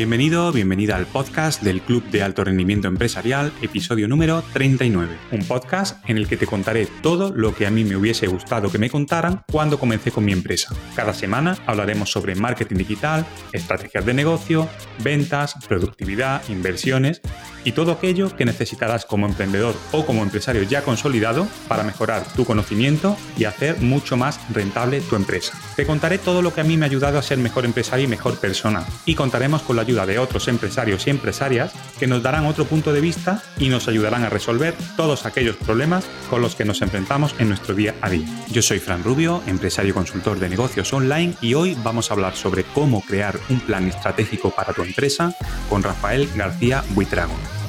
Bienvenido, 0.00 0.50
bienvenida 0.50 0.96
al 0.96 1.04
podcast 1.04 1.62
del 1.62 1.82
Club 1.82 2.02
de 2.04 2.22
Alto 2.22 2.42
Rendimiento 2.42 2.88
Empresarial, 2.88 3.52
episodio 3.60 4.08
número 4.08 4.42
39. 4.54 5.14
Un 5.30 5.44
podcast 5.44 6.02
en 6.08 6.16
el 6.16 6.26
que 6.26 6.38
te 6.38 6.46
contaré 6.46 6.86
todo 7.02 7.34
lo 7.36 7.54
que 7.54 7.66
a 7.66 7.70
mí 7.70 7.84
me 7.84 7.96
hubiese 7.96 8.26
gustado 8.26 8.72
que 8.72 8.78
me 8.78 8.88
contaran 8.88 9.42
cuando 9.52 9.78
comencé 9.78 10.10
con 10.10 10.24
mi 10.24 10.32
empresa. 10.32 10.74
Cada 10.96 11.12
semana 11.12 11.58
hablaremos 11.66 12.10
sobre 12.10 12.34
marketing 12.34 12.76
digital, 12.76 13.26
estrategias 13.52 14.06
de 14.06 14.14
negocio, 14.14 14.70
ventas, 15.04 15.56
productividad, 15.68 16.48
inversiones 16.48 17.20
y 17.62 17.72
todo 17.72 17.92
aquello 17.92 18.34
que 18.34 18.46
necesitarás 18.46 19.04
como 19.04 19.26
emprendedor 19.26 19.74
o 19.92 20.06
como 20.06 20.22
empresario 20.22 20.62
ya 20.62 20.80
consolidado 20.80 21.46
para 21.68 21.82
mejorar 21.82 22.24
tu 22.34 22.46
conocimiento 22.46 23.18
y 23.36 23.44
hacer 23.44 23.78
mucho 23.80 24.16
más 24.16 24.40
rentable 24.50 25.02
tu 25.02 25.16
empresa. 25.16 25.58
Te 25.76 25.84
contaré 25.84 26.16
todo 26.16 26.40
lo 26.40 26.54
que 26.54 26.62
a 26.62 26.64
mí 26.64 26.78
me 26.78 26.86
ha 26.86 26.88
ayudado 26.88 27.18
a 27.18 27.22
ser 27.22 27.36
mejor 27.36 27.66
empresario 27.66 28.06
y 28.06 28.08
mejor 28.08 28.38
persona 28.38 28.86
y 29.04 29.14
contaremos 29.14 29.60
con 29.60 29.76
la 29.76 29.84
ayuda 29.90 30.06
de 30.06 30.20
otros 30.20 30.46
empresarios 30.46 31.06
y 31.06 31.10
empresarias 31.10 31.72
que 31.98 32.06
nos 32.06 32.22
darán 32.22 32.46
otro 32.46 32.64
punto 32.64 32.92
de 32.92 33.00
vista 33.00 33.42
y 33.58 33.68
nos 33.68 33.88
ayudarán 33.88 34.22
a 34.22 34.30
resolver 34.30 34.74
todos 34.96 35.26
aquellos 35.26 35.56
problemas 35.56 36.04
con 36.28 36.42
los 36.42 36.54
que 36.54 36.64
nos 36.64 36.80
enfrentamos 36.80 37.34
en 37.40 37.48
nuestro 37.48 37.74
día 37.74 37.96
a 38.00 38.08
día. 38.08 38.26
Yo 38.50 38.62
soy 38.62 38.78
Fran 38.78 39.02
Rubio, 39.02 39.42
empresario 39.48 39.92
consultor 39.92 40.38
de 40.38 40.48
negocios 40.48 40.92
online 40.92 41.34
y 41.40 41.54
hoy 41.54 41.76
vamos 41.82 42.10
a 42.10 42.14
hablar 42.14 42.36
sobre 42.36 42.62
cómo 42.62 43.02
crear 43.02 43.38
un 43.48 43.58
plan 43.60 43.88
estratégico 43.88 44.50
para 44.50 44.72
tu 44.72 44.82
empresa 44.82 45.34
con 45.68 45.82
Rafael 45.82 46.28
García 46.36 46.84
Buitrago. 46.90 47.59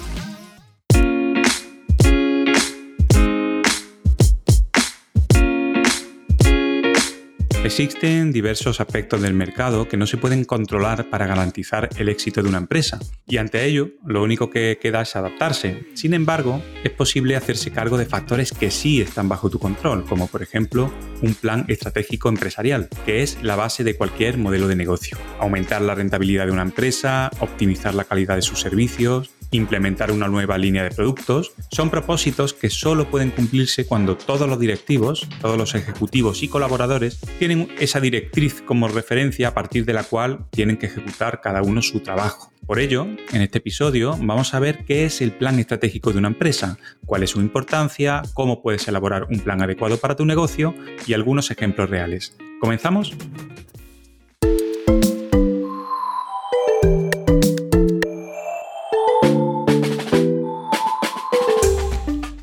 Existen 7.63 8.31
diversos 8.31 8.81
aspectos 8.81 9.21
del 9.21 9.35
mercado 9.35 9.87
que 9.87 9.95
no 9.95 10.07
se 10.07 10.17
pueden 10.17 10.45
controlar 10.45 11.11
para 11.11 11.27
garantizar 11.27 11.89
el 11.95 12.09
éxito 12.09 12.41
de 12.41 12.49
una 12.49 12.57
empresa, 12.57 12.99
y 13.27 13.37
ante 13.37 13.63
ello 13.63 13.91
lo 14.03 14.23
único 14.23 14.49
que 14.49 14.79
queda 14.81 15.03
es 15.03 15.15
adaptarse. 15.15 15.85
Sin 15.93 16.15
embargo, 16.15 16.63
es 16.83 16.89
posible 16.89 17.35
hacerse 17.35 17.69
cargo 17.69 17.99
de 17.99 18.07
factores 18.07 18.51
que 18.51 18.71
sí 18.71 18.99
están 18.99 19.29
bajo 19.29 19.51
tu 19.51 19.59
control, 19.59 20.05
como 20.05 20.25
por 20.25 20.41
ejemplo 20.41 20.91
un 21.21 21.35
plan 21.35 21.65
estratégico 21.67 22.29
empresarial, 22.29 22.89
que 23.05 23.21
es 23.21 23.37
la 23.43 23.55
base 23.55 23.83
de 23.83 23.95
cualquier 23.95 24.39
modelo 24.39 24.67
de 24.67 24.75
negocio. 24.75 25.19
Aumentar 25.39 25.83
la 25.83 25.93
rentabilidad 25.93 26.47
de 26.47 26.53
una 26.53 26.63
empresa, 26.63 27.29
optimizar 27.41 27.93
la 27.93 28.05
calidad 28.05 28.37
de 28.37 28.41
sus 28.41 28.59
servicios, 28.59 29.29
implementar 29.51 30.11
una 30.11 30.27
nueva 30.27 30.57
línea 30.57 30.83
de 30.83 30.91
productos, 30.91 31.53
son 31.71 31.89
propósitos 31.89 32.53
que 32.53 32.69
solo 32.69 33.09
pueden 33.09 33.31
cumplirse 33.31 33.85
cuando 33.85 34.17
todos 34.17 34.49
los 34.49 34.59
directivos, 34.59 35.27
todos 35.41 35.57
los 35.57 35.75
ejecutivos 35.75 36.43
y 36.43 36.47
colaboradores 36.47 37.19
tienen 37.37 37.69
esa 37.79 37.99
directriz 37.99 38.61
como 38.61 38.87
referencia 38.87 39.49
a 39.49 39.53
partir 39.53 39.85
de 39.85 39.93
la 39.93 40.03
cual 40.03 40.45
tienen 40.49 40.77
que 40.77 40.87
ejecutar 40.87 41.41
cada 41.41 41.61
uno 41.61 41.81
su 41.81 41.99
trabajo. 41.99 42.51
Por 42.65 42.79
ello, 42.79 43.05
en 43.33 43.41
este 43.41 43.57
episodio 43.57 44.15
vamos 44.21 44.53
a 44.53 44.59
ver 44.59 44.85
qué 44.85 45.05
es 45.05 45.21
el 45.21 45.31
plan 45.31 45.59
estratégico 45.59 46.11
de 46.13 46.19
una 46.19 46.29
empresa, 46.29 46.77
cuál 47.05 47.23
es 47.23 47.31
su 47.31 47.41
importancia, 47.41 48.21
cómo 48.33 48.61
puedes 48.61 48.87
elaborar 48.87 49.25
un 49.29 49.39
plan 49.39 49.61
adecuado 49.61 49.97
para 49.97 50.15
tu 50.15 50.25
negocio 50.25 50.73
y 51.05 51.13
algunos 51.13 51.51
ejemplos 51.51 51.89
reales. 51.89 52.37
¿Comenzamos? 52.59 53.13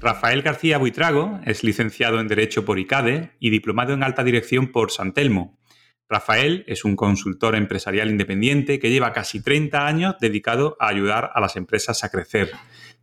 Rafael 0.08 0.40
García 0.40 0.78
Buitrago 0.78 1.38
es 1.44 1.62
licenciado 1.62 2.18
en 2.18 2.28
Derecho 2.28 2.64
por 2.64 2.78
ICADE 2.78 3.32
y 3.40 3.50
diplomado 3.50 3.92
en 3.92 4.02
Alta 4.02 4.24
Dirección 4.24 4.68
por 4.72 4.90
San 4.90 5.12
Telmo. 5.12 5.58
Rafael 6.08 6.64
es 6.66 6.86
un 6.86 6.96
consultor 6.96 7.54
empresarial 7.54 8.08
independiente 8.08 8.78
que 8.78 8.88
lleva 8.88 9.12
casi 9.12 9.42
30 9.42 9.86
años 9.86 10.16
dedicado 10.18 10.78
a 10.80 10.88
ayudar 10.88 11.30
a 11.34 11.42
las 11.42 11.56
empresas 11.56 12.04
a 12.04 12.08
crecer. 12.08 12.52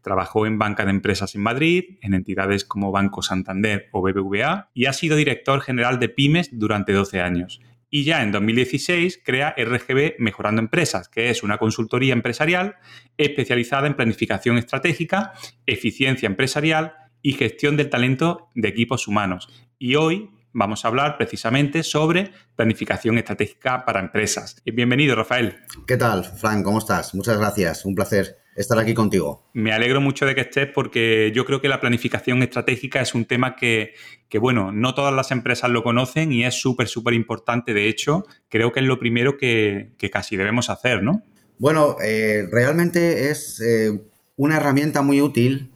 Trabajó 0.01 0.47
en 0.47 0.57
banca 0.57 0.83
de 0.83 0.89
empresas 0.89 1.35
en 1.35 1.41
Madrid, 1.41 1.99
en 2.01 2.15
entidades 2.15 2.65
como 2.65 2.91
Banco 2.91 3.21
Santander 3.21 3.87
o 3.91 4.01
BBVA 4.01 4.71
y 4.73 4.87
ha 4.87 4.93
sido 4.93 5.15
director 5.15 5.61
general 5.61 5.99
de 5.99 6.09
Pymes 6.09 6.49
durante 6.53 6.91
12 6.91 7.21
años 7.21 7.61
y 7.95 8.03
ya 8.03 8.23
en 8.23 8.33
2016 8.33 9.21
crea 9.23 9.55
RGB 9.57 10.15
Mejorando 10.19 10.61
Empresas, 10.61 11.07
que 11.07 11.29
es 11.29 11.43
una 11.43 11.57
consultoría 11.57 12.11
empresarial 12.11 12.75
especializada 13.15 13.87
en 13.87 13.93
planificación 13.93 14.57
estratégica, 14.57 15.31
eficiencia 15.65 16.27
empresarial 16.27 16.95
y 17.25 17.33
gestión 17.33 17.75
del 17.75 17.89
talento 17.89 18.49
de 18.53 18.67
equipos 18.67 19.07
humanos. 19.07 19.49
Y 19.79 19.95
hoy 19.95 20.29
vamos 20.53 20.85
a 20.85 20.89
hablar 20.89 21.17
precisamente 21.17 21.81
sobre 21.81 22.29
planificación 22.55 23.17
estratégica 23.17 23.83
para 23.83 23.99
empresas. 23.99 24.61
Bienvenido, 24.63 25.15
Rafael. 25.15 25.55
¿Qué 25.87 25.97
tal, 25.97 26.23
Frank? 26.23 26.63
¿Cómo 26.63 26.77
estás? 26.77 27.15
Muchas 27.15 27.39
gracias. 27.39 27.83
Un 27.83 27.95
placer 27.95 28.37
estar 28.55 28.77
aquí 28.77 28.93
contigo. 28.93 29.49
Me 29.55 29.73
alegro 29.73 30.01
mucho 30.01 30.27
de 30.27 30.35
que 30.35 30.41
estés 30.41 30.67
porque 30.71 31.31
yo 31.33 31.45
creo 31.45 31.61
que 31.61 31.67
la 31.67 31.81
planificación 31.81 32.43
estratégica 32.43 33.01
es 33.01 33.15
un 33.15 33.25
tema 33.25 33.55
que, 33.55 33.95
bueno, 34.39 34.71
no 34.71 34.93
todas 34.93 35.11
las 35.11 35.31
empresas 35.31 35.71
lo 35.71 35.81
conocen 35.81 36.31
y 36.31 36.45
es 36.45 36.53
súper, 36.53 36.87
súper 36.87 37.15
importante. 37.15 37.73
De 37.73 37.89
hecho, 37.89 38.27
creo 38.49 38.71
que 38.71 38.81
es 38.81 38.85
lo 38.85 38.99
primero 38.99 39.35
que, 39.35 39.95
casi 40.11 40.37
debemos 40.37 40.69
hacer, 40.69 41.01
¿no? 41.01 41.23
Bueno, 41.57 41.95
eh, 42.03 42.47
realmente 42.51 43.31
es 43.31 43.59
eh, 43.61 43.99
una 44.35 44.57
herramienta 44.57 45.01
muy 45.01 45.21
útil 45.21 45.71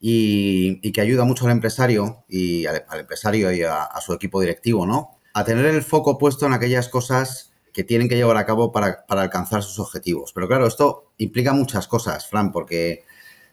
y, 0.00 0.92
que 0.92 1.00
ayuda 1.00 1.24
mucho 1.24 1.44
al 1.44 1.52
empresario 1.52 2.24
y 2.28 2.66
al, 2.66 2.84
empresario 2.98 3.52
y 3.52 3.62
a, 3.62 3.88
su 4.00 4.14
equipo 4.14 4.40
directivo, 4.40 4.86
¿no? 4.86 5.18
A 5.34 5.44
tener 5.44 5.66
el 5.66 5.82
foco 5.82 6.18
puesto 6.18 6.46
en 6.46 6.54
aquellas 6.54 6.88
cosas 6.88 7.52
que 7.72 7.84
tienen 7.84 8.08
que 8.08 8.16
llevar 8.16 8.36
a 8.36 8.46
cabo 8.46 8.72
para, 8.72 9.04
alcanzar 9.08 9.62
sus 9.62 9.78
objetivos. 9.78 10.32
Pero 10.32 10.48
claro, 10.48 10.66
esto 10.66 11.12
implica 11.18 11.52
muchas 11.52 11.86
cosas, 11.86 12.26
Fran, 12.26 12.50
porque 12.50 13.04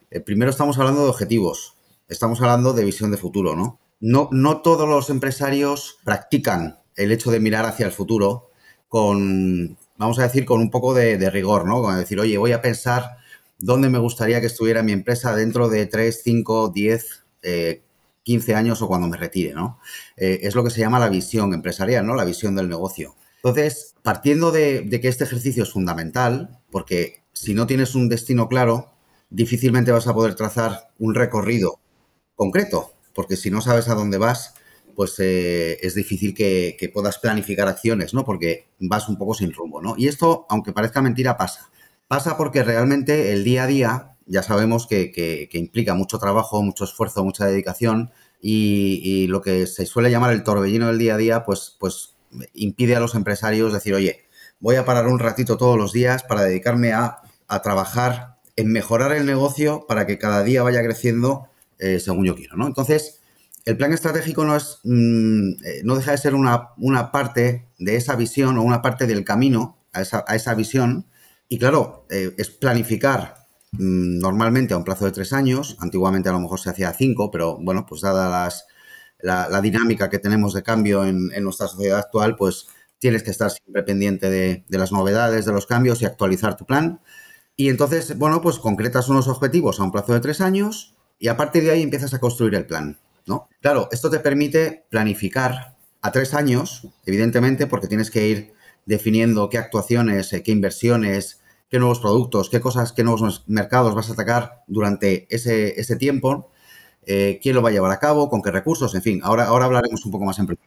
eh, 0.09 0.21
primero 0.21 0.49
estamos 0.49 0.79
hablando 0.79 1.03
de 1.03 1.09
objetivos, 1.09 1.75
estamos 2.07 2.41
hablando 2.41 2.73
de 2.73 2.85
visión 2.85 3.11
de 3.11 3.17
futuro, 3.17 3.55
¿no? 3.55 3.79
No, 3.99 4.29
no 4.31 4.61
todos 4.61 4.87
los 4.87 5.09
empresarios 5.09 5.99
practican 6.03 6.79
el 6.95 7.11
hecho 7.11 7.29
de 7.29 7.39
mirar 7.39 7.65
hacia 7.65 7.85
el 7.85 7.91
futuro 7.91 8.51
con, 8.87 9.77
vamos 9.97 10.19
a 10.19 10.23
decir, 10.23 10.45
con 10.45 10.61
un 10.61 10.71
poco 10.71 10.93
de, 10.93 11.29
rigor, 11.29 11.65
¿no? 11.65 11.81
Con 11.81 11.97
decir, 11.97 12.19
oye, 12.19 12.37
voy 12.37 12.53
a 12.53 12.61
pensar 12.61 13.17
dónde 13.59 13.89
me 13.89 13.99
gustaría 13.99 14.41
que 14.41 14.47
estuviera 14.47 14.83
mi 14.83 14.91
empresa 14.91 15.35
dentro 15.35 15.69
de 15.69 15.85
3, 15.85 16.21
5, 16.23 16.69
10, 16.69 17.25
15 18.27 18.55
años 18.55 18.81
o 18.81 18.89
cuando 18.89 19.07
me 19.07 19.15
retire, 19.15 19.53
¿no? 19.53 19.79
Eh, 20.17 20.39
es 20.41 20.53
lo 20.53 20.61
que 20.61 20.69
se 20.69 20.81
llama 20.81 20.99
la 20.99 21.07
visión 21.07 21.53
empresarial, 21.53 22.05
¿no? 22.05 22.13
La 22.13 22.25
visión 22.25 22.57
del 22.57 22.67
negocio. 22.67 23.15
Entonces, 23.37 23.95
partiendo 24.03 24.51
de, 24.51 24.85
que 25.01 25.07
este 25.07 25.23
ejercicio 25.23 25.63
es 25.63 25.71
fundamental, 25.71 26.59
porque 26.69 27.23
si 27.31 27.53
no 27.53 27.67
tienes 27.67 27.95
un 27.95 28.09
destino 28.09 28.49
claro, 28.49 28.91
difícilmente 29.29 29.93
vas 29.93 30.07
a 30.07 30.13
poder 30.13 30.35
trazar 30.35 30.89
un 30.99 31.15
recorrido 31.15 31.79
concreto, 32.35 32.91
porque 33.15 33.37
si 33.37 33.49
no 33.49 33.61
sabes 33.61 33.87
a 33.87 33.95
dónde 33.95 34.17
vas, 34.17 34.55
pues 34.93 35.15
eh, 35.19 35.77
es 35.81 35.95
difícil 35.95 36.33
que, 36.33 36.91
puedas 36.93 37.19
planificar 37.19 37.69
acciones, 37.69 38.13
¿no? 38.13 38.25
Porque 38.25 38.67
vas 38.79 39.07
un 39.07 39.17
poco 39.17 39.35
sin 39.35 39.53
rumbo, 39.53 39.81
¿no? 39.81 39.95
Y 39.97 40.09
esto, 40.09 40.45
aunque 40.49 40.73
parezca 40.73 41.01
mentira, 41.01 41.37
pasa. 41.37 41.69
Pasa 42.07 42.37
porque 42.37 42.63
realmente 42.63 43.33
el 43.33 43.43
día 43.43 43.63
a 43.63 43.67
día 43.67 44.17
ya 44.25 44.43
sabemos 44.43 44.87
que, 44.87 45.49
implica 45.53 45.93
mucho 45.93 46.19
trabajo, 46.19 46.61
mucho 46.61 46.83
esfuerzo, 46.83 47.23
mucha 47.23 47.45
dedicación 47.45 48.11
y, 48.41 49.27
lo 49.27 49.41
que 49.41 49.67
se 49.67 49.85
suele 49.85 50.11
llamar 50.11 50.33
el 50.33 50.43
torbellino 50.43 50.87
del 50.87 50.99
día 50.99 51.15
a 51.15 51.17
día, 51.17 51.43
pues, 51.43 51.75
pues 51.79 52.15
impide 52.53 52.95
a 52.95 52.99
los 52.99 53.15
empresarios 53.15 53.73
decir, 53.73 53.93
oye, 53.93 54.25
voy 54.59 54.75
a 54.75 54.85
parar 54.85 55.07
un 55.07 55.19
ratito 55.19 55.57
todos 55.57 55.77
los 55.77 55.93
días 55.93 56.23
para 56.23 56.43
dedicarme 56.43 56.93
a, 56.93 57.21
trabajar 57.63 58.35
en 58.57 58.71
mejorar 58.73 59.13
el 59.13 59.25
negocio 59.25 59.85
para 59.87 60.05
que 60.05 60.17
cada 60.17 60.43
día 60.43 60.63
vaya 60.63 60.83
creciendo 60.83 61.47
eh, 61.79 61.99
según 62.01 62.25
yo 62.25 62.35
quiero, 62.35 62.57
¿no? 62.57 62.67
Entonces, 62.67 63.21
el 63.67 63.75
plan 63.75 63.91
estratégico 63.91 64.45
no 64.45 64.55
es, 64.55 64.79
mm, 64.85 65.49
eh, 65.65 65.81
no 65.83 65.95
deja 65.97 66.11
de 66.11 66.17
ser 66.17 66.35
una, 66.35 66.71
parte 67.11 67.67
de 67.77 67.95
esa 67.97 68.15
visión 68.15 68.57
o 68.57 68.63
una 68.63 68.81
parte 68.81 69.07
del 69.07 69.25
camino 69.25 69.77
a 69.93 70.01
esa, 70.01 70.53
visión. 70.53 71.05
Y 71.49 71.59
claro, 71.59 72.05
eh, 72.09 72.33
es 72.37 72.49
planificar 72.49 73.47
mm, 73.71 74.19
normalmente 74.19 74.73
a 74.73 74.77
un 74.77 74.83
plazo 74.83 75.05
de 75.05 75.11
tres 75.11 75.33
años. 75.33 75.77
Antiguamente 75.79 76.29
a 76.29 76.33
lo 76.33 76.39
mejor 76.39 76.59
se 76.59 76.69
hacía 76.69 76.93
cinco, 76.93 77.31
pero 77.31 77.57
bueno, 77.59 77.85
pues 77.85 78.01
dadas 78.01 78.29
las, 78.29 78.65
la, 79.19 79.61
dinámica 79.61 80.09
que 80.09 80.19
tenemos 80.19 80.53
de 80.53 80.63
cambio 80.63 81.05
en, 81.05 81.31
nuestra 81.43 81.67
sociedad 81.67 81.99
actual, 81.99 82.35
pues 82.35 82.67
tienes 82.99 83.23
que 83.23 83.31
estar 83.31 83.51
siempre 83.51 83.83
pendiente 83.83 84.29
de, 84.29 84.65
las 84.69 84.91
novedades, 84.91 85.45
de 85.45 85.51
los 85.51 85.65
cambios 85.65 86.01
y 86.01 86.05
actualizar 86.05 86.57
tu 86.57 86.65
plan. 86.65 87.01
Y 87.55 87.69
entonces, 87.69 88.17
bueno, 88.17 88.41
pues 88.41 88.59
concretas 88.59 89.09
unos 89.09 89.27
objetivos 89.27 89.79
a 89.79 89.83
un 89.83 89.91
plazo 89.91 90.13
de 90.13 90.19
tres 90.19 90.41
años 90.41 90.95
y 91.19 91.27
a 91.29 91.37
partir 91.37 91.63
de 91.63 91.71
ahí 91.71 91.81
empiezas 91.81 92.13
a 92.13 92.19
construir 92.19 92.53
el 92.55 92.67
plan, 92.67 92.99
¿no? 93.25 93.49
Claro, 93.61 93.89
esto 93.91 94.09
te 94.09 94.19
permite 94.19 94.85
planificar 94.89 95.75
a 96.01 96.11
tres 96.11 96.33
años, 96.35 96.87
evidentemente, 97.05 97.65
porque 97.65 97.87
tienes 97.87 98.11
que 98.11 98.27
ir 98.27 98.53
definiendo 98.87 99.49
qué 99.49 99.59
actuaciones, 99.59 100.33
eh, 100.33 100.41
qué 100.41 100.51
inversiones, 100.51 101.43
qué 101.69 101.77
nuevos 101.77 101.99
productos, 101.99 102.49
qué 102.49 102.59
cosas, 102.59 102.93
qué 102.93 103.03
nuevos 103.03 103.43
mercados 103.47 103.93
vas 103.93 104.09
a 104.09 104.13
atacar 104.13 104.63
durante 104.67 105.27
ese, 105.29 105.79
ese 105.79 105.95
tiempo 105.97 106.51
eh, 107.09 107.39
quién 107.41 107.55
lo 107.55 107.61
va 107.61 107.69
a 107.69 107.71
llevar 107.71 107.91
a 107.91 107.99
cabo, 107.99 108.29
con 108.29 108.41
qué 108.41 108.51
recursos, 108.51 108.93
en 108.93 109.01
fin, 109.01 109.21
ahora, 109.23 109.45
ahora 109.45 109.65
hablaremos 109.65 110.05
un 110.05 110.11
poco 110.11 110.25
más 110.25 110.39
en 110.39 110.57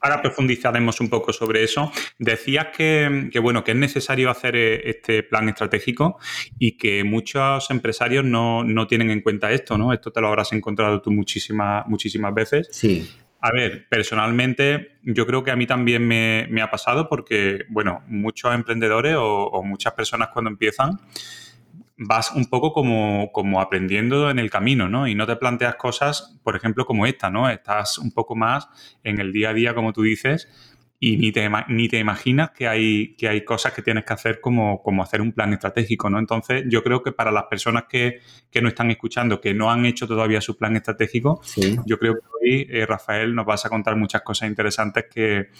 Ahora 0.00 0.22
profundizaremos 0.22 1.00
un 1.00 1.08
poco 1.08 1.32
sobre 1.32 1.64
eso. 1.64 1.90
Decías 2.20 2.68
que, 2.68 3.32
bueno, 3.42 3.64
que 3.64 3.72
es 3.72 3.76
necesario 3.76 4.30
hacer 4.30 4.54
eh, 4.54 4.88
este 4.88 5.24
plan 5.24 5.48
estratégico 5.48 6.18
y 6.56 6.78
que 6.78 7.02
muchos 7.02 7.68
empresarios 7.70 8.24
no, 8.24 8.64
tienen 8.86 9.10
en 9.10 9.22
cuenta 9.22 9.50
esto, 9.50 9.76
¿no? 9.76 9.92
Esto 9.92 10.12
te 10.12 10.20
lo 10.20 10.28
habrás 10.28 10.52
encontrado 10.52 11.02
tú 11.02 11.10
muchísimas, 11.10 11.84
muchísimas 11.88 12.32
veces. 12.32 12.68
Sí. 12.70 13.10
A 13.40 13.52
ver, 13.52 13.86
personalmente 13.88 14.98
yo 15.02 15.26
creo 15.26 15.44
que 15.44 15.50
a 15.50 15.56
mí 15.56 15.66
también 15.66 16.06
me, 16.06 16.62
ha 16.62 16.70
pasado 16.70 17.08
porque, 17.08 17.64
bueno, 17.68 18.02
muchos 18.08 18.52
emprendedores 18.54 19.16
o 19.18 19.62
muchas 19.62 19.92
personas 19.94 20.30
cuando 20.32 20.50
empiezan 20.50 20.98
vas 21.98 22.30
un 22.32 22.46
poco 22.46 22.72
como, 22.72 23.30
como, 23.32 23.60
aprendiendo 23.60 24.30
en 24.30 24.38
el 24.38 24.50
camino, 24.50 24.88
¿no? 24.88 25.08
Y 25.08 25.14
no 25.14 25.26
te 25.26 25.36
planteas 25.36 25.74
cosas, 25.74 26.38
por 26.44 26.54
ejemplo, 26.54 26.86
como 26.86 27.06
esta, 27.06 27.28
¿no? 27.28 27.50
Estás 27.50 27.98
un 27.98 28.12
poco 28.12 28.36
más 28.36 28.68
en 29.02 29.20
el 29.20 29.32
día 29.32 29.50
a 29.50 29.52
día, 29.52 29.74
como 29.74 29.92
tú 29.92 30.02
dices, 30.02 30.48
y 31.00 31.16
ni 31.16 31.30
te, 31.30 31.48
ni 31.68 31.88
te 31.88 31.98
imaginas 31.98 32.50
que 32.50 32.66
hay, 32.66 33.14
que 33.16 33.28
hay 33.28 33.44
cosas 33.44 33.72
que 33.72 33.82
tienes 33.82 34.04
que 34.04 34.12
hacer 34.12 34.40
como, 34.40 34.82
como 34.82 35.02
hacer 35.02 35.20
un 35.20 35.32
plan 35.32 35.52
estratégico, 35.52 36.10
¿no? 36.10 36.18
Entonces, 36.18 36.64
yo 36.68 36.82
creo 36.82 37.02
que 37.02 37.12
para 37.12 37.30
las 37.30 37.44
personas 37.44 37.84
que, 37.88 38.20
que 38.50 38.60
nos 38.60 38.72
están 38.72 38.90
escuchando, 38.90 39.40
que 39.40 39.54
no 39.54 39.70
han 39.70 39.86
hecho 39.86 40.08
todavía 40.08 40.40
su 40.40 40.56
plan 40.56 40.74
estratégico, 40.74 41.40
yo 41.86 41.98
creo 41.98 42.14
que 42.14 42.20
hoy, 42.40 42.66
eh, 42.68 42.84
Rafael, 42.84 43.32
nos 43.32 43.46
vas 43.46 43.64
a 43.64 43.68
contar 43.68 43.94
muchas 43.94 44.22
cosas 44.22 44.48
interesantes 44.48 45.04
que, 45.12 45.50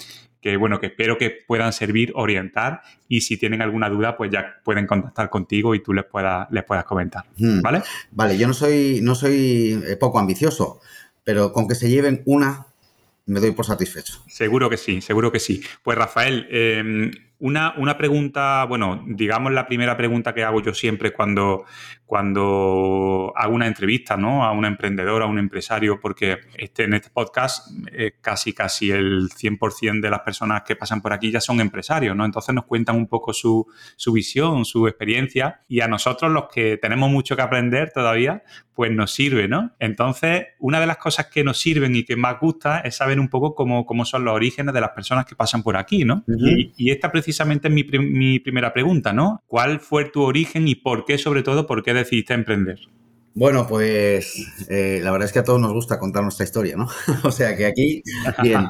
que, 0.41 0.57
bueno, 0.57 0.81
que 0.81 0.87
espero 0.87 1.17
que 1.17 1.31
puedan 1.47 1.73
servir, 1.73 2.13
orientar, 2.17 2.83
y 3.09 3.21
si 3.21 3.37
tienen 3.37 3.63
alguna 3.63 3.89
duda, 3.89 4.17
pues 4.17 4.33
ya 4.33 4.61
pueden 4.65 4.89
contactar 4.89 5.31
contigo 5.31 5.73
y 5.77 5.83
tú 5.85 5.93
les 5.93 6.05
puedas, 6.05 6.49
les 6.51 6.65
puedas 6.65 6.85
comentar, 6.85 7.25
hmm. 7.37 7.61
¿vale? 7.61 7.83
Vale, 8.11 8.37
yo 8.37 8.49
no 8.49 8.55
soy, 8.55 8.99
no 9.03 9.15
soy 9.15 9.81
eh, 9.87 9.97
poco 9.97 10.19
ambicioso, 10.19 10.81
pero 11.23 11.53
con 11.53 11.69
que 11.69 11.77
se 11.77 11.91
lleven 11.91 12.23
una 12.25 12.68
me 13.29 13.41
doy 13.41 13.53
por 13.53 13.67
satisfecho. 13.67 14.23
Seguro 14.27 14.69
que 14.69 14.77
sí, 14.77 15.01
seguro 15.01 15.31
que 15.31 15.39
sí. 15.39 15.63
Pues 15.83 15.97
Rafael, 15.97 16.49
em, 16.51 17.11
una, 17.41 17.75
una, 17.77 17.97
pregunta, 17.97 18.65
bueno, 18.65 19.05
digamos 19.07 19.53
la 19.53 19.67
primera 19.67 19.97
pregunta 19.97 20.35
que 20.35 20.43
hago 20.43 20.61
yo 20.61 20.75
siempre 20.75 21.13
cuando, 21.13 21.65
cuando 22.05 23.33
hago 23.37 23.55
una 23.55 23.67
entrevista 23.67 24.17
¿no? 24.17 24.45
a 24.45 24.53
un 24.53 24.65
emprendedor, 24.65 25.23
a 25.23 25.27
un 25.27 25.39
empresario, 25.39 26.01
porque 26.01 26.39
este, 26.57 26.85
en 26.85 26.95
este 26.95 27.11
podcast 27.11 27.69
eh, 27.93 28.15
casi 28.21 28.53
casi 28.53 28.91
el 28.91 29.29
100% 29.29 30.01
de 30.01 30.11
las 30.11 30.21
personas 30.21 30.63
que 30.63 30.75
pasan 30.75 31.01
por 31.01 31.13
aquí 31.13 31.31
ya 31.31 31.41
son 31.41 31.61
empresarios, 31.61 32.17
¿no? 32.17 32.25
Entonces 32.25 32.55
nos 32.55 32.65
cuentan 32.65 32.97
un 32.97 33.07
poco 33.07 33.33
su, 33.33 33.67
su 33.97 34.13
visión, 34.13 34.65
su 34.65 34.89
experiencia 34.89 35.63
y 35.69 35.81
a 35.81 35.89
nosotros 35.89 36.33
los 36.33 36.49
que 36.49 36.77
tenemos 36.77 37.11
mucho 37.11 37.37
que 37.37 37.43
aprender 37.43 37.93
todavía, 37.93 38.43
pues 38.75 38.93
nos 38.93 39.13
sirve, 39.13 39.49
¿no? 39.49 39.73
Entonces, 39.79 40.47
una 40.61 40.81
de 40.81 40.87
las 40.87 40.99
cosas 40.99 41.27
que 41.27 41.43
nos 41.43 41.59
sirven 41.59 41.97
y 41.97 42.05
que 42.05 42.17
más 42.17 42.39
gusta 42.41 42.81
es 42.81 42.97
saber 42.97 43.19
un 43.19 43.29
poco 43.29 43.55
cómo, 43.55 43.85
cómo 43.85 44.05
son 44.05 44.25
los 44.25 44.35
orígenes 44.35 44.73
de 44.73 44.81
las 44.81 44.91
personas 44.91 45.27
que 45.27 45.35
pasan 45.35 45.63
por 45.63 45.77
aquí, 45.77 46.05
¿no? 46.05 46.25
y, 46.27 46.73
y, 46.77 46.91
esta 46.91 47.11
precisamente 47.29 47.69
mi, 47.69 47.85
mi 47.85 48.41
primera 48.41 48.73
pregunta, 48.73 49.13
¿no? 49.13 49.43
¿Cuál 49.47 49.81
fue 49.81 50.07
tu 50.07 50.23
origen 50.23 50.67
y 50.67 50.77
por 50.77 51.05
qué, 51.05 51.19
sobre 51.19 51.43
todo, 51.43 51.67
por 51.67 51.83
qué 51.83 51.93
decidiste 51.93 52.33
emprender? 52.33 52.79
Bueno, 53.35 53.67
pues 53.67 54.47
eh, 54.71 55.01
la 55.03 55.11
verdad 55.11 55.27
es 55.27 55.33
que 55.35 55.41
a 55.41 55.45
todos 55.45 55.61
nos 55.61 55.75
gusta 55.75 55.99
contar 55.99 56.23
nuestra 56.23 56.45
historia, 56.45 56.75
¿no? 56.79 56.89
o 57.25 57.31
sea 57.31 57.55
que 57.55 57.67
aquí, 57.67 58.03
bien. 58.43 58.67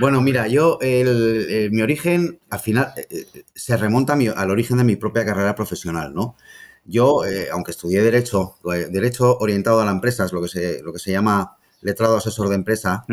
Bueno, 0.00 0.20
mira, 0.22 0.48
yo, 0.48 0.80
mi 0.82 1.82
origen 1.82 2.40
al 2.50 2.58
final 2.58 2.92
eh, 2.96 3.06
eh, 3.32 3.44
se 3.54 3.76
remonta 3.76 4.14
al 4.14 4.50
origen 4.50 4.78
de 4.78 4.84
mi 4.84 4.96
propia 4.96 5.24
carrera 5.24 5.54
profesional, 5.54 6.12
¿no? 6.12 6.34
Yo, 6.84 7.22
aunque 7.52 7.70
estudié 7.70 8.02
Derecho, 8.02 8.56
Derecho 8.64 9.38
orientado 9.38 9.80
a 9.82 9.84
la 9.84 9.92
empresa, 9.92 10.24
es 10.24 10.32
lo 10.32 10.42
que 10.42 10.48
se, 10.48 10.82
lo 10.82 10.92
que 10.92 10.98
se 10.98 11.12
llama 11.12 11.58
letrado 11.80 12.16
asesor 12.16 12.48
de 12.48 12.56
empresa, 12.56 13.04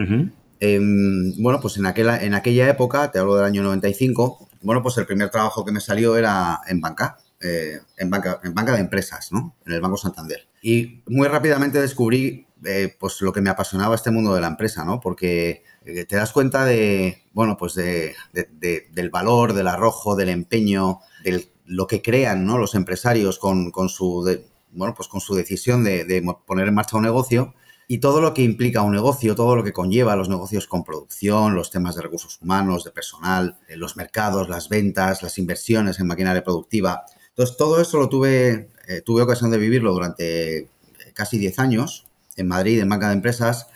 em, 0.59 1.33
bueno, 1.41 1.59
pues 1.59 1.77
en 1.77 1.85
aquella, 1.85 2.21
en 2.23 2.33
aquella 2.33 2.69
época, 2.69 3.11
te 3.11 3.19
hablo 3.19 3.35
del 3.35 3.45
año 3.45 3.63
95, 3.63 4.49
bueno, 4.61 4.81
pues 4.81 4.97
el 4.97 5.05
primer 5.05 5.29
trabajo 5.29 5.63
que 5.65 5.71
me 5.71 5.79
salió 5.79 6.17
era 6.17 6.61
en 6.67 6.81
banca. 6.81 7.17
Eh, 7.39 7.79
en, 7.97 8.09
banca, 8.09 8.39
en 8.43 8.55
banca 8.55 8.73
de 8.73 8.79
empresas, 8.79 9.31
¿no? 9.31 9.55
En 9.65 9.73
el 9.73 9.81
Banco 9.81 9.97
Santander. 9.97 10.47
Y 10.61 11.03
muy 11.05 11.27
rápidamente 11.27 11.79
descubrí 11.79 12.47
eh, 12.65 12.95
pues 12.99 13.21
lo 13.21 13.31
que 13.31 13.41
me 13.41 13.51
apasionaba 13.51 13.93
este 13.93 14.09
mundo 14.09 14.33
de 14.33 14.41
la 14.41 14.47
empresa, 14.47 14.83
¿no? 14.83 14.99
Porque 14.99 15.63
eh, 15.85 16.05
te 16.05 16.15
das 16.15 16.31
cuenta 16.31 16.65
de, 16.65 17.23
bueno, 17.33 17.55
pues 17.55 17.75
de, 17.75 18.15
del 18.33 19.09
valor, 19.11 19.53
del 19.53 19.67
arrojo, 19.67 20.15
del 20.15 20.29
empeño, 20.29 20.99
de 21.23 21.47
lo 21.65 21.85
que 21.85 22.01
crean, 22.01 22.45
¿no? 22.45 22.57
Los 22.57 22.73
empresarios 22.73 23.37
con, 23.37 23.71
su, 23.89 24.39
bueno, 24.71 24.95
pues 24.95 25.07
con 25.07 25.21
su 25.21 25.35
decisión 25.35 25.83
de, 25.83 26.23
poner 26.47 26.67
en 26.67 26.73
marcha 26.73 26.97
un 26.97 27.03
negocio 27.03 27.53
y 27.87 27.99
todo 27.99 28.19
lo 28.19 28.33
que 28.33 28.41
implica 28.43 28.81
un 28.81 28.91
negocio, 28.91 29.33
todo 29.33 29.55
lo 29.55 29.63
que 29.63 29.71
conlleva 29.71 30.17
los 30.17 30.27
negocios 30.27 30.67
con 30.67 30.83
producción, 30.83 31.55
los 31.55 31.71
temas 31.71 31.95
de 31.95 32.01
recursos 32.01 32.37
humanos, 32.41 32.83
de 32.83 32.91
personal, 32.91 33.57
los 33.69 33.95
mercados, 33.95 34.49
las 34.49 34.67
ventas, 34.67 35.23
las 35.23 35.37
inversiones 35.37 35.99
en 35.99 36.07
maquinaria 36.07 36.43
productiva. 36.43 37.05
Entonces, 37.29 37.55
todo 37.55 37.79
eso 37.79 37.97
lo 37.97 38.09
tuve, 38.09 38.71
eh, 38.87 39.01
tuve 39.05 39.21
ocasión 39.21 39.51
de 39.51 39.57
vivirlo 39.57 39.93
durante 39.93 40.57
eh, 40.57 40.69
casi 41.13 41.37
10 41.37 41.59
años 41.59 42.07
en 42.35 42.47
Madrid, 42.47 42.79
en 42.79 42.89
banca 42.89 43.07
de 43.07 43.13
empresas, 43.13 43.67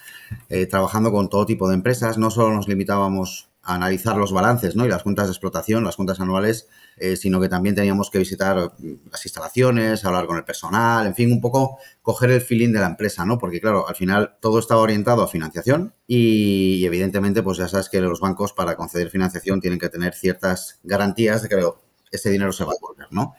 eh, 0.49 0.65
trabajando 0.65 1.11
con 1.11 1.29
todo 1.29 1.45
tipo 1.45 1.69
de 1.69 1.75
empresas. 1.75 2.17
No 2.17 2.31
solo 2.31 2.53
nos 2.53 2.67
limitábamos 2.67 3.50
analizar 3.63 4.17
los 4.17 4.31
balances 4.31 4.75
¿no? 4.75 4.85
y 4.85 4.89
las 4.89 5.03
cuentas 5.03 5.27
de 5.27 5.31
explotación, 5.31 5.83
las 5.83 5.95
cuentas 5.95 6.19
anuales, 6.19 6.67
sino 7.15 7.39
que 7.39 7.49
también 7.49 7.75
teníamos 7.75 8.09
que 8.09 8.19
visitar 8.19 8.73
las 9.11 9.25
instalaciones, 9.25 10.03
hablar 10.05 10.25
con 10.25 10.37
el 10.37 10.43
personal, 10.43 11.07
en 11.07 11.15
fin, 11.15 11.31
un 11.31 11.41
poco 11.41 11.77
coger 12.01 12.31
el 12.31 12.41
feeling 12.41 12.71
de 12.71 12.79
la 12.79 12.87
empresa, 12.87 13.25
¿no? 13.25 13.37
Porque, 13.37 13.61
claro, 13.61 13.87
al 13.87 13.95
final 13.95 14.37
todo 14.39 14.59
estaba 14.59 14.81
orientado 14.81 15.23
a 15.23 15.27
financiación 15.27 15.93
y, 16.07 16.85
evidentemente, 16.85 17.43
pues 17.43 17.57
ya 17.57 17.67
sabes 17.67 17.89
que 17.89 18.01
los 18.01 18.19
bancos 18.19 18.53
para 18.53 18.75
conceder 18.75 19.09
financiación 19.09 19.61
tienen 19.61 19.79
que 19.79 19.89
tener 19.89 20.13
ciertas 20.13 20.79
garantías 20.83 21.43
de 21.43 21.49
que 21.49 21.63
ese 22.11 22.29
dinero 22.29 22.51
se 22.51 22.65
va 22.65 22.71
a 22.71 22.75
devolver, 22.75 23.07
¿no? 23.11 23.35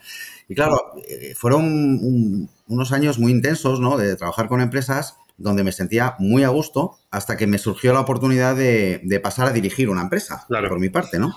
Y 0.47 0.55
claro, 0.55 0.93
eh, 1.07 1.33
fueron 1.35 2.49
unos 2.67 2.91
años 2.91 3.19
muy 3.19 3.31
intensos, 3.31 3.79
¿no? 3.79 3.97
De 3.97 4.15
trabajar 4.15 4.47
con 4.47 4.61
empresas 4.61 5.17
donde 5.37 5.63
me 5.63 5.71
sentía 5.71 6.15
muy 6.19 6.43
a 6.43 6.49
gusto 6.49 6.97
hasta 7.11 7.37
que 7.37 7.47
me 7.47 7.57
surgió 7.57 7.93
la 7.93 8.01
oportunidad 8.01 8.55
de, 8.55 9.19
pasar 9.21 9.47
a 9.47 9.51
dirigir 9.51 9.89
una 9.89 10.01
empresa, 10.01 10.45
por 10.47 10.79
mi 10.79 10.89
parte, 10.89 11.19
¿no? 11.19 11.33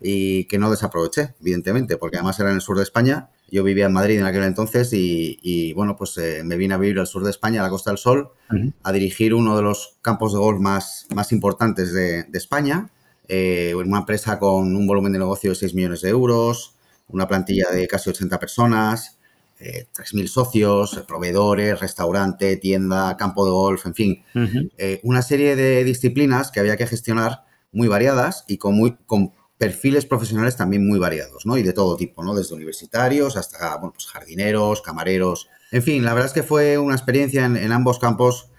Y 0.00 0.44
que 0.44 0.58
no 0.58 0.70
desaproveché, 0.70 1.34
evidentemente, 1.40 1.96
porque 1.96 2.18
además 2.18 2.38
era 2.38 2.50
en 2.50 2.56
el 2.56 2.60
sur 2.60 2.76
de 2.76 2.82
España. 2.82 3.30
Yo 3.50 3.64
vivía 3.64 3.86
en 3.86 3.92
Madrid 3.92 4.18
en 4.18 4.26
aquel 4.26 4.42
entonces 4.42 4.90
y, 4.92 5.72
bueno, 5.74 5.96
pues 5.96 6.18
eh, 6.18 6.42
me 6.44 6.56
vine 6.56 6.74
a 6.74 6.78
vivir 6.78 6.98
al 6.98 7.06
sur 7.06 7.24
de 7.24 7.30
España, 7.30 7.60
a 7.60 7.64
la 7.64 7.70
Costa 7.70 7.90
del 7.90 7.98
Sol, 7.98 8.30
a 8.82 8.92
dirigir 8.92 9.34
uno 9.34 9.56
de 9.56 9.62
los 9.62 9.96
campos 10.02 10.32
de 10.32 10.38
golf 10.38 10.60
más, 10.60 11.06
más 11.14 11.32
importantes 11.32 11.92
de, 11.92 12.24
de 12.24 12.38
España 12.38 12.90
eh, 13.28 13.74
una 13.74 13.98
empresa 13.98 14.38
con 14.38 14.76
un 14.76 14.86
volumen 14.86 15.12
de 15.12 15.18
negocio 15.18 15.50
de 15.50 15.56
6 15.56 15.74
millones 15.74 16.02
de 16.02 16.10
euros, 16.10 16.74
una 17.08 17.26
plantilla 17.26 17.70
de 17.72 17.86
casi 17.88 18.10
80 18.10 18.38
personas, 18.38 19.18
eh, 19.60 19.86
3.000 19.94 20.26
socios, 20.26 21.02
proveedores, 21.06 21.80
restaurante, 21.80 22.56
tienda, 22.56 23.16
campo 23.16 23.44
de 23.44 23.50
golf, 23.52 23.86
en 23.86 23.94
fin, 23.94 24.24
eh, 24.78 25.00
una 25.04 25.22
serie 25.22 25.56
de 25.56 25.84
disciplinas 25.84 26.50
que 26.50 26.60
había 26.60 26.76
que 26.76 26.86
gestionar 26.86 27.44
muy 27.72 27.88
variadas 27.88 28.44
y 28.48 28.58
con, 28.58 28.76
muy, 28.76 28.96
con 29.06 29.32
perfiles 29.58 30.06
profesionales 30.06 30.56
también 30.56 30.86
muy 30.86 30.98
variados, 30.98 31.46
¿no? 31.46 31.56
Y 31.56 31.62
de 31.62 31.72
todo 31.72 31.96
tipo, 31.96 32.24
¿no? 32.24 32.34
Desde 32.34 32.54
universitarios 32.54 33.36
hasta, 33.36 33.76
bueno, 33.76 33.92
pues 33.92 34.06
jardineros, 34.06 34.82
camareros. 34.82 35.48
En 35.70 35.82
fin, 35.82 36.04
la 36.04 36.14
verdad 36.14 36.28
es 36.28 36.34
que 36.34 36.42
fue 36.42 36.78
una 36.78 36.94
experiencia 36.94 37.44
en, 37.44 37.72
ambos 37.72 37.98
campos 37.98 38.50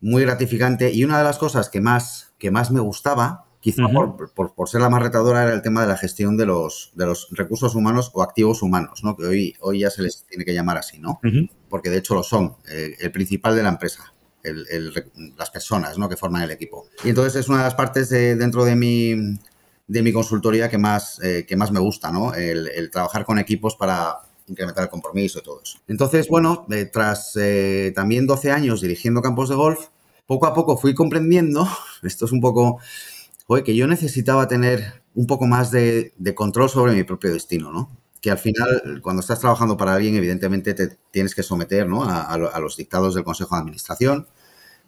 muy 0.00 0.22
gratificante 0.22 0.92
y 0.92 1.04
una 1.04 1.18
de 1.18 1.24
las 1.24 1.38
cosas 1.38 1.68
que 1.68 1.80
más, 1.80 2.32
que 2.38 2.50
más 2.50 2.70
me 2.70 2.80
gustaba 2.80 3.43
Quizá 3.64 3.84
por, 3.88 4.68
ser 4.68 4.82
la 4.82 4.90
más 4.90 5.02
retadora 5.02 5.42
era 5.42 5.54
el 5.54 5.62
tema 5.62 5.80
de 5.80 5.86
la 5.86 5.96
gestión 5.96 6.36
de 6.36 6.44
los, 6.44 6.92
de 6.96 7.06
los 7.06 7.28
recursos 7.30 7.74
humanos 7.74 8.10
o 8.12 8.22
activos 8.22 8.60
humanos, 8.60 9.02
¿no? 9.02 9.16
Que 9.16 9.24
hoy, 9.24 9.56
hoy 9.60 9.78
ya 9.78 9.90
se 9.90 10.02
les 10.02 10.26
tiene 10.26 10.44
que 10.44 10.52
llamar 10.52 10.76
así, 10.76 10.98
¿no? 10.98 11.18
Porque 11.70 11.88
de 11.88 11.96
hecho 11.96 12.14
lo 12.14 12.22
son, 12.22 12.56
eh, 12.68 12.94
el 13.00 13.10
principal 13.10 13.56
de 13.56 13.62
la 13.62 13.70
empresa, 13.70 14.12
las 14.42 15.48
personas, 15.48 15.96
¿no? 15.96 16.10
Que 16.10 16.18
forman 16.18 16.42
el 16.42 16.50
equipo. 16.50 16.88
Y 17.04 17.08
entonces 17.08 17.36
es 17.36 17.48
una 17.48 17.56
de 17.56 17.64
las 17.64 17.74
partes 17.74 18.10
dentro 18.10 18.66
de 18.66 18.76
mi, 18.76 19.14
de 19.86 20.02
mi 20.02 20.12
consultoría 20.12 20.68
que 20.68 20.76
más, 20.76 21.18
eh, 21.22 21.46
que 21.48 21.56
más 21.56 21.72
me 21.72 21.80
gusta, 21.80 22.12
¿no? 22.12 22.34
El, 22.34 22.90
trabajar 22.90 23.24
con 23.24 23.38
equipos 23.38 23.76
para 23.76 24.18
incrementar 24.46 24.84
el 24.84 24.90
compromiso 24.90 25.38
y 25.38 25.42
todo 25.42 25.62
eso. 25.64 25.78
Entonces, 25.88 26.28
bueno, 26.28 26.66
eh, 26.70 26.84
tras 26.84 27.32
también 27.94 28.26
12 28.26 28.50
años 28.50 28.82
dirigiendo 28.82 29.22
campos 29.22 29.48
de 29.48 29.54
golf, 29.54 29.86
poco 30.26 30.46
a 30.46 30.52
poco 30.52 30.76
fui 30.76 30.92
comprendiendo, 30.92 31.66
esto 32.02 32.26
es 32.26 32.32
un 32.32 32.42
poco 32.42 32.78
Oye, 33.46 33.62
que 33.62 33.76
yo 33.76 33.86
necesitaba 33.86 34.48
tener 34.48 35.02
un 35.14 35.26
poco 35.26 35.46
más 35.46 35.70
de, 35.70 36.14
control 36.34 36.70
sobre 36.70 36.94
mi 36.94 37.04
propio 37.04 37.32
destino, 37.32 37.72
¿no? 37.72 37.90
Que 38.22 38.30
al 38.30 38.38
final, 38.38 39.00
cuando 39.02 39.20
estás 39.20 39.40
trabajando 39.40 39.76
para 39.76 39.94
alguien, 39.94 40.16
evidentemente 40.16 40.72
te 40.72 40.96
tienes 41.10 41.34
que 41.34 41.42
someter 41.42 41.86
¿no? 41.86 42.04
a, 42.04 42.58
los 42.58 42.76
dictados 42.78 43.14
del 43.14 43.22
Consejo 43.22 43.54
de 43.54 43.60
Administración. 43.60 44.26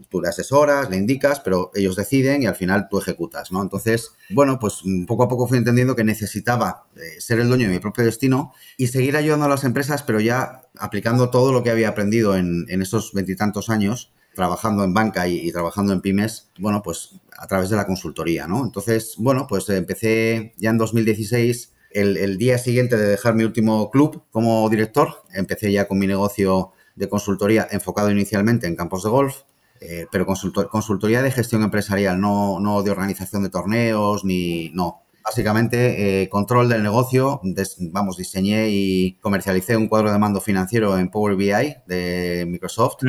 Tú 0.09 0.23
le 0.23 0.29
asesoras, 0.29 0.89
le 0.89 0.97
indicas, 0.97 1.41
pero 1.41 1.71
ellos 1.75 1.97
deciden 1.97 2.43
y 2.43 2.47
al 2.47 2.55
final 2.55 2.89
tú 2.91 2.99
ejecutas, 2.99 3.53
¿no? 3.53 3.63
Entonces, 3.63 4.13
bueno, 4.31 4.59
pues 4.59 4.83
poco 5.07 5.23
a 5.25 5.29
poco 5.29 5.47
fui 5.47 5.59
entendiendo 5.59 5.95
que 5.95 6.05
necesitaba 6.05 6.87
eh, 6.97 7.21
ser 7.21 7.41
el 7.41 7.49
dueño 7.49 7.69
de 7.69 7.75
mi 7.75 7.79
propio 7.79 8.05
destino 8.05 8.53
y 8.79 8.87
seguir 8.89 9.17
ayudando 9.17 9.47
a 9.47 9.51
las 9.51 9.65
empresas, 9.65 10.03
pero 10.03 10.21
ya 10.21 10.63
aplicando 10.79 11.31
todo 11.31 11.53
lo 11.53 11.63
que 11.63 11.71
había 11.71 11.89
aprendido 11.91 12.37
en, 12.37 12.67
en 12.69 12.83
esos 12.83 13.13
veintitantos 13.13 13.69
años 13.69 14.13
trabajando 14.37 14.85
en 14.85 14.95
banca 14.95 15.27
y, 15.27 15.51
trabajando 15.51 15.93
en 15.93 16.01
pymes, 16.01 16.51
bueno, 16.61 16.83
pues 16.83 17.19
a 17.37 17.47
través 17.49 17.71
de 17.71 17.77
la 17.77 17.87
consultoría, 17.87 18.47
¿no? 18.47 18.63
Entonces, 18.65 19.15
bueno, 19.19 19.47
pues 19.49 19.69
empecé 19.71 20.55
ya 20.59 20.71
en 20.71 20.79
2016, 20.79 21.73
el, 21.91 22.17
el 22.19 22.37
día 22.37 22.59
siguiente 22.59 22.97
de 22.97 23.09
dejar 23.09 23.35
mi 23.35 23.45
último 23.45 23.91
club 23.91 24.23
como 24.31 24.69
director, 24.69 25.23
empecé 25.33 25.73
ya 25.73 25.89
con 25.89 25.99
mi 25.99 26.07
negocio 26.07 26.73
de 26.95 27.09
consultoría 27.09 27.67
enfocado 27.71 28.11
inicialmente 28.11 28.67
en 28.67 28.77
campos 28.77 29.03
de 29.05 29.11
golf, 29.11 29.43
eh, 29.81 30.07
pero 30.13 30.27
consultoría 30.27 31.23
de 31.23 31.31
gestión 31.31 31.63
empresarial, 31.63 32.21
no, 32.21 32.61
no 32.61 32.83
de 32.83 32.91
organización 32.91 33.43
de 33.43 33.51
torneos, 33.51 34.25
ni 34.25 34.71
no, 34.71 35.03
básicamente 35.27 36.23
eh, 36.23 36.29
control 36.29 36.69
del 36.69 36.83
negocio. 36.83 37.41
vamos, 37.81 38.17
diseñé 38.17 38.69
y 38.71 39.19
comercialicé 39.21 39.77
un 39.77 39.89
cuadro 39.89 40.13
de 40.13 40.19
mando 40.19 40.41
financiero 40.41 40.97
en 40.99 41.11
Power 41.11 41.37
BI 41.37 41.77
de 41.87 42.47
Microsoft 42.49 43.03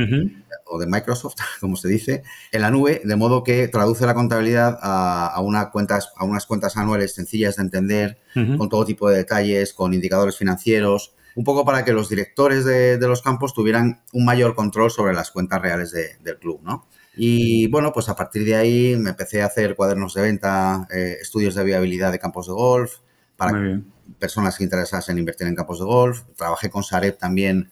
o 0.69 0.79
de 0.79 0.87
Microsoft, 0.87 1.35
como 1.59 1.75
se 1.75 1.87
dice, 1.87 2.23
en 2.51 2.61
la 2.61 2.71
nube, 2.71 3.01
de 3.03 3.15
modo 3.15 3.43
que 3.43 3.67
traduce 3.67 4.05
la 4.05 4.13
contabilidad 4.13 4.77
a, 4.81 5.39
una 5.41 5.69
cuentas, 5.69 6.11
a 6.15 6.25
unas 6.25 6.45
cuentas 6.45 6.77
anuales 6.77 7.13
sencillas 7.13 7.57
de 7.57 7.63
entender, 7.63 8.19
con 8.57 8.69
todo 8.69 8.85
tipo 8.85 9.09
de 9.09 9.17
detalles, 9.17 9.73
con 9.73 9.95
indicadores 9.95 10.37
financieros, 10.37 11.15
un 11.35 11.43
poco 11.43 11.65
para 11.65 11.83
que 11.83 11.91
los 11.91 12.09
directores 12.09 12.65
de, 12.65 12.99
los 12.99 13.21
campos 13.21 13.53
tuvieran 13.53 14.01
un 14.13 14.25
mayor 14.25 14.53
control 14.55 14.91
sobre 14.91 15.13
las 15.13 15.31
cuentas 15.31 15.61
reales 15.61 15.91
del 15.91 16.37
club, 16.37 16.61
¿no? 16.63 16.87
Y 17.15 17.67
bueno, 17.67 17.91
pues 17.93 18.09
a 18.09 18.15
partir 18.15 18.45
de 18.45 18.55
ahí 18.55 18.95
me 18.95 19.09
empecé 19.09 19.41
a 19.41 19.47
hacer 19.47 19.75
cuadernos 19.75 20.13
de 20.13 20.21
venta, 20.21 20.87
eh, 20.91 21.17
estudios 21.19 21.55
de 21.55 21.63
viabilidad 21.63 22.11
de 22.11 22.19
campos 22.19 22.45
de 22.45 22.53
golf, 22.53 22.97
para 23.35 23.81
personas 24.19 24.59
interesadas 24.61 25.09
en 25.09 25.19
invertir 25.19 25.47
en 25.47 25.55
campos 25.55 25.79
de 25.79 25.85
golf. 25.85 26.23
Trabajé 26.35 26.69
con 26.69 26.83
Sareb 26.83 27.17
también 27.17 27.71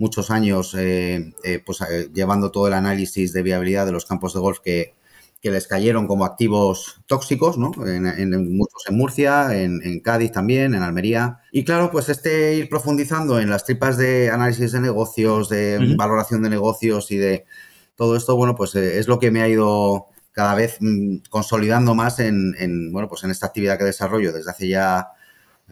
muchos 0.00 0.30
años, 0.30 0.74
eh, 0.74 1.32
eh, 1.44 1.62
pues 1.64 1.78
llevando 2.12 2.50
todo 2.50 2.66
el 2.66 2.72
análisis 2.72 3.32
de 3.32 3.42
viabilidad 3.42 3.86
de 3.86 3.92
los 3.92 4.06
campos 4.06 4.34
de 4.34 4.40
golf 4.40 4.58
que, 4.60 4.94
que 5.40 5.50
les 5.50 5.66
cayeron 5.66 6.06
como 6.06 6.24
activos 6.24 7.00
tóxicos, 7.06 7.56
¿no? 7.56 7.72
En, 7.86 8.56
muchos 8.56 8.82
en 8.86 8.96
Murcia, 8.96 9.56
en, 9.58 10.00
Cádiz 10.00 10.32
también, 10.32 10.74
en 10.74 10.82
Almería. 10.82 11.38
Y 11.50 11.64
claro, 11.64 11.90
pues 11.90 12.08
este 12.10 12.54
ir 12.56 12.68
profundizando 12.68 13.40
en 13.40 13.48
las 13.48 13.64
tripas 13.64 13.96
de 13.96 14.30
análisis 14.30 14.72
de 14.72 14.80
negocios, 14.80 15.48
de 15.48 15.94
valoración 15.96 16.42
de 16.42 16.50
negocios 16.50 17.10
y 17.10 17.16
de 17.16 17.46
todo 17.94 18.16
esto, 18.16 18.36
bueno, 18.36 18.54
pues 18.54 18.74
eh, 18.74 18.98
es 18.98 19.08
lo 19.08 19.18
que 19.18 19.30
me 19.30 19.40
ha 19.42 19.48
ido 19.48 20.08
cada 20.32 20.54
vez 20.54 20.76
mm, 20.80 21.18
consolidando 21.30 21.94
más 21.94 22.18
en, 22.18 22.92
bueno, 22.92 23.08
pues 23.08 23.24
en 23.24 23.30
esta 23.30 23.46
actividad 23.46 23.78
que 23.78 23.84
desarrollo 23.84 24.32
desde 24.32 24.50
hace 24.50 24.68
ya 24.68 25.08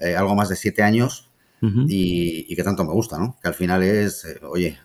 eh, 0.01 0.17
algo 0.17 0.35
más 0.35 0.49
de 0.49 0.57
siete 0.57 0.83
años 0.83 1.28
y, 1.61 2.55
que 2.55 2.63
tanto 2.63 2.85
me 2.85 2.93
gusta, 2.93 3.19
¿no? 3.19 3.37
Que 3.43 3.49
al 3.49 3.55
final 3.55 3.83
es, 3.83 4.25
eh, 4.25 4.41
oye, 4.43 4.79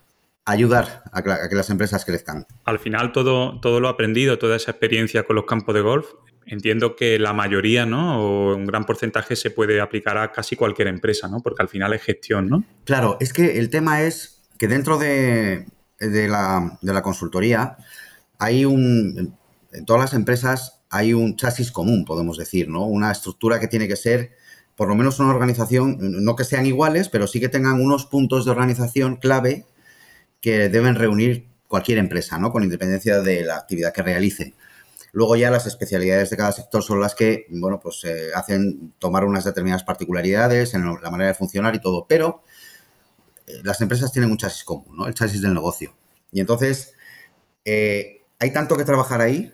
ayudar 0.44 1.04
a 1.12 1.22
que, 1.22 1.54
las 1.54 1.70
empresas 1.70 2.04
crezcan. 2.04 2.46
Al 2.64 2.78
final 2.78 3.12
todo, 3.12 3.60
todo 3.60 3.80
lo 3.80 3.88
aprendido, 3.88 4.38
toda 4.38 4.56
esa 4.56 4.72
experiencia 4.72 5.24
con 5.24 5.36
los 5.36 5.44
campos 5.44 5.74
de 5.74 5.80
golf, 5.80 6.06
entiendo 6.46 6.96
que 6.96 7.18
la 7.18 7.32
mayoría, 7.32 7.86
¿no? 7.86 8.20
O 8.20 8.56
un 8.56 8.66
gran 8.66 8.84
porcentaje 8.84 9.36
se 9.36 9.50
puede 9.50 9.80
aplicar 9.80 10.18
a 10.18 10.32
casi 10.32 10.56
cualquier 10.56 10.88
empresa, 10.88 11.28
¿no? 11.28 11.40
Porque 11.40 11.62
al 11.62 11.68
final 11.68 11.92
es 11.92 12.02
gestión, 12.02 12.48
¿no? 12.48 12.64
Claro, 12.84 13.16
es 13.20 13.32
que 13.32 13.58
el 13.58 13.70
tema 13.70 14.02
es 14.02 14.42
que 14.58 14.68
dentro 14.68 14.98
de, 14.98 15.66
de 15.98 16.28
la, 16.28 16.78
de 16.80 16.92
la 16.92 17.02
consultoría, 17.02 17.76
hay 18.38 18.64
un. 18.64 19.36
En 19.72 19.84
todas 19.84 20.02
las 20.02 20.14
empresas 20.14 20.82
hay 20.90 21.12
un 21.12 21.36
chasis 21.36 21.72
común, 21.72 22.04
podemos 22.04 22.38
decir, 22.38 22.68
¿no? 22.68 22.86
Una 22.86 23.10
estructura 23.10 23.58
que 23.58 23.66
tiene 23.66 23.88
que 23.88 23.96
ser, 23.96 24.36
por 24.76 24.88
lo 24.88 24.94
menos 24.94 25.20
una 25.20 25.30
organización, 25.30 25.98
no 26.00 26.36
que 26.36 26.44
sean 26.44 26.66
iguales, 26.66 27.08
pero 27.08 27.26
sí 27.26 27.40
que 27.40 27.48
tengan 27.48 27.80
unos 27.80 28.06
puntos 28.06 28.44
de 28.44 28.50
organización 28.50 29.16
clave 29.16 29.66
que 30.40 30.68
deben 30.68 30.94
reunir 30.96 31.46
cualquier 31.68 31.98
empresa, 31.98 32.38
¿no? 32.38 32.52
Con 32.52 32.64
independencia 32.64 33.20
de 33.20 33.44
la 33.44 33.56
actividad 33.56 33.92
que 33.92 34.02
realice. 34.02 34.54
Luego 35.12 35.36
ya 35.36 35.50
las 35.50 35.66
especialidades 35.66 36.30
de 36.30 36.36
cada 36.36 36.50
sector 36.50 36.82
son 36.82 37.00
las 37.00 37.14
que, 37.14 37.46
bueno, 37.50 37.78
pues 37.80 38.02
eh, 38.04 38.30
hacen 38.34 38.92
tomar 38.98 39.24
unas 39.24 39.44
determinadas 39.44 39.84
particularidades 39.84 40.74
en 40.74 40.84
la 40.84 41.10
manera 41.10 41.28
de 41.28 41.34
funcionar 41.34 41.74
y 41.76 41.80
todo. 41.80 42.06
Pero 42.08 42.42
eh, 43.46 43.60
las 43.62 43.80
empresas 43.80 44.12
tienen 44.12 44.30
un 44.30 44.36
chasis 44.36 44.64
común, 44.64 44.96
¿no? 44.96 45.06
El 45.06 45.14
chasis 45.14 45.40
del 45.40 45.54
negocio. 45.54 45.94
Y 46.32 46.40
entonces, 46.40 46.94
eh, 47.64 48.22
hay 48.40 48.52
tanto 48.52 48.76
que 48.76 48.84
trabajar 48.84 49.20
ahí 49.20 49.52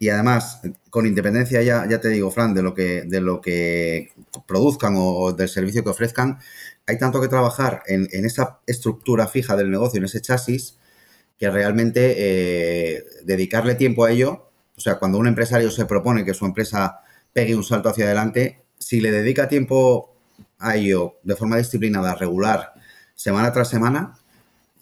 y 0.00 0.08
además, 0.08 0.62
con 0.88 1.06
independencia 1.06 1.60
ya, 1.60 1.86
ya 1.86 2.00
te 2.00 2.08
digo, 2.08 2.30
Fran, 2.30 2.54
de 2.54 2.62
lo 2.62 2.72
que, 2.72 3.02
de 3.02 3.20
lo 3.20 3.42
que 3.42 4.12
produzcan 4.46 4.94
o, 4.96 5.32
del 5.34 5.50
servicio 5.50 5.84
que 5.84 5.90
ofrezcan, 5.90 6.38
hay 6.86 6.98
tanto 6.98 7.20
que 7.20 7.28
trabajar 7.28 7.82
en, 7.86 8.08
esa 8.24 8.60
estructura 8.66 9.28
fija 9.28 9.56
del 9.56 9.70
negocio, 9.70 9.98
en 9.98 10.06
ese 10.06 10.22
chasis, 10.22 10.78
que 11.36 11.50
realmente 11.50 12.14
eh, 12.16 13.04
dedicarle 13.24 13.74
tiempo 13.74 14.06
a 14.06 14.10
ello, 14.10 14.50
o 14.74 14.80
sea, 14.80 14.98
cuando 14.98 15.18
un 15.18 15.26
empresario 15.26 15.70
se 15.70 15.84
propone 15.84 16.24
que 16.24 16.32
su 16.32 16.46
empresa 16.46 17.00
pegue 17.34 17.54
un 17.54 17.62
salto 17.62 17.90
hacia 17.90 18.06
adelante, 18.06 18.62
si 18.78 19.02
le 19.02 19.10
dedica 19.10 19.48
tiempo 19.48 20.16
a 20.58 20.76
ello 20.76 21.18
de 21.24 21.36
forma 21.36 21.58
disciplinada, 21.58 22.14
regular, 22.14 22.72
semana 23.14 23.52
tras 23.52 23.68
semana, 23.68 24.18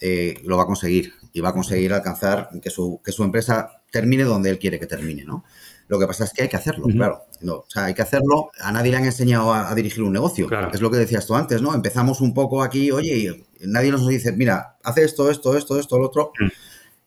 eh, 0.01 0.41
lo 0.45 0.57
va 0.57 0.63
a 0.63 0.67
conseguir 0.67 1.15
y 1.33 1.41
va 1.41 1.49
a 1.49 1.55
conseguir 1.55 1.93
alcanzar 1.93 2.51
que 2.63 2.71
su, 2.71 3.01
que 3.05 3.11
su 3.11 3.25
empresa 3.25 3.78
termine 3.91 4.25
donde 4.25 4.51
él 4.51 4.59
quiere 4.59 4.79
que 4.79 4.87
termine, 4.87 5.25
¿no? 5.25 5.45
Lo 5.89 5.99
que 5.99 6.07
pasa 6.07 6.25
es 6.25 6.33
que 6.33 6.43
hay 6.43 6.49
que 6.49 6.57
hacerlo, 6.57 6.87
claro. 6.87 7.25
No, 7.41 7.55
o 7.55 7.67
sea, 7.67 7.87
hay 7.87 7.95
que 7.95 8.03
hacerlo. 8.03 8.51
A 8.61 8.71
nadie 8.73 8.91
le 8.91 8.99
han 8.99 9.07
enseñado 9.07 9.55
a, 9.55 9.75
dirigir 9.75 10.03
un 10.03 10.13
negocio. 10.13 10.49
Es 10.71 10.83
lo 10.83 10.91
que 10.91 10.99
decías 10.99 11.27
tú 11.27 11.35
antes, 11.35 11.63
¿no? 11.63 11.75
Empezamos 11.75 12.21
un 12.21 12.35
poco 12.35 12.63
aquí, 12.63 12.91
oye, 12.91 13.17
y 13.17 13.67
nadie 13.67 13.91
nos 13.91 14.07
dice, 14.07 14.33
mira, 14.33 14.77
hace 14.85 15.05
esto, 15.05 15.31
esto, 15.31 15.57
esto, 15.57 15.79
esto, 15.79 15.99
lo 15.99 16.07
otro. 16.07 16.33
Mm. 16.39 16.47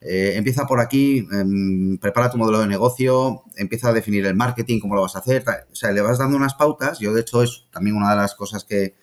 Eh, 0.04 0.34
empieza 0.36 0.66
por 0.66 0.80
aquí, 0.80 1.28
em, 1.32 2.00
prepara 2.00 2.32
tu 2.32 2.40
modelo 2.40 2.60
de 2.60 2.66
negocio, 2.66 3.44
empieza 3.56 3.90
a 3.90 3.94
definir 3.94 4.26
el 4.26 4.34
marketing, 4.34 4.80
cómo 4.80 4.96
lo 4.96 5.04
vas 5.04 5.16
a 5.16 5.20
hacer. 5.20 5.44
O 5.72 5.76
sea, 5.76 5.92
le 5.92 6.02
vas 6.02 6.18
dando 6.18 6.36
unas 6.36 6.56
pautas. 6.56 6.98
Yo, 6.98 7.14
de 7.14 7.22
hecho, 7.22 7.44
es 7.44 7.68
también 7.72 7.96
una 7.96 8.10
de 8.10 8.16
las 8.16 8.34
cosas 8.34 8.64
que, 8.64 8.96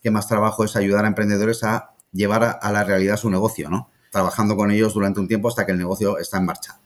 que 0.00 0.12
más 0.12 0.28
trabajo 0.28 0.64
es 0.64 0.76
ayudar 0.76 1.06
a 1.06 1.08
emprendedores 1.08 1.64
a 1.64 1.94
llevar 2.12 2.58
a, 2.60 2.72
la 2.72 2.84
realidad 2.84 3.16
su 3.16 3.28
negocio, 3.28 3.68
¿no? 3.68 3.90
Trabajando 4.14 4.54
con 4.54 4.70
ellos 4.70 4.94
durante 4.94 5.18
un 5.18 5.26
tiempo 5.26 5.48
hasta 5.48 5.66
que 5.66 5.72
el 5.72 5.78
negocio 5.78 6.18
está 6.20 6.38
en 6.38 6.44
marcha. 6.44 6.78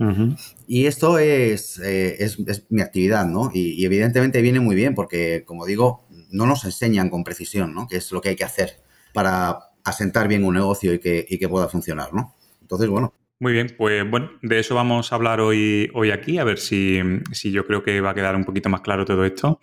Y 0.67 0.87
esto 0.87 1.19
es, 1.19 1.79
eh, 1.79 2.17
es, 2.21 2.39
mi 2.71 2.81
actividad, 2.81 3.27
¿no? 3.27 3.51
Y, 3.53 3.85
evidentemente 3.85 4.41
viene 4.41 4.61
muy 4.61 4.75
bien 4.75 4.95
porque, 4.95 5.43
como 5.45 5.67
digo, 5.67 6.07
no 6.31 6.47
nos 6.47 6.65
enseñan 6.65 7.11
con 7.11 7.25
precisión, 7.25 7.75
¿no? 7.75 7.87
Qué 7.87 7.99
es 7.99 8.13
lo 8.13 8.23
que 8.23 8.31
hay 8.31 8.37
que 8.37 8.45
hacer 8.45 8.81
para 9.13 9.59
asentar 9.85 10.27
bien 10.27 10.43
un 10.43 10.55
negocio 10.55 10.95
y 10.95 11.01
que, 11.01 11.27
y 11.29 11.37
que 11.37 11.51
pueda 11.51 11.69
funcionar, 11.69 12.15
¿no? 12.15 12.35
Entonces, 12.63 12.89
bueno, 12.89 13.13
muy 13.41 13.53
bien, 13.53 13.75
pues 13.77 14.11
bueno, 14.11 14.31
de 14.41 14.59
eso 14.59 14.75
vamos 14.75 15.13
a 15.13 15.15
hablar 15.15 15.43
hoy, 15.43 15.91
hoy 15.93 16.13
aquí, 16.13 16.39
a 16.39 16.45
ver 16.45 16.59
si, 16.59 16.99
si, 17.33 17.51
yo 17.53 17.67
creo 17.67 17.83
que 17.83 18.01
va 18.01 18.13
a 18.13 18.15
quedar 18.15 18.35
un 18.37 18.45
poquito 18.45 18.71
más 18.71 18.81
claro 18.81 19.05
todo 19.05 19.27
esto. 19.27 19.61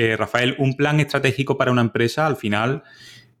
Eh, 0.00 0.16
Rafael, 0.16 0.54
un 0.60 0.76
plan 0.76 1.00
estratégico 1.00 1.58
para 1.58 1.72
una 1.72 1.80
empresa, 1.80 2.28
al 2.28 2.36
final, 2.36 2.84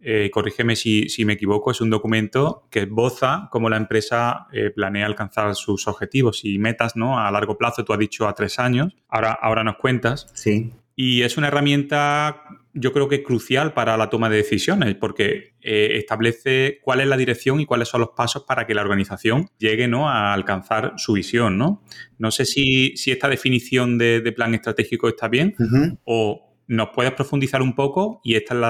eh, 0.00 0.28
corrígeme 0.32 0.74
si, 0.74 1.06
me 1.24 1.34
equivoco, 1.34 1.70
es 1.70 1.80
un 1.80 1.88
documento 1.88 2.66
que 2.68 2.80
esboza 2.80 3.48
cómo 3.52 3.70
la 3.70 3.76
empresa 3.76 4.48
eh, 4.52 4.70
planea 4.70 5.06
alcanzar 5.06 5.54
sus 5.54 5.86
objetivos 5.86 6.44
y 6.44 6.58
metas 6.58 6.96
¿no? 6.96 7.20
a 7.20 7.30
largo 7.30 7.56
plazo. 7.56 7.84
Tú 7.84 7.92
has 7.92 8.00
dicho 8.00 8.26
a 8.26 8.34
tres 8.34 8.58
años, 8.58 8.96
ahora, 9.08 9.38
ahora 9.40 9.62
nos 9.62 9.76
cuentas. 9.76 10.32
Sí. 10.34 10.72
Y 10.96 11.22
es 11.22 11.36
una 11.36 11.46
herramienta, 11.46 12.42
yo 12.74 12.92
creo 12.92 13.08
que 13.08 13.22
crucial 13.22 13.72
para 13.72 13.96
la 13.96 14.10
toma 14.10 14.28
de 14.28 14.38
decisiones, 14.38 14.96
porque 14.96 15.54
establece 15.60 16.80
cuál 16.82 17.02
es 17.02 17.06
la 17.06 17.16
dirección 17.16 17.60
y 17.60 17.66
cuáles 17.66 17.86
son 17.86 18.00
los 18.00 18.10
pasos 18.16 18.42
para 18.48 18.66
que 18.66 18.74
la 18.74 18.82
organización 18.82 19.48
llegue 19.58 19.86
¿no? 19.86 20.10
a 20.10 20.34
alcanzar 20.34 20.94
su 20.96 21.12
visión. 21.12 21.56
No, 21.56 21.84
no 22.18 22.32
sé 22.32 22.44
si, 22.46 22.94
esta 23.06 23.28
definición 23.28 23.96
de, 23.96 24.32
plan 24.34 24.56
estratégico 24.56 25.08
está 25.08 25.28
bien 25.28 25.54
o 26.02 26.47
¿Nos 26.68 26.90
puedes 26.94 27.12
profundizar 27.12 27.62
un 27.62 27.74
poco? 27.74 28.20
Y 28.22 28.36
esta 28.36 28.54
es 28.54 28.60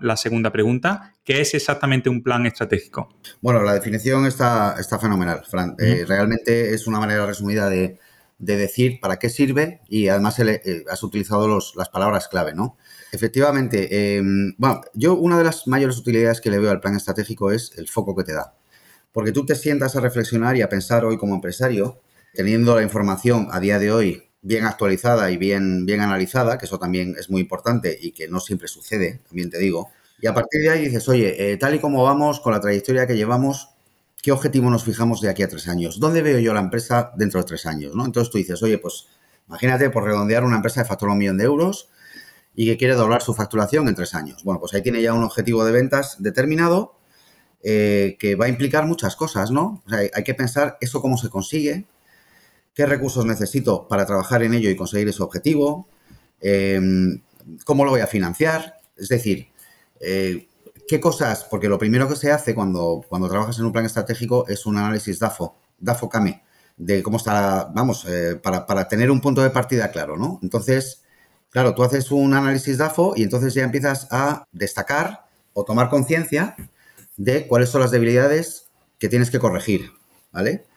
la, 0.00 0.16
segunda 0.16 0.50
pregunta. 0.50 1.14
¿Qué 1.22 1.40
es 1.40 1.54
exactamente 1.54 2.10
un 2.10 2.24
plan 2.24 2.44
estratégico? 2.46 3.14
Bueno, 3.40 3.62
la 3.62 3.74
definición 3.74 4.26
está, 4.26 4.74
está 4.76 4.98
fenomenal, 4.98 5.44
Fran. 5.48 5.76
Eh, 5.78 6.04
realmente 6.06 6.74
es 6.74 6.88
una 6.88 6.98
manera 6.98 7.24
resumida 7.26 7.70
de, 7.70 8.00
decir 8.38 8.98
para 9.00 9.20
qué 9.20 9.30
sirve 9.30 9.80
y 9.88 10.08
además 10.08 10.38
eh, 10.40 10.84
has 10.90 11.02
utilizado 11.04 11.60
las 11.76 11.88
palabras 11.88 12.26
clave, 12.26 12.54
¿no? 12.54 12.76
Efectivamente, 13.12 14.16
em, 14.16 14.54
bueno, 14.58 14.80
yo 14.94 15.14
una 15.14 15.38
de 15.38 15.44
las 15.44 15.66
mayores 15.68 15.96
utilidades 15.96 16.40
que 16.40 16.50
le 16.50 16.58
veo 16.58 16.72
al 16.72 16.80
plan 16.80 16.96
estratégico 16.96 17.52
es 17.52 17.72
el 17.76 17.88
foco 17.88 18.16
que 18.16 18.24
te 18.24 18.32
da. 18.32 18.54
Porque 19.12 19.30
tú 19.30 19.46
te 19.46 19.54
sientas 19.54 19.94
a 19.94 20.00
reflexionar 20.00 20.56
y 20.56 20.62
a 20.62 20.68
pensar 20.68 21.04
hoy 21.04 21.16
como 21.18 21.36
empresario, 21.36 22.00
teniendo 22.34 22.74
la 22.74 22.82
información 22.82 23.48
a 23.52 23.60
día 23.60 23.78
de 23.78 23.92
hoy 23.92 24.27
bien 24.42 24.64
actualizada 24.64 25.30
y 25.30 25.36
bien, 25.36 25.84
bien 25.86 26.00
analizada, 26.00 26.58
que 26.58 26.66
eso 26.66 26.78
también 26.78 27.16
es 27.18 27.30
muy 27.30 27.40
importante 27.40 27.98
y 28.00 28.12
que 28.12 28.28
no 28.28 28.40
siempre 28.40 28.68
sucede, 28.68 29.20
también 29.28 29.50
te 29.50 29.58
digo. 29.58 29.90
Y 30.20 30.26
a 30.26 30.34
partir 30.34 30.62
de 30.62 30.70
ahí 30.70 30.84
dices, 30.86 31.08
oye, 31.08 31.52
eh, 31.52 31.56
tal 31.56 31.74
y 31.74 31.78
como 31.78 32.02
vamos, 32.04 32.40
con 32.40 32.52
la 32.52 32.60
trayectoria 32.60 33.06
que 33.06 33.16
llevamos, 33.16 33.70
¿qué 34.22 34.32
objetivo 34.32 34.70
nos 34.70 34.84
fijamos 34.84 35.20
de 35.20 35.28
aquí 35.28 35.42
a 35.42 35.48
tres 35.48 35.68
años? 35.68 36.00
¿Dónde 36.00 36.22
veo 36.22 36.38
yo 36.38 36.54
la 36.54 36.60
empresa 36.60 37.12
dentro 37.16 37.40
de 37.40 37.46
tres 37.46 37.66
años? 37.66 37.94
¿no? 37.94 38.04
Entonces 38.04 38.30
tú 38.30 38.38
dices, 38.38 38.62
oye, 38.62 38.78
pues 38.78 39.06
imagínate 39.48 39.90
por 39.90 40.04
redondear 40.04 40.44
una 40.44 40.56
empresa 40.56 40.82
de 40.82 40.88
factor 40.88 41.08
un 41.08 41.18
millón 41.18 41.38
de 41.38 41.44
euros 41.44 41.88
y 42.54 42.66
que 42.66 42.76
quiere 42.76 42.94
doblar 42.94 43.22
su 43.22 43.34
facturación 43.34 43.86
en 43.88 43.94
tres 43.94 44.14
años. 44.14 44.42
Bueno, 44.42 44.60
pues 44.60 44.74
ahí 44.74 44.82
tiene 44.82 45.00
ya 45.00 45.14
un 45.14 45.22
objetivo 45.22 45.64
de 45.64 45.72
ventas 45.72 46.16
determinado 46.18 46.96
eh, 47.62 48.16
que 48.18 48.34
va 48.34 48.46
a 48.46 48.48
implicar 48.48 48.86
muchas 48.86 49.14
cosas, 49.14 49.50
¿no? 49.50 49.82
O 49.86 49.90
sea, 49.90 50.00
hay 50.12 50.24
que 50.24 50.34
pensar 50.34 50.76
eso 50.80 51.00
cómo 51.00 51.16
se 51.16 51.28
consigue, 51.28 51.86
qué 52.78 52.86
recursos 52.86 53.26
necesito 53.26 53.88
para 53.88 54.06
trabajar 54.06 54.44
en 54.44 54.54
ello 54.54 54.70
y 54.70 54.76
conseguir 54.76 55.08
ese 55.08 55.20
objetivo, 55.20 55.88
em, 56.40 57.20
cómo 57.64 57.84
lo 57.84 57.90
voy 57.90 58.02
a 58.02 58.06
financiar, 58.06 58.76
es 58.96 59.08
decir, 59.08 59.48
eh, 59.98 60.46
qué 60.86 61.00
cosas, 61.00 61.42
porque 61.50 61.68
lo 61.68 61.76
primero 61.76 62.08
que 62.08 62.14
se 62.14 62.30
hace 62.30 62.54
cuando, 62.54 63.04
cuando 63.08 63.28
trabajas 63.28 63.58
en 63.58 63.64
un 63.64 63.72
plan 63.72 63.84
estratégico 63.84 64.46
es 64.46 64.64
un 64.64 64.78
análisis 64.78 65.18
DAFO, 65.18 65.56
DAFO-CAME, 65.80 66.44
de 66.76 67.02
cómo 67.02 67.16
está, 67.16 67.68
vamos, 67.74 68.04
eh, 68.08 68.38
para, 68.40 68.64
para 68.64 68.86
tener 68.86 69.10
un 69.10 69.20
punto 69.20 69.42
de 69.42 69.50
partida 69.50 69.90
claro, 69.90 70.16
¿no? 70.16 70.38
Entonces, 70.40 71.02
claro, 71.50 71.74
tú 71.74 71.82
haces 71.82 72.12
un 72.12 72.32
análisis 72.32 72.78
DAFO 72.78 73.14
y 73.16 73.24
entonces 73.24 73.54
ya 73.54 73.64
empiezas 73.64 74.06
a 74.12 74.44
destacar 74.52 75.26
o 75.52 75.64
tomar 75.64 75.88
conciencia 75.88 76.54
de 77.16 77.48
cuáles 77.48 77.70
son 77.70 77.80
las 77.80 77.90
debilidades 77.90 78.70
que 79.00 79.08
tienes 79.08 79.32
que 79.32 79.40
corregir, 79.40 79.90
¿vale? 80.30 80.68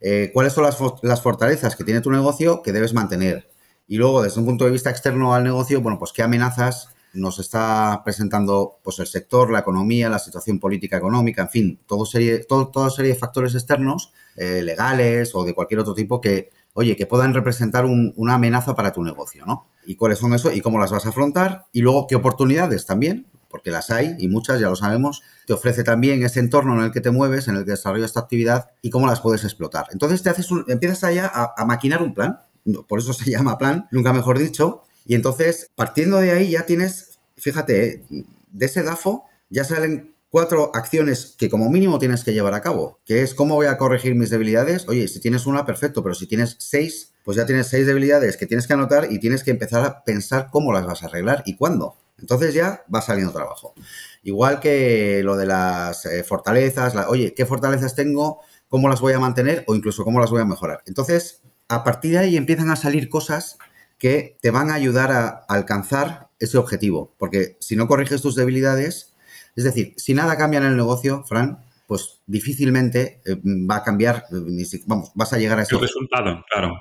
Eh, 0.00 0.30
cuáles 0.32 0.52
son 0.52 0.64
las, 0.64 1.22
fortalezas 1.22 1.76
que 1.76 1.84
tiene 1.84 2.00
tu 2.00 2.10
negocio 2.10 2.62
que 2.62 2.72
debes 2.72 2.94
mantener. 2.94 3.50
Y 3.88 3.96
luego, 3.96 4.22
desde 4.22 4.40
un 4.40 4.46
punto 4.46 4.64
de 4.64 4.70
vista 4.70 4.90
externo 4.90 5.34
al 5.34 5.44
negocio, 5.44 5.80
bueno, 5.80 5.98
pues 5.98 6.12
qué 6.12 6.22
amenazas 6.22 6.90
nos 7.12 7.38
está 7.38 8.02
presentando 8.04 8.78
pues, 8.82 8.98
el 8.98 9.06
sector, 9.06 9.50
la 9.50 9.60
economía, 9.60 10.10
la 10.10 10.18
situación 10.18 10.58
política 10.58 10.98
económica, 10.98 11.42
en 11.42 11.48
fin, 11.48 11.80
todo 11.86 12.04
serie, 12.04 12.40
todo, 12.40 12.68
toda 12.68 12.90
serie 12.90 13.12
de 13.12 13.18
factores 13.18 13.54
externos, 13.54 14.12
eh, 14.36 14.60
legales 14.62 15.34
o 15.34 15.44
de 15.44 15.54
cualquier 15.54 15.80
otro 15.80 15.94
tipo 15.94 16.20
que, 16.20 16.50
oye, 16.74 16.94
que 16.94 17.06
puedan 17.06 17.32
representar 17.32 17.86
una 17.86 18.34
amenaza 18.34 18.74
para 18.74 18.92
tu 18.92 19.02
negocio, 19.02 19.46
¿no? 19.46 19.68
Y 19.86 19.94
cuáles 19.96 20.18
son 20.18 20.34
eso 20.34 20.52
y 20.52 20.60
cómo 20.60 20.78
las 20.78 20.90
vas 20.90 21.06
a 21.06 21.08
afrontar. 21.08 21.66
Y 21.72 21.80
luego, 21.80 22.06
qué 22.06 22.16
oportunidades 22.16 22.84
también, 22.84 23.26
porque 23.56 23.70
las 23.70 23.88
hay 23.90 24.16
y 24.18 24.28
muchas, 24.28 24.60
ya 24.60 24.68
lo 24.68 24.76
sabemos, 24.76 25.22
te 25.46 25.54
ofrece 25.54 25.82
también 25.82 26.22
ese 26.22 26.40
entorno 26.40 26.78
en 26.78 26.84
el 26.84 26.92
que 26.92 27.00
te 27.00 27.10
mueves, 27.10 27.48
en 27.48 27.56
el 27.56 27.64
que 27.64 27.70
desarrollas 27.70 28.12
tu 28.12 28.18
actividad 28.18 28.72
y 28.82 28.90
cómo 28.90 29.06
las 29.06 29.22
puedes 29.22 29.44
explotar. 29.44 29.86
Entonces 29.92 30.22
te 30.22 30.28
haces 30.28 30.46
empiezas 30.68 31.04
allá 31.04 31.32
a, 31.32 31.64
maquinar 31.64 32.02
un 32.02 32.12
plan, 32.12 32.40
por 32.86 32.98
eso 32.98 33.12
se 33.14 33.30
llama 33.30 33.56
plan, 33.56 33.88
nunca 33.90 34.12
mejor 34.12 34.38
dicho, 34.38 34.82
y 35.06 35.14
entonces 35.14 35.70
partiendo 35.74 36.18
de 36.18 36.32
ahí 36.32 36.50
ya 36.50 36.66
tienes, 36.66 37.18
fíjate, 37.38 38.04
de 38.10 38.66
ese 38.66 38.82
DAFO 38.82 39.24
ya 39.48 39.64
salen 39.64 40.14
cuatro 40.28 40.70
acciones 40.74 41.34
que 41.38 41.48
como 41.48 41.70
mínimo 41.70 41.98
tienes 41.98 42.22
que 42.22 42.34
llevar 42.34 42.52
a 42.52 42.60
cabo, 42.60 43.00
que 43.06 43.22
es 43.22 43.34
cómo 43.34 43.54
voy 43.54 43.68
a 43.68 43.78
corregir 43.78 44.14
mis 44.16 44.28
debilidades. 44.28 44.86
Oye, 44.86 45.08
si 45.08 45.18
tienes 45.18 45.46
una, 45.46 45.64
perfecto, 45.64 46.02
pero 46.02 46.14
si 46.14 46.26
tienes 46.26 46.56
seis, 46.58 47.14
pues 47.24 47.38
ya 47.38 47.46
tienes 47.46 47.68
seis 47.68 47.86
debilidades 47.86 48.36
que 48.36 48.44
tienes 48.44 48.66
que 48.66 48.74
anotar 48.74 49.10
y 49.10 49.18
tienes 49.18 49.42
que 49.42 49.50
empezar 49.50 49.82
a 49.82 50.04
pensar 50.04 50.48
cómo 50.50 50.74
las 50.74 50.84
vas 50.84 51.02
a 51.02 51.06
arreglar 51.06 51.42
y 51.46 51.56
cuándo. 51.56 51.96
Entonces 52.18 52.54
ya 52.54 52.84
va 52.92 53.00
saliendo 53.02 53.32
trabajo. 53.32 53.74
Igual 54.22 54.60
que 54.60 55.22
lo 55.22 55.36
de 55.36 55.46
las 55.46 56.06
eh, 56.06 56.24
fortalezas, 56.24 56.94
oye, 57.08 57.34
¿qué 57.34 57.46
fortalezas 57.46 57.94
tengo? 57.94 58.40
¿Cómo 58.68 58.88
las 58.88 59.00
voy 59.00 59.12
a 59.12 59.18
mantener? 59.18 59.64
O 59.66 59.74
incluso 59.74 60.04
cómo 60.04 60.20
las 60.20 60.30
voy 60.30 60.40
a 60.40 60.46
mejorar. 60.46 60.82
Entonces, 60.86 61.42
a 61.68 61.84
partir 61.84 62.12
de 62.12 62.18
ahí 62.18 62.36
empiezan 62.36 62.70
a 62.70 62.76
salir 62.76 63.08
cosas 63.08 63.58
que 63.98 64.36
te 64.40 64.50
van 64.50 64.70
a 64.70 64.74
ayudar 64.74 65.12
a 65.12 65.28
alcanzar 65.48 66.28
ese 66.38 66.58
objetivo. 66.58 67.14
Porque 67.18 67.56
si 67.60 67.76
no 67.76 67.86
corriges 67.86 68.22
tus 68.22 68.34
debilidades, 68.34 69.14
es 69.54 69.64
decir, 69.64 69.94
si 69.96 70.14
nada 70.14 70.36
cambia 70.36 70.58
en 70.58 70.66
el 70.66 70.76
negocio, 70.76 71.24
Fran, 71.24 71.64
pues 71.86 72.20
difícilmente 72.26 73.20
eh, 73.24 73.36
va 73.44 73.76
a 73.76 73.82
cambiar, 73.82 74.24
eh, 74.32 74.80
vamos, 74.86 75.12
vas 75.14 75.32
a 75.32 75.38
llegar 75.38 75.58
a 75.58 75.62
ese 75.62 75.78
resultado, 75.78 76.44
claro. 76.50 76.78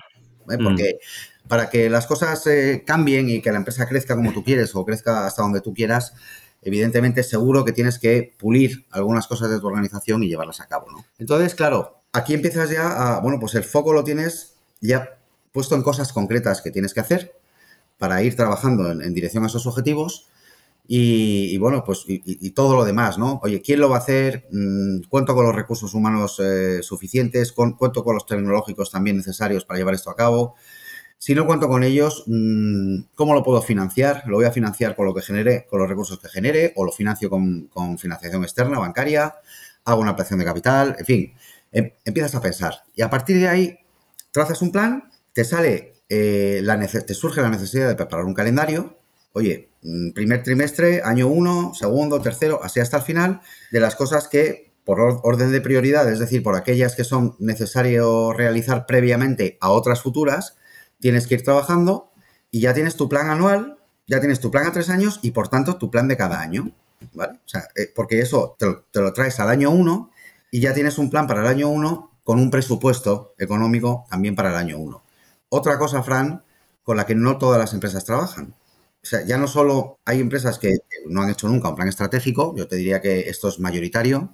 Porque 0.64 1.00
para 1.48 1.70
que 1.70 1.90
las 1.90 2.08
cosas 2.08 2.46
eh, 2.48 2.84
cambien 2.86 3.30
y 3.30 3.42
que 3.42 3.52
la 3.52 3.58
empresa 3.58 3.88
crezca 3.88 4.16
como 4.16 4.34
tú 4.34 4.44
quieres 4.44 4.76
o 4.76 4.86
crezca 4.86 5.26
hasta 5.26 5.42
donde 5.42 5.62
tú 5.62 5.74
quieras, 5.74 6.14
evidentemente 6.62 7.24
seguro 7.24 7.64
que 7.64 7.72
tienes 7.72 8.00
que 8.00 8.34
pulir 8.38 8.86
algunas 8.92 9.28
cosas 9.28 9.50
de 9.50 9.60
tu 9.60 9.68
organización 9.68 10.24
y 10.24 10.28
llevarlas 10.28 10.62
a 10.62 10.68
cabo, 10.68 10.88
¿no? 10.92 11.06
Entonces, 11.20 11.54
claro, 11.54 12.02
aquí 12.12 12.34
empiezas 12.34 12.70
ya 12.70 13.18
a, 13.18 13.20
bueno, 13.20 13.40
pues 13.40 13.54
el 13.56 13.64
foco 13.64 13.94
lo 13.94 14.04
tienes 14.04 14.56
ya 14.82 15.20
puesto 15.52 15.76
en 15.76 15.84
cosas 15.84 16.12
concretas 16.12 16.62
que 16.62 16.72
tienes 16.72 16.94
que 16.94 17.00
hacer 17.00 17.40
para 17.98 18.22
ir 18.24 18.36
trabajando 18.36 18.92
en, 18.92 19.14
dirección 19.14 19.44
a 19.44 19.48
esos 19.48 19.68
objetivos 19.68 20.28
y, 20.88 21.58
bueno, 21.58 21.84
pues 21.84 22.04
y, 22.08 22.52
todo 22.52 22.76
lo 22.76 22.86
demás, 22.86 23.18
¿no? 23.18 23.40
Oye, 23.42 23.62
¿quién 23.62 23.80
lo 23.80 23.90
va 23.90 23.96
a 23.96 24.00
hacer? 24.00 24.48
Mm, 24.52 25.08
¿Cuento 25.10 25.34
con 25.34 25.46
los 25.46 25.56
recursos 25.56 25.94
humanos 25.96 26.40
eh, 26.40 26.84
suficientes? 26.84 27.54
¿Cuento 27.54 28.04
con 28.04 28.14
los 28.14 28.26
tecnológicos 28.28 28.92
también 28.92 29.18
necesarios 29.18 29.66
para 29.66 29.80
llevar 29.80 29.96
esto 29.96 30.12
a 30.12 30.16
cabo? 30.16 30.56
Si 31.18 31.34
no 31.34 31.46
cuento 31.46 31.68
con 31.68 31.84
ellos, 31.84 32.24
mm, 32.28 33.00
¿cómo 33.16 33.34
lo 33.34 33.44
puedo 33.44 33.62
financiar? 33.62 34.24
¿Lo 34.28 34.38
voy 34.38 34.46
a 34.46 34.52
financiar 34.52 34.96
con 34.96 35.06
lo 35.06 35.14
que 35.14 35.22
genere, 35.22 35.66
con 35.70 35.80
los 35.80 35.90
recursos 35.90 36.20
que 36.20 36.30
genere? 36.30 36.74
¿O 36.76 36.86
lo 36.86 36.92
financio 36.92 37.30
con, 37.30 37.70
financiación 37.98 38.44
externa, 38.44 38.80
bancaria? 38.80 39.36
¿Hago 39.86 40.02
una 40.02 40.12
operación 40.12 40.40
de 40.40 40.46
capital? 40.46 40.96
En 41.00 41.06
fin, 41.06 41.34
em, 41.72 41.92
empiezas 42.06 42.36
a 42.36 42.42
pensar. 42.42 42.84
Y 42.96 43.02
a 43.02 43.10
partir 43.10 43.38
de 43.40 43.48
ahí, 43.48 43.80
trazas 44.32 44.62
un 44.62 44.72
plan, 44.72 45.10
te 45.34 45.44
sale, 45.46 45.94
eh, 46.10 46.60
la 46.64 46.80
te 46.80 47.14
surge 47.14 47.42
la 47.42 47.50
necesidad 47.50 47.88
de 47.88 47.96
preparar 47.96 48.26
un 48.26 48.34
calendario. 48.34 48.98
Oye, 49.34 49.70
mm, 49.82 50.12
primer 50.12 50.44
trimestre, 50.44 51.02
año 51.04 51.28
uno, 51.28 51.74
segundo, 51.74 52.22
tercero, 52.22 52.62
así 52.64 52.80
hasta 52.80 52.98
el 52.98 53.04
final, 53.04 53.42
de 53.72 53.80
las 53.80 53.96
cosas 53.96 54.28
que 54.28 54.74
por 54.86 55.00
orden 55.02 55.52
de 55.52 55.62
prioridad, 55.62 56.10
es 56.12 56.20
decir, 56.20 56.44
por 56.44 56.56
aquellas 56.56 56.96
que 56.96 57.04
son 57.04 57.36
necesario 57.40 58.32
realizar 58.34 58.86
previamente 58.86 59.58
a 59.60 59.72
otras 59.72 60.02
futuras, 60.02 60.58
tienes 61.00 61.28
que 61.28 61.36
ir 61.36 61.44
trabajando 61.44 62.12
y 62.52 62.62
ya 62.62 62.74
tienes 62.74 62.96
tu 62.96 63.10
plan 63.10 63.30
anual, 63.30 63.80
ya 64.08 64.20
tienes 64.20 64.40
tu 64.40 64.52
plan 64.52 64.68
a 64.68 64.72
tres 64.72 64.90
años 64.90 65.20
y 65.22 65.32
por 65.32 65.48
tanto 65.48 65.78
tu 65.78 65.92
plan 65.92 66.08
de 66.08 66.18
cada 66.18 66.40
año. 66.40 66.72
¿Vale? 67.14 67.40
O 67.46 67.48
sea, 67.48 67.68
eh, 67.76 67.92
porque 67.94 68.20
eso 68.20 68.56
te 68.58 69.02
lo, 69.02 69.14
traes 69.14 69.40
al 69.40 69.50
año 69.50 69.70
uno 69.70 70.12
y 70.50 70.62
ya 70.62 70.74
tienes 70.74 70.98
un 70.98 71.10
plan 71.10 71.28
para 71.28 71.42
el 71.42 71.48
año 71.48 71.70
uno 71.70 72.12
con 72.24 72.40
un 72.40 72.50
presupuesto 72.50 73.34
económico 73.38 74.06
también 74.10 74.36
para 74.36 74.50
el 74.50 74.56
año 74.56 74.80
uno. 74.80 75.04
Otra 75.50 75.78
cosa, 75.78 76.02
Fran, 76.04 76.44
con 76.84 76.98
la 76.98 77.06
que 77.06 77.16
no 77.16 77.38
todas 77.38 77.60
las 77.60 77.74
empresas 77.74 78.06
trabajan. 78.06 78.56
O 79.06 79.08
sea, 79.08 79.24
ya 79.24 79.38
no 79.38 79.48
solo 79.48 80.00
hay 80.04 80.20
empresas 80.20 80.58
que 80.58 80.74
no 81.06 81.22
han 81.22 81.30
hecho 81.30 81.48
nunca 81.48 81.70
un 81.70 81.76
plan 81.76 81.88
estratégico, 81.88 82.56
yo 82.58 82.68
te 82.68 82.76
diría 82.76 83.02
que 83.02 83.30
esto 83.30 83.50
es 83.50 83.60
mayoritario. 83.60 84.34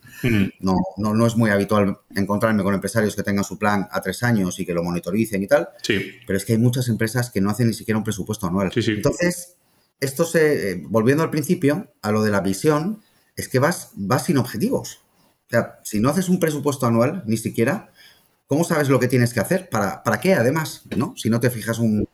No, 0.61 0.77
no, 0.95 1.13
no, 1.13 1.27
es 1.27 1.35
muy 1.35 1.49
habitual 1.49 1.97
encontrarme 2.15 2.63
con 2.63 2.73
empresarios 2.73 3.13
que 3.13 3.21
tengan 3.21 3.43
su 3.43 3.59
plan 3.59 3.89
a 3.91 3.99
tres 3.99 4.23
años 4.23 4.57
y 4.61 4.65
que 4.65 4.73
lo 4.73 4.81
monitoricen 4.81 5.43
y 5.43 5.47
tal. 5.47 5.67
Sí. 5.83 6.13
Pero 6.25 6.37
es 6.37 6.45
que 6.45 6.53
hay 6.53 6.57
muchas 6.57 6.87
empresas 6.87 7.31
que 7.31 7.41
no 7.41 7.49
hacen 7.49 7.67
ni 7.67 7.73
siquiera 7.73 7.97
un 7.97 8.05
presupuesto 8.05 8.47
anual. 8.47 8.71
Sí, 8.71 8.81
sí. 8.81 8.91
Entonces, 8.91 9.57
esto 9.99 10.23
se, 10.23 10.71
eh, 10.71 10.81
volviendo 10.87 11.21
al 11.21 11.31
principio, 11.31 11.91
a 12.01 12.13
lo 12.13 12.23
de 12.23 12.31
la 12.31 12.39
visión, 12.39 13.01
es 13.35 13.49
que 13.49 13.59
vas, 13.59 13.89
vas 13.95 14.23
sin 14.23 14.37
objetivos. 14.37 15.01
O 15.47 15.49
sea, 15.49 15.81
si 15.83 15.99
no 15.99 16.07
haces 16.07 16.29
un 16.29 16.39
presupuesto 16.39 16.85
anual, 16.85 17.23
ni 17.25 17.35
siquiera, 17.35 17.91
¿cómo 18.47 18.63
sabes 18.63 18.87
lo 18.87 19.01
que 19.01 19.09
tienes 19.09 19.33
que 19.33 19.41
hacer? 19.41 19.67
¿Para, 19.67 20.01
para 20.01 20.21
qué, 20.21 20.33
además? 20.33 20.83
¿no? 20.95 21.13
Si 21.17 21.29
no 21.29 21.41
te 21.41 21.49
fijas 21.49 21.77
un, 21.77 22.07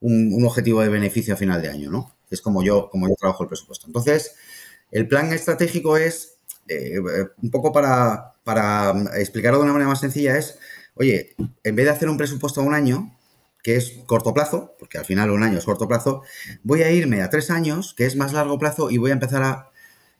un, 0.00 0.44
objetivo 0.44 0.82
de 0.82 0.88
beneficio 0.88 1.34
a 1.34 1.36
final 1.36 1.62
de 1.62 1.70
año, 1.70 1.90
¿no? 1.90 2.14
Es 2.30 2.40
como 2.40 2.62
yo, 2.62 2.88
como 2.90 3.08
yo 3.08 3.14
trabajo 3.16 3.44
el 3.44 3.48
presupuesto. 3.48 3.86
Entonces, 3.86 4.34
el 4.90 5.08
plan 5.08 5.32
estratégico 5.32 5.96
es, 5.96 6.38
eh, 6.68 6.98
un 7.42 7.50
poco 7.50 7.72
para, 7.72 8.34
para 8.44 8.94
explicarlo 9.16 9.58
de 9.58 9.64
una 9.64 9.72
manera 9.72 9.88
más 9.88 10.00
sencilla, 10.00 10.36
es, 10.36 10.58
oye, 10.94 11.34
en 11.62 11.76
vez 11.76 11.86
de 11.86 11.92
hacer 11.92 12.08
un 12.08 12.16
presupuesto 12.16 12.60
a 12.60 12.64
un 12.64 12.74
año, 12.74 13.16
que 13.62 13.76
es 13.76 13.94
corto 14.06 14.34
plazo, 14.34 14.76
porque 14.78 14.98
al 14.98 15.06
final 15.06 15.30
un 15.30 15.42
año 15.42 15.58
es 15.58 15.64
corto 15.64 15.88
plazo, 15.88 16.22
voy 16.62 16.82
a 16.82 16.90
irme 16.90 17.22
a 17.22 17.30
tres 17.30 17.50
años, 17.50 17.94
que 17.96 18.04
es 18.04 18.14
más 18.14 18.32
largo 18.34 18.58
plazo, 18.58 18.90
y 18.90 18.98
voy 18.98 19.10
a 19.10 19.14
empezar 19.14 19.42
a 19.42 19.70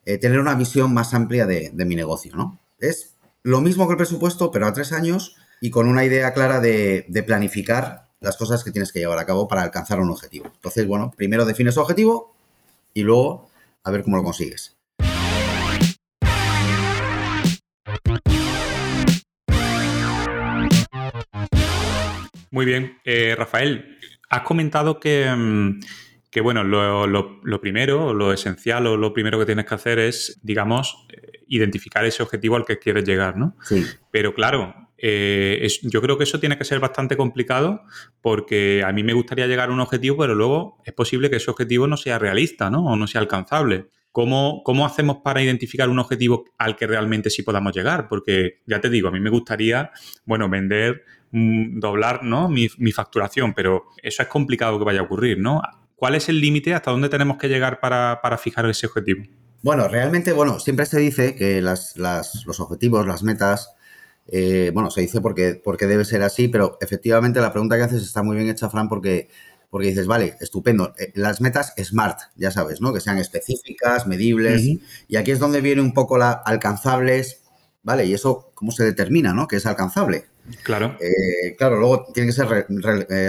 eh, 0.06 0.18
tener 0.18 0.38
una 0.38 0.54
visión 0.54 0.94
más 0.94 1.12
amplia 1.12 1.46
de, 1.46 1.70
de, 1.72 1.84
mi 1.84 1.94
negocio, 1.94 2.34
¿no? 2.37 2.58
Es 2.78 3.14
lo 3.42 3.60
mismo 3.60 3.87
que 3.87 3.92
el 3.92 3.96
presupuesto, 3.98 4.50
pero 4.50 4.66
a 4.66 4.72
tres 4.72 4.92
años 4.92 5.37
y 5.60 5.70
con 5.70 5.88
una 5.88 6.04
idea 6.04 6.32
clara 6.32 6.60
de, 6.60 7.04
de 7.08 7.22
planificar 7.22 8.04
las 8.24 8.37
cosas 8.38 8.64
que 8.64 8.70
tienes 8.70 8.90
que 8.90 9.00
llevar 9.00 9.18
a 9.18 9.26
cabo 9.26 9.46
para 9.46 9.62
alcanzar 9.62 10.00
un 10.00 10.10
objetivo. 10.10 10.46
Entonces, 10.46 10.87
bueno, 10.87 11.12
primero 11.14 11.44
defines 11.44 11.76
objetivo 11.76 12.34
y 12.94 13.02
luego 13.02 13.50
a 13.84 13.90
ver 13.90 14.02
cómo 14.02 14.16
lo 14.16 14.24
consigues. 14.24 14.74
Muy 22.50 22.64
bien. 22.64 22.98
Eh, 23.04 23.34
Rafael, 23.37 23.98
has 24.30 24.42
comentado 24.42 25.00
que, 25.00 25.28
mm, 25.28 25.80
bueno, 26.42 26.64
lo, 26.64 27.60
primero, 27.60 28.14
lo 28.14 28.32
esencial 28.32 28.87
o 28.87 28.96
lo 28.96 29.12
primero 29.12 29.38
que 29.38 29.46
tienes 29.46 29.66
que 29.66 29.74
hacer 29.74 29.98
es, 29.98 30.38
digamos, 30.42 31.06
eh, 31.10 31.40
identificar 31.48 32.04
ese 32.06 32.22
objetivo 32.22 32.56
al 32.56 32.64
que 32.64 32.78
quieres 32.78 33.04
llegar, 33.04 33.37
¿no? 33.37 33.56
Sí. 33.62 33.84
Pero 34.10 34.34
claro, 34.34 34.84
eh, 34.96 35.68
yo 35.83 36.00
creo 36.00 36.16
que 36.16 36.24
eso 36.24 36.40
tiene 36.40 36.57
que 36.57 36.64
ser 36.64 36.80
bastante 36.80 37.16
complicado 37.16 37.83
porque 38.20 38.83
a 38.85 38.92
mí 38.92 39.02
me 39.02 39.12
gustaría 39.12 39.46
llegar 39.46 39.68
a 39.68 39.72
un 39.72 39.80
objetivo, 39.80 40.18
pero 40.18 40.35
luego 40.35 40.80
es 40.85 40.92
posible 40.92 41.30
que 41.30 41.37
ese 41.37 41.50
objetivo 41.50 41.87
no 41.87 41.96
sea 41.96 42.18
realista, 42.18 42.70
¿no? 42.70 42.85
O 42.87 42.96
no 42.96 43.07
sea 43.07 43.20
alcanzable. 43.20 43.88
¿Cómo, 44.12 44.62
¿Cómo, 44.64 44.87
hacemos 44.87 45.18
para 45.24 45.42
identificar 45.42 45.88
un 45.88 45.98
objetivo 45.98 46.44
al 46.57 46.76
que 46.76 46.87
realmente 46.87 47.30
sí 47.30 47.42
podamos 47.42 47.74
llegar? 47.74 48.07
Porque 48.09 48.61
ya 48.64 48.80
te 48.80 48.88
digo, 48.88 49.09
a 49.09 49.11
mí 49.11 49.18
me 49.18 49.28
gustaría, 49.28 49.90
bueno, 50.24 50.48
vender, 50.48 51.02
mm, 51.33 51.80
doblar, 51.80 52.22
¿no? 52.22 52.48
Mi, 52.48 52.68
facturación, 52.92 53.54
pero 53.54 53.87
eso 54.00 54.22
es 54.22 54.28
complicado 54.28 54.78
que 54.78 54.85
vaya 54.85 55.00
a 55.00 55.02
ocurrir, 55.02 55.40
¿no? 55.40 55.61
¿Cuál 55.96 56.14
es 56.14 56.28
el 56.28 56.40
límite? 56.40 56.74
¿Hasta 56.74 56.92
dónde 56.92 57.09
tenemos 57.09 57.38
que 57.38 57.48
llegar 57.48 57.80
para, 57.80 58.38
fijar 58.38 58.66
ese 58.66 58.87
objetivo? 58.87 59.24
Bueno, 59.62 59.88
realmente, 59.88 60.33
bueno, 60.33 60.61
siempre 60.61 60.87
se 60.87 61.00
dice 61.00 61.35
que 61.35 61.61
las, 61.61 61.96
los 61.96 62.61
objetivos, 62.61 63.04
las 63.09 63.24
metas, 63.24 63.74
eh, 64.26 64.70
bueno, 64.72 64.90
se 64.90 65.02
dice 65.02 65.20
porque, 65.20 65.60
porque 65.62 65.87
debe 65.87 66.04
ser 66.04 66.22
así, 66.22 66.48
pero 66.48 66.78
efectivamente 66.80 67.40
la 67.40 67.52
pregunta 67.52 67.76
que 67.76 67.82
haces 67.82 68.02
está 68.02 68.22
muy 68.22 68.37
bien 68.37 68.48
hecha, 68.48 68.70
Fran, 68.70 68.88
porque, 68.88 69.28
porque 69.70 69.88
dices, 69.88 70.06
vale, 70.06 70.37
estupendo, 70.40 70.94
eh, 70.98 71.12
las 71.14 71.40
metas 71.40 71.74
SMART, 71.76 72.18
ya 72.37 72.50
sabes, 72.50 72.80
¿no? 72.80 72.92
Que 72.92 73.00
sean 73.00 73.18
específicas, 73.18 74.06
medibles, 74.06 74.62
y 75.08 75.16
aquí 75.16 75.30
es 75.30 75.38
donde 75.38 75.60
viene 75.60 75.82
un 75.82 75.92
poco 75.92 76.16
la 76.16 76.32
alcanzables, 76.32 77.42
¿vale? 77.82 78.06
Y 78.06 78.14
eso, 78.14 78.52
¿cómo 78.54 78.72
se 78.72 78.84
determina, 78.84 79.34
¿no? 79.34 79.46
Que 79.46 79.56
es 79.56 79.66
alcanzable. 79.66 80.24
Claro. 80.62 80.96
Eh, 81.00 81.56
claro, 81.56 81.78
luego 81.78 82.06
tienen 82.12 82.28
que 82.28 82.37
ser 82.37 82.66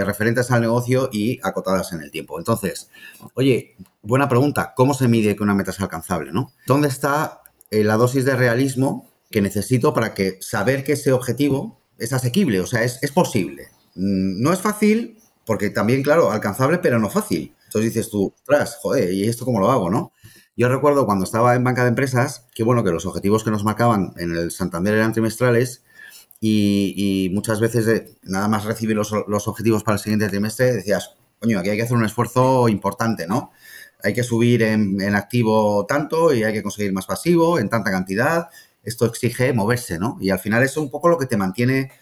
referentes 0.06 0.50
al 0.50 0.60
negocio 0.60 1.08
y 1.10 1.40
acotadas 1.42 1.92
en 1.92 2.02
el 2.02 2.10
tiempo. 2.10 2.38
Entonces, 2.38 2.90
oye, 3.34 3.74
buena 4.02 4.28
pregunta, 4.28 4.74
¿cómo 4.76 4.92
se 4.92 5.08
mide 5.08 5.34
que 5.34 5.42
una 5.42 5.54
meta 5.54 5.70
es 5.70 5.80
alcanzable, 5.80 6.32
¿no? 6.32 6.52
¿Dónde 6.66 6.88
está 6.88 7.40
eh, 7.70 7.84
la 7.84 7.96
dosis 7.96 8.24
de 8.24 8.36
realismo 8.36 9.10
que 9.30 9.42
necesito 9.42 9.92
para 9.92 10.14
que 10.14 10.38
saber 10.40 10.84
que 10.84 10.92
ese 10.92 11.12
objetivo 11.12 11.80
es 11.98 12.12
asequible, 12.12 12.60
o 12.60 12.66
sea, 12.66 12.84
es, 12.84 12.98
es 13.02 13.12
posible? 13.12 13.68
Mm, 13.94 14.42
no 14.42 14.52
es 14.52 14.60
fácil, 14.60 15.18
porque 15.44 15.70
también, 15.70 16.02
claro, 16.02 16.30
alcanzable, 16.30 16.78
pero 16.78 16.98
no 16.98 17.10
fácil. 17.10 17.54
Entonces 17.66 17.94
dices 17.94 18.10
tú, 18.10 18.32
tras, 18.44 18.76
joder, 18.76 19.12
¿y 19.12 19.24
esto 19.24 19.44
cómo 19.44 19.60
lo 19.60 19.70
hago, 19.70 19.90
no? 19.90 20.12
Yo 20.56 20.68
recuerdo 20.68 21.04
cuando 21.04 21.24
estaba 21.24 21.54
en 21.54 21.64
banca 21.64 21.82
de 21.82 21.90
empresas 21.90 22.46
que, 22.54 22.62
bueno, 22.62 22.82
que 22.82 22.90
los 22.90 23.04
objetivos 23.04 23.44
que 23.44 23.50
nos 23.50 23.64
marcaban 23.64 24.14
en 24.16 24.34
el 24.34 24.50
Santander 24.50 24.94
eran 24.94 25.12
trimestrales 25.12 25.82
y, 26.40 27.30
muchas 27.32 27.60
veces 27.60 28.16
nada 28.22 28.48
más 28.48 28.64
recibir 28.64 28.96
los, 28.96 29.12
objetivos 29.12 29.82
para 29.84 29.96
el 29.96 30.02
siguiente 30.02 30.28
trimestre 30.28 30.72
decías, 30.72 31.14
coño, 31.40 31.58
aquí 31.58 31.70
hay 31.70 31.76
que 31.76 31.82
hacer 31.82 31.96
un 31.96 32.04
esfuerzo 32.04 32.68
importante, 32.68 33.26
¿no? 33.26 33.50
Hay 34.02 34.14
que 34.14 34.22
subir 34.22 34.62
en, 34.62 35.14
activo 35.14 35.84
tanto 35.86 36.32
y 36.32 36.42
hay 36.44 36.52
que 36.52 36.62
conseguir 36.62 36.92
más 36.92 37.06
pasivo 37.06 37.58
en 37.58 37.68
tanta 37.68 37.90
cantidad. 37.90 38.48
Esto 38.86 39.04
exige 39.04 39.52
moverse, 39.52 39.98
¿no? 39.98 40.16
Y 40.20 40.30
al 40.30 40.38
final 40.38 40.62
eso 40.62 40.80
es 40.80 40.84
un 40.86 40.90
poco 40.90 41.08
lo 41.08 41.18
que 41.18 41.26
te 41.26 41.36
mantiene 41.36 41.92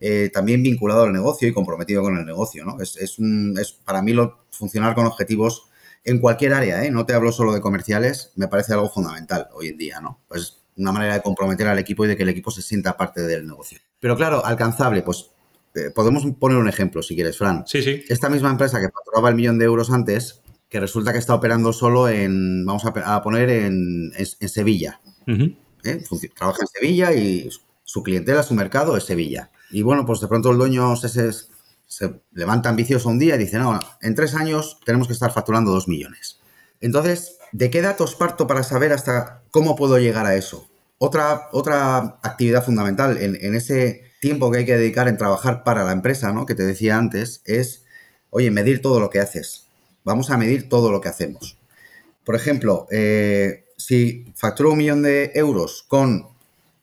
eh, 0.00 0.30
también 0.32 0.62
vinculado 0.62 1.04
al 1.04 1.12
negocio 1.12 1.46
y 1.46 1.52
comprometido 1.52 2.02
con 2.02 2.16
el 2.16 2.26
negocio, 2.26 2.64
¿no? 2.64 2.80
Es, 2.80 2.96
es, 2.96 3.18
es 3.60 3.72
para 3.72 4.02
mí 4.02 4.12
lo, 4.12 4.44
funcionar 4.50 4.94
con 4.94 5.06
objetivos 5.06 5.70
en 6.04 6.18
cualquier 6.18 6.54
área, 6.54 6.84
¿eh? 6.84 6.90
no 6.90 7.04
te 7.04 7.12
hablo 7.12 7.30
solo 7.32 7.52
de 7.52 7.60
comerciales, 7.60 8.32
me 8.36 8.48
parece 8.48 8.72
algo 8.72 8.88
fundamental 8.88 9.48
hoy 9.52 9.68
en 9.68 9.76
día, 9.76 10.00
¿no? 10.00 10.20
Pues 10.28 10.62
una 10.76 10.92
manera 10.92 11.14
de 11.14 11.22
comprometer 11.22 11.68
al 11.68 11.78
equipo 11.78 12.04
y 12.04 12.08
de 12.08 12.16
que 12.16 12.22
el 12.22 12.30
equipo 12.30 12.50
se 12.50 12.62
sienta 12.62 12.96
parte 12.96 13.22
del 13.22 13.46
negocio. 13.46 13.78
Pero 14.00 14.16
claro, 14.16 14.44
alcanzable, 14.44 15.02
pues 15.02 15.30
eh, 15.74 15.90
podemos 15.94 16.24
poner 16.38 16.56
un 16.56 16.68
ejemplo 16.68 17.02
si 17.02 17.14
quieres, 17.14 17.36
Fran. 17.36 17.64
Sí, 17.66 17.82
sí. 17.82 18.02
Esta 18.08 18.30
misma 18.30 18.50
empresa 18.50 18.80
que 18.80 18.88
facturaba 18.88 19.28
el 19.28 19.34
millón 19.34 19.58
de 19.58 19.66
euros 19.66 19.90
antes, 19.90 20.40
que 20.70 20.80
resulta 20.80 21.12
que 21.12 21.18
está 21.18 21.34
operando 21.34 21.72
solo 21.72 22.08
en, 22.08 22.64
vamos 22.64 22.84
a, 22.86 23.22
poner 23.22 23.50
en, 23.50 24.12
Sevilla. 24.24 25.00
¿Eh? 25.84 26.02
Trabaja 26.36 26.62
en 26.62 26.68
Sevilla 26.68 27.12
y 27.12 27.50
su 27.84 28.02
clientela, 28.02 28.42
su 28.42 28.54
mercado 28.54 28.96
es 28.96 29.04
Sevilla. 29.04 29.50
Y 29.70 29.82
bueno, 29.82 30.04
pues 30.06 30.20
de 30.20 30.28
pronto 30.28 30.50
el 30.50 30.58
dueño 30.58 30.94
se, 30.96 31.30
levanta 32.32 32.68
ambicioso 32.68 33.08
un 33.08 33.18
día 33.18 33.34
y 33.34 33.38
dice, 33.38 33.58
no, 33.58 33.78
en 34.00 34.14
tres 34.14 34.34
años 34.34 34.78
tenemos 34.84 35.06
que 35.06 35.12
estar 35.12 35.32
facturando 35.32 35.70
dos 35.70 35.88
millones. 35.88 36.38
Entonces, 36.80 37.38
¿de 37.52 37.70
qué 37.70 37.82
datos 37.82 38.14
parto 38.14 38.46
para 38.46 38.62
saber 38.62 38.92
hasta 38.92 39.42
cómo 39.50 39.76
puedo 39.76 39.98
llegar 39.98 40.26
a 40.26 40.36
eso? 40.36 40.68
Otra, 40.98 41.48
otra 41.52 42.18
actividad 42.22 42.64
fundamental 42.64 43.16
en, 43.18 43.54
ese 43.54 44.04
tiempo 44.20 44.50
que 44.50 44.58
hay 44.58 44.66
que 44.66 44.76
dedicar 44.76 45.08
en 45.08 45.16
trabajar 45.16 45.64
para 45.64 45.82
la 45.82 45.92
empresa, 45.92 46.32
¿no? 46.32 46.46
Que 46.46 46.54
te 46.54 46.64
decía 46.64 46.96
antes, 46.96 47.42
es, 47.44 47.84
oye, 48.30 48.50
medir 48.50 48.82
todo 48.82 49.00
lo 49.00 49.08
que 49.08 49.18
haces. 49.18 49.66
Vamos 50.04 50.30
a 50.30 50.36
medir 50.36 50.68
todo 50.68 50.92
lo 50.92 51.00
que 51.00 51.08
hacemos. 51.08 51.58
Por 52.24 52.36
ejemplo, 52.36 52.86
eh, 52.90 53.64
si 53.80 54.32
facturo 54.34 54.72
un 54.72 54.78
millón 54.78 55.02
de 55.02 55.32
euros 55.34 55.84
con 55.88 56.26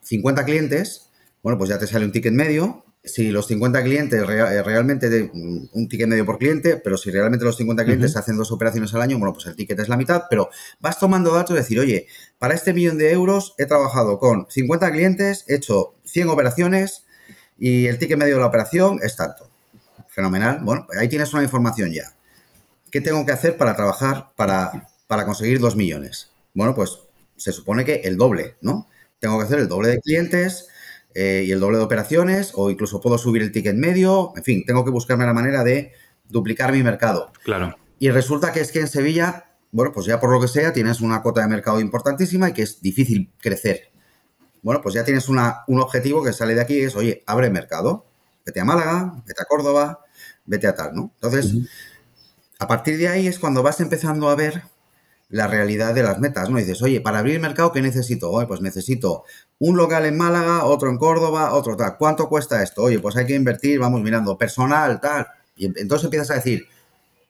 50 0.04 0.46
clientes, 0.46 1.10
bueno, 1.44 1.58
pues 1.58 1.70
ya 1.70 1.80
te 1.80 1.88
sale 1.88 2.06
un 2.06 2.12
ticket 2.12 2.34
medio 2.34 2.84
si 3.08 3.32
los 3.32 3.48
50 3.48 3.84
clientes 3.84 4.22
eh, 4.22 4.64
realmente 4.64 5.10
de 5.10 5.30
un 5.32 5.88
ticket 5.88 6.08
medio 6.08 6.26
por 6.26 6.38
cliente, 6.38 6.78
pero 6.78 6.98
si 6.98 7.10
realmente 7.10 7.46
los 7.46 7.58
50 7.58 7.86
clientes 7.86 8.16
hacen 8.18 8.38
dos 8.38 8.52
operaciones 8.52 8.94
al 8.94 9.02
año, 9.02 9.18
bueno, 9.18 9.34
pues 9.34 9.46
el 9.48 9.56
ticket 9.56 9.80
es 9.80 9.90
la 9.90 9.98
mitad, 9.98 10.24
pero 10.30 10.50
vas 10.80 11.00
tomando 11.00 11.34
datos 11.34 11.56
y 11.56 11.60
decir, 11.60 11.80
oye, 11.80 12.08
para 12.38 12.54
este 12.54 12.74
millón 12.74 12.98
de 12.98 13.12
euros 13.12 13.56
he 13.58 13.66
trabajado 13.66 14.20
con 14.20 14.48
50 14.50 14.92
clientes, 14.92 15.46
he 15.48 15.56
hecho 15.56 15.96
100 16.06 16.30
operaciones 16.30 17.06
y 17.58 17.88
el 17.88 17.98
ticket 17.98 18.18
medio 18.18 18.36
de 18.36 18.42
la 18.42 18.48
operación 18.48 19.00
es 19.02 19.16
tanto. 19.16 19.50
Fenomenal. 20.10 20.60
Bueno, 20.64 20.88
ahí 21.00 21.08
tienes 21.08 21.34
una 21.34 21.44
información 21.44 21.92
ya. 21.92 22.14
¿Qué 22.92 23.02
tengo 23.02 23.26
que 23.26 23.32
hacer 23.32 23.58
para 23.58 23.76
trabajar 23.76 24.30
para, 24.36 24.90
para 25.08 25.26
conseguir 25.26 25.60
2 25.60 25.76
millones? 25.76 26.32
Bueno, 26.58 26.74
pues 26.74 26.98
se 27.36 27.52
supone 27.52 27.86
que 27.86 28.02
el 28.06 28.18
doble, 28.18 28.58
¿no? 28.62 28.90
Tengo 29.20 29.38
que 29.38 29.46
hacer 29.46 29.60
el 29.60 29.68
doble 29.68 29.90
de 29.90 30.02
clientes, 30.02 30.68
eh, 31.14 31.44
y 31.46 31.52
el 31.52 31.60
doble 31.60 31.78
de 31.78 31.84
operaciones, 31.84 32.52
o 32.56 32.72
incluso 32.72 33.00
puedo 33.00 33.20
subir 33.20 33.44
el 33.44 33.52
ticket 33.52 33.76
medio, 33.76 34.34
en 34.36 34.44
fin, 34.44 34.64
tengo 34.66 34.84
que 34.84 34.90
buscarme 34.90 35.24
la 35.28 35.34
manera 35.34 35.64
de 35.64 35.92
duplicar 36.28 36.72
mi 36.72 36.82
mercado. 36.82 37.32
Claro. 37.44 37.78
Y 38.00 38.10
resulta 38.10 38.52
que 38.54 38.62
es 38.62 38.72
que 38.72 38.80
en 38.80 38.88
Sevilla, 38.88 39.52
bueno, 39.72 39.92
pues 39.92 40.08
ya 40.08 40.20
por 40.20 40.32
lo 40.32 40.42
que 40.42 40.48
sea, 40.48 40.74
tienes 40.74 41.00
una 41.00 41.22
cuota 41.22 41.42
de 41.42 41.48
mercado 41.48 41.80
importantísima 41.80 42.50
y 42.50 42.54
que 42.54 42.64
es 42.64 42.82
difícil 42.82 43.32
crecer. 43.40 43.92
Bueno, 44.64 44.82
pues 44.82 44.96
ya 44.96 45.06
tienes 45.06 45.30
una, 45.30 45.64
un 45.68 45.80
objetivo 45.80 46.24
que 46.24 46.34
sale 46.34 46.56
de 46.56 46.62
aquí, 46.62 46.80
es, 46.80 46.96
oye, 46.96 47.22
abre 47.28 47.52
mercado, 47.52 48.08
vete 48.44 48.62
a 48.62 48.66
Málaga, 48.66 49.14
vete 49.28 49.44
a 49.44 49.46
Córdoba, 49.46 50.00
vete 50.48 50.66
a 50.66 50.74
tal, 50.74 50.96
¿no? 50.96 51.12
Entonces, 51.22 51.54
a 52.58 52.68
partir 52.68 52.98
de 52.98 53.10
ahí 53.10 53.28
es 53.28 53.38
cuando 53.38 53.62
vas 53.62 53.80
empezando 53.80 54.28
a 54.28 54.36
ver 54.36 54.64
la 55.30 55.48
realidad 55.48 55.94
de 55.94 56.04
las 56.04 56.20
metas, 56.20 56.50
¿no? 56.50 56.58
dices, 56.58 56.82
oye, 56.82 57.02
para 57.02 57.20
abrir 57.20 57.40
mercado, 57.40 57.72
¿qué 57.72 57.82
necesito? 57.82 58.32
Oye, 58.32 58.48
pues 58.48 58.62
necesito 58.62 59.24
un 59.60 59.76
local 59.76 60.06
en 60.06 60.18
Málaga, 60.18 60.64
otro 60.66 60.90
en 60.90 60.98
Córdoba, 60.98 61.54
otro 61.54 61.76
tal. 61.76 61.98
¿Cuánto 61.98 62.30
cuesta 62.30 62.64
esto? 62.64 62.84
Oye, 62.84 63.00
pues 63.00 63.16
hay 63.18 63.26
que 63.26 63.36
invertir, 63.36 63.80
vamos 63.80 64.02
mirando, 64.02 64.38
personal, 64.38 65.02
tal. 65.02 65.28
Y 65.58 65.66
entonces 65.66 66.06
empiezas 66.06 66.32
a 66.32 66.36
decir, 66.36 66.68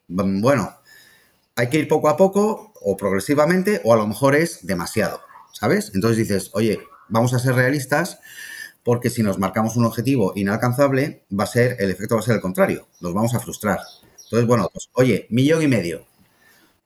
mm, 0.08 0.40
bueno, 0.40 0.76
hay 1.56 1.68
que 1.68 1.78
ir 1.78 1.88
poco 1.88 2.08
a 2.08 2.16
poco 2.16 2.72
o 2.80 2.96
progresivamente 2.96 3.80
o 3.84 3.92
a 3.92 3.96
lo 3.96 4.06
mejor 4.06 4.36
es 4.36 4.64
demasiado, 4.64 5.20
¿sabes? 5.52 5.90
Entonces 5.94 6.18
dices, 6.18 6.50
oye, 6.54 6.78
vamos 7.08 7.34
a 7.34 7.40
ser 7.40 7.54
realistas 7.54 8.20
porque 8.84 9.10
si 9.10 9.22
nos 9.22 9.38
marcamos 9.38 9.76
un 9.76 9.84
objetivo 9.84 10.32
inalcanzable, 10.36 11.24
va 11.36 11.44
a 11.44 11.48
ser, 11.48 11.76
el 11.80 11.90
efecto 11.90 12.14
va 12.14 12.20
a 12.20 12.24
ser 12.24 12.36
el 12.36 12.40
contrario, 12.40 12.86
nos 13.00 13.12
vamos 13.12 13.34
a 13.34 13.40
frustrar. 13.40 13.80
Entonces, 14.24 14.46
bueno, 14.46 14.70
pues, 14.72 14.88
oye, 14.92 15.26
millón 15.30 15.62
y 15.62 15.68
medio, 15.68 16.06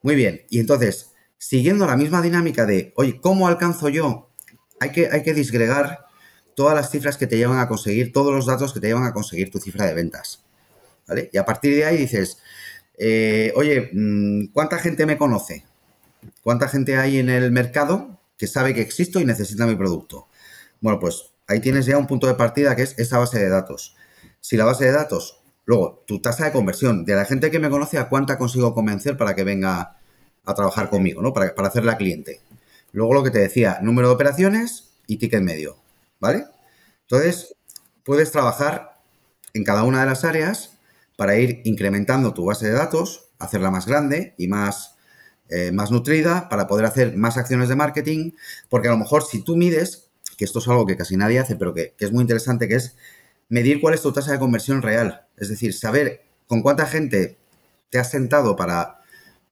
muy 0.02 0.14
bien. 0.14 0.42
Y 0.50 0.60
entonces, 0.60 1.12
siguiendo 1.38 1.86
la 1.86 1.96
misma 1.96 2.22
dinámica 2.22 2.66
de, 2.66 2.92
oye, 2.96 3.20
¿cómo 3.20 3.48
alcanzo 3.48 3.88
yo? 3.88 4.30
Hay 4.80 4.90
que, 4.90 5.08
hay 5.10 5.22
que 5.22 5.34
disgregar 5.34 6.06
todas 6.54 6.74
las 6.74 6.90
cifras 6.90 7.16
que 7.16 7.26
te 7.26 7.36
llevan 7.36 7.58
a 7.58 7.68
conseguir, 7.68 8.12
todos 8.12 8.32
los 8.34 8.46
datos 8.46 8.72
que 8.72 8.80
te 8.80 8.88
llevan 8.88 9.04
a 9.04 9.12
conseguir 9.12 9.50
tu 9.50 9.58
cifra 9.58 9.86
de 9.86 9.94
ventas. 9.94 10.44
¿Vale? 11.06 11.30
Y 11.32 11.38
a 11.38 11.44
partir 11.44 11.74
de 11.74 11.84
ahí 11.84 11.96
dices, 11.96 12.38
eh, 12.98 13.52
oye, 13.56 13.90
mm, 13.92 14.46
¿cuánta 14.52 14.78
gente 14.78 15.06
me 15.06 15.18
conoce? 15.18 15.64
¿Cuánta 16.42 16.68
gente 16.68 16.96
hay 16.96 17.18
en 17.18 17.28
el 17.30 17.50
mercado 17.50 18.20
que 18.36 18.46
sabe 18.46 18.74
que 18.74 18.80
existo 18.80 19.20
y 19.20 19.24
necesita 19.24 19.66
mi 19.66 19.76
producto? 19.76 20.28
Bueno, 20.80 20.98
pues 21.00 21.30
ahí 21.46 21.60
tienes 21.60 21.86
ya 21.86 21.98
un 21.98 22.06
punto 22.06 22.26
de 22.26 22.34
partida 22.34 22.76
que 22.76 22.82
es 22.82 22.98
esa 22.98 23.18
base 23.18 23.38
de 23.38 23.48
datos. 23.48 23.96
Si 24.40 24.56
la 24.56 24.64
base 24.64 24.84
de 24.84 24.92
datos 24.92 25.41
Luego, 25.64 26.03
tu 26.07 26.20
tasa 26.20 26.46
de 26.46 26.53
conversión. 26.53 27.05
De 27.05 27.14
la 27.14 27.25
gente 27.25 27.51
que 27.51 27.59
me 27.59 27.70
conoce, 27.70 27.98
¿a 27.98 28.09
cuánta 28.09 28.38
consigo 28.38 28.75
convencer 28.75 29.16
para 29.16 29.35
que 29.35 29.44
venga 29.44 29.96
a 30.44 30.55
trabajar 30.55 30.90
conmigo, 30.90 31.22
¿no? 31.22 31.33
Para, 31.33 31.53
hacerla 31.66 31.96
cliente. 31.96 32.40
Luego 32.92 33.14
lo 33.14 33.22
que 33.22 33.31
te 33.31 33.38
decía, 33.38 33.79
número 33.81 34.09
de 34.09 34.14
operaciones 34.14 34.90
y 35.07 35.16
ticket 35.16 35.42
medio, 35.42 35.77
¿vale? 36.20 36.44
Entonces, 37.03 37.55
puedes 38.05 38.33
trabajar 38.33 39.01
en 39.55 39.64
cada 39.64 39.85
una 39.85 40.01
de 40.01 40.07
las 40.07 40.25
áreas 40.25 40.79
para 41.16 41.37
ir 41.37 41.62
incrementando 41.64 42.35
tu 42.35 42.44
base 42.44 42.66
de 42.66 42.72
datos, 42.72 43.29
hacerla 43.38 43.70
más 43.70 43.87
grande 43.87 44.35
y 44.37 44.48
más, 44.48 44.96
eh, 45.48 45.70
más 45.72 45.90
nutrida, 45.90 46.48
para 46.48 46.66
poder 46.66 46.87
hacer 46.87 47.16
más 47.16 47.37
acciones 47.37 47.68
de 47.68 47.77
marketing, 47.77 48.33
porque 48.68 48.88
a 48.88 48.92
lo 48.92 48.98
mejor 48.98 49.22
si 49.22 49.42
tú 49.42 49.57
mides, 49.57 50.11
que 50.37 50.44
esto 50.44 50.59
es 50.59 50.68
algo 50.68 50.87
que 50.87 50.96
casi 50.96 51.16
nadie 51.16 51.38
hace, 51.38 51.57
pero 51.57 51.72
que, 51.72 51.94
que 51.96 52.05
es 52.05 52.12
muy 52.12 52.22
interesante, 52.22 52.68
que 52.68 52.75
es 52.75 52.96
medir 53.48 53.81
cuál 53.81 53.94
es 53.94 54.03
tu 54.03 54.12
tasa 54.12 54.33
de 54.33 54.38
conversión 54.38 54.83
real. 54.83 55.21
Es 55.42 55.48
decir, 55.48 55.74
saber 55.74 56.22
con 56.46 56.62
cuánta 56.62 56.87
gente 56.87 57.37
te 57.90 57.98
has 57.98 58.12
sentado 58.12 58.55
para, 58.55 59.00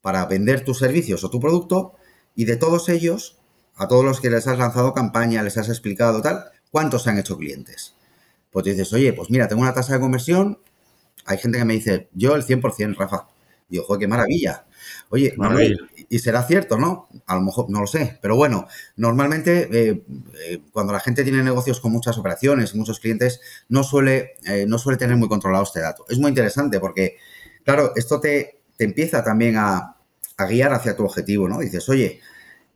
para 0.03 0.25
vender 0.27 0.65
tus 0.65 0.79
servicios 0.79 1.25
o 1.25 1.31
tu 1.31 1.41
producto 1.41 1.97
y 2.37 2.45
de 2.45 2.57
todos 2.57 2.89
ellos, 2.89 3.39
a 3.75 3.89
todos 3.89 4.05
los 4.05 4.21
que 4.21 4.31
les 4.31 4.47
has 4.47 4.57
lanzado 4.57 4.95
campaña, 4.95 5.43
les 5.43 5.57
has 5.59 5.69
explicado 5.69 6.23
tal, 6.23 6.45
¿cuántos 6.71 7.03
se 7.03 7.11
han 7.11 7.19
hecho 7.19 7.37
clientes? 7.37 7.97
Pues 8.53 8.67
dices, 8.67 8.93
oye, 8.93 9.13
pues 9.13 9.31
mira, 9.31 9.49
tengo 9.49 9.63
una 9.63 9.75
tasa 9.75 9.95
de 9.95 9.99
conversión. 9.99 10.61
Hay 11.27 11.39
gente 11.39 11.59
que 11.59 11.65
me 11.65 11.75
dice, 11.75 12.09
yo 12.13 12.37
el 12.37 12.45
100%, 12.45 12.97
Rafa. 12.97 13.27
Y 13.69 13.79
ojo, 13.79 13.99
qué 13.99 14.07
maravilla. 14.07 14.67
Oye, 15.09 15.35
y 16.13 16.19
será 16.19 16.43
cierto, 16.43 16.77
¿no? 16.77 17.09
A 17.27 17.37
lo 17.37 17.41
mejor 17.41 17.71
no 17.71 17.81
lo 17.81 17.87
sé, 17.87 18.19
pero 18.21 18.35
bueno, 18.35 18.67
normalmente 18.97 19.69
eh, 19.73 20.03
eh, 20.43 20.61
cuando 20.73 20.93
la 20.93 20.99
gente 20.99 21.23
tiene 21.23 21.41
negocios 21.45 21.81
con 21.81 21.93
muchas 21.93 22.19
operaciones, 22.19 22.75
muchos 22.75 22.99
clientes, 22.99 23.41
no 23.69 23.85
suele, 23.85 24.33
eh, 24.45 24.67
no 24.67 24.77
suele 24.77 24.99
tener 24.99 25.17
muy 25.17 25.29
controlado 25.29 25.63
este 25.63 25.81
dato. 25.81 26.05
Es 26.09 26.19
muy 26.19 26.31
interesante 26.31 26.81
porque, 26.81 27.17
claro, 27.65 27.93
esto 27.95 28.21
te, 28.21 28.61
te 28.77 28.85
empieza 28.85 29.23
también 29.23 29.57
a, 29.57 29.97
a 30.37 30.47
guiar 30.47 30.73
hacia 30.73 30.97
tu 30.97 31.05
objetivo, 31.05 31.49
¿no? 31.49 31.61
Dices, 31.61 31.89
oye, 31.89 32.21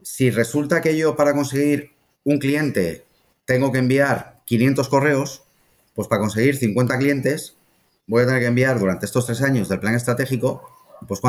si 0.00 0.30
resulta 0.30 0.80
que 0.80 0.96
yo 0.96 1.16
para 1.16 1.34
conseguir 1.34 1.90
un 2.22 2.38
cliente 2.38 3.04
tengo 3.46 3.72
que 3.72 3.78
enviar 3.78 4.42
500 4.44 4.88
correos, 4.88 5.42
pues 5.96 6.06
para 6.06 6.20
conseguir 6.20 6.56
50 6.56 6.96
clientes 6.98 7.56
voy 8.06 8.22
a 8.22 8.26
tener 8.26 8.42
que 8.42 8.46
enviar 8.46 8.78
durante 8.78 9.06
estos 9.06 9.26
tres 9.26 9.42
años 9.42 9.68
del 9.68 9.80
plan 9.80 9.96
estratégico, 9.96 10.62
pues 11.08 11.20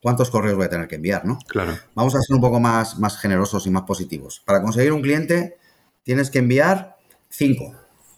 cuántos 0.00 0.30
correos 0.30 0.56
voy 0.56 0.66
a 0.66 0.70
tener 0.70 0.88
que 0.88 0.96
enviar, 0.96 1.24
¿no? 1.24 1.38
Claro. 1.48 1.76
Vamos 1.94 2.14
a 2.14 2.20
ser 2.20 2.34
un 2.34 2.40
poco 2.40 2.60
más, 2.60 2.98
más 2.98 3.18
generosos 3.18 3.66
y 3.66 3.70
más 3.70 3.82
positivos. 3.82 4.42
Para 4.44 4.62
conseguir 4.62 4.92
un 4.92 5.02
cliente 5.02 5.58
tienes 6.02 6.30
que 6.30 6.38
enviar 6.38 6.96
5, 7.30 7.74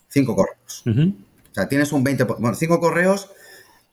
5 0.09 0.37
correos. 0.37 0.85
O 0.87 1.55
sea, 1.55 1.69
tienes 1.69 1.93
un 1.93 2.05
20, 2.05 2.25
bueno, 2.25 2.55
5 2.55 2.81
correos 2.81 3.31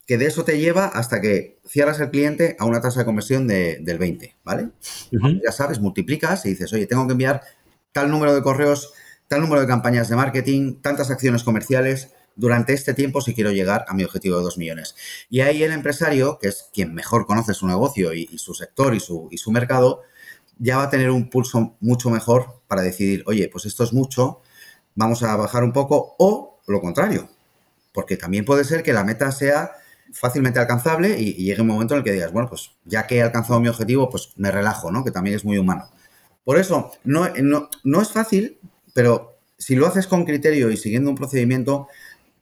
que 0.05 0.17
de 0.17 0.25
eso 0.25 0.45
te 0.45 0.57
lleva 0.57 0.85
hasta 0.85 1.19
que 1.19 1.59
cierras 1.65 1.99
el 1.99 2.11
cliente 2.11 2.55
a 2.59 2.65
una 2.65 2.79
tasa 2.79 2.99
de 2.99 3.05
conversión 3.05 3.47
de, 3.47 3.79
del 3.81 3.97
20, 3.97 4.37
¿vale? 4.43 4.69
Ya 5.11 5.51
sabes, 5.51 5.79
multiplicas 5.79 6.45
y 6.45 6.49
dices, 6.49 6.71
oye, 6.71 6.85
tengo 6.85 7.05
que 7.07 7.11
enviar 7.11 7.41
tal 7.91 8.09
número 8.09 8.33
de 8.33 8.41
correos, 8.41 8.93
tal 9.27 9.41
número 9.41 9.59
de 9.59 9.67
campañas 9.67 10.07
de 10.07 10.15
marketing, 10.15 10.75
tantas 10.81 11.11
acciones 11.11 11.43
comerciales 11.43 12.13
durante 12.37 12.73
este 12.73 12.93
tiempo 12.93 13.19
si 13.19 13.33
quiero 13.33 13.51
llegar 13.51 13.83
a 13.89 13.93
mi 13.93 14.03
objetivo 14.03 14.37
de 14.37 14.43
2 14.43 14.57
millones. 14.57 14.95
Y 15.29 15.41
ahí 15.41 15.63
el 15.63 15.73
empresario, 15.73 16.39
que 16.39 16.47
es 16.47 16.69
quien 16.71 16.93
mejor 16.93 17.25
conoce 17.25 17.53
su 17.53 17.67
negocio 17.67 18.13
y, 18.13 18.37
su 18.37 18.53
sector 18.53 18.95
y 18.95 19.01
su, 19.01 19.27
y 19.31 19.37
su 19.37 19.51
mercado, 19.51 20.03
ya 20.59 20.77
va 20.77 20.83
a 20.83 20.89
tener 20.89 21.11
un 21.11 21.29
pulso 21.29 21.75
mucho 21.81 22.09
mejor 22.09 22.61
para 22.67 22.81
decidir, 22.81 23.23
oye, 23.27 23.49
pues 23.49 23.65
esto 23.65 23.83
es 23.83 23.91
mucho, 23.91 24.41
vamos 24.95 25.23
a 25.23 25.35
bajar 25.35 25.63
un 25.63 25.73
poco 25.73 26.15
o 26.17 26.59
lo 26.67 26.81
contrario, 26.81 27.29
porque 27.93 28.17
también 28.17 28.45
puede 28.45 28.63
ser 28.63 28.83
que 28.83 28.93
la 28.93 29.03
meta 29.03 29.31
sea 29.31 29.71
fácilmente 30.11 30.59
alcanzable 30.59 31.19
y, 31.19 31.33
llegue 31.33 31.61
un 31.61 31.67
momento 31.67 31.93
en 31.93 31.99
el 31.99 32.03
que 32.03 32.11
digas, 32.11 32.31
bueno, 32.31 32.49
pues 32.49 32.71
ya 32.85 33.07
que 33.07 33.17
he 33.17 33.21
alcanzado 33.21 33.59
mi 33.59 33.67
objetivo, 33.67 34.09
pues 34.09 34.33
me 34.37 34.51
relajo, 34.51 34.91
¿no? 34.91 35.03
Que 35.03 35.11
también 35.11 35.35
es 35.35 35.45
muy 35.45 35.57
humano. 35.57 35.89
Por 36.43 36.57
eso, 36.57 36.91
no, 37.03 37.27
no, 37.83 38.01
es 38.01 38.11
fácil, 38.11 38.57
pero 38.93 39.37
si 39.57 39.75
lo 39.75 39.85
haces 39.85 40.07
con 40.07 40.25
criterio 40.25 40.71
y 40.71 40.77
siguiendo 40.77 41.09
un 41.09 41.15
procedimiento, 41.15 41.87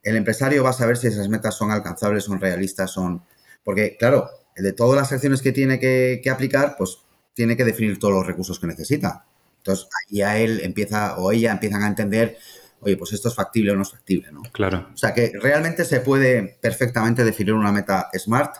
el 0.06 0.16
empresario 0.16 0.64
va 0.64 0.70
a 0.70 0.74
saber 0.74 0.98
si 0.98 1.08
esas 1.08 1.28
metas 1.28 1.56
son 1.56 1.72
alcanzables, 1.72 2.24
son 2.24 2.40
realistas, 2.40 2.92
son... 2.92 3.24
Porque, 3.64 3.98
claro, 3.98 4.30
de 4.56 4.72
todas 4.72 4.96
las 4.96 5.12
acciones 5.12 5.42
que 5.42 5.52
tiene 5.52 5.80
que, 5.80 6.22
aplicar, 6.32 6.76
pues 6.78 7.00
tiene 7.34 7.58
que 7.58 7.66
definir 7.66 8.00
todos 8.00 8.14
los 8.14 8.28
recursos 8.28 8.60
que 8.60 8.68
necesita. 8.68 9.26
Entonces, 9.58 9.88
ahí 10.12 10.22
a 10.22 10.38
él 10.38 10.62
empieza 10.64 11.18
o 11.18 11.32
ella 11.32 11.52
empiezan 11.52 11.84
a 11.84 11.88
entender 11.88 12.38
oye, 12.82 12.98
pues 12.98 13.14
esto 13.14 13.30
es 13.30 13.36
factible 13.36 13.72
o 13.72 13.76
no 13.76 13.82
es 13.82 13.90
factible, 13.90 14.32
¿no? 14.32 14.44
Claro. 14.52 14.90
O 14.94 14.98
sea 14.98 15.12
que 15.12 15.32
realmente 15.42 15.84
se 15.86 16.02
puede 16.02 16.58
perfectamente 16.62 17.24
definir 17.24 17.54
una 17.54 17.72
meta 17.72 18.10
SMART 18.14 18.58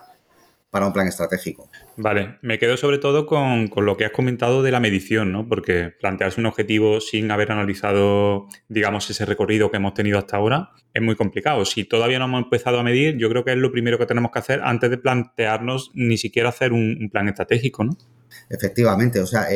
para 0.76 0.88
un 0.88 0.92
plan 0.92 1.08
estratégico. 1.08 1.70
Vale, 1.96 2.38
me 2.42 2.60
quedo 2.60 2.76
sobre 2.76 2.98
todo 2.98 3.26
con, 3.26 3.72
lo 3.74 3.96
que 3.96 4.04
has 4.04 4.12
comentado 4.12 4.62
de 4.62 4.72
la 4.72 4.82
medición, 4.82 5.32
¿no? 5.32 5.48
Porque 5.48 5.94
plantearse 6.02 6.42
un 6.42 6.48
objetivo 6.48 7.00
sin 7.00 7.32
haber 7.32 7.54
analizado, 7.54 8.48
digamos, 8.68 9.10
ese 9.10 9.24
recorrido 9.24 9.72
que 9.72 9.78
hemos 9.78 9.94
tenido 9.94 10.20
hasta 10.20 10.36
ahora 10.36 10.72
es 10.94 11.02
muy 11.02 11.16
complicado. 11.16 11.64
Si 11.64 11.86
todavía 11.86 12.20
no 12.20 12.26
hemos 12.26 12.44
empezado 12.44 12.78
a 12.78 12.84
medir, 12.84 13.16
yo 13.16 13.30
creo 13.30 13.46
que 13.46 13.54
es 13.54 13.58
lo 13.58 13.72
primero 13.72 13.98
que 13.98 14.06
tenemos 14.06 14.32
que 14.34 14.40
hacer 14.40 14.60
antes 14.66 14.90
de 14.90 14.98
plantearnos 14.98 15.92
ni 15.94 16.18
siquiera 16.18 16.50
hacer 16.50 16.74
un, 16.74 17.10
plan 17.10 17.30
estratégico, 17.30 17.86
¿no? 17.86 17.98
Efectivamente, 18.50 19.22
o 19.22 19.26
sea, 19.26 19.48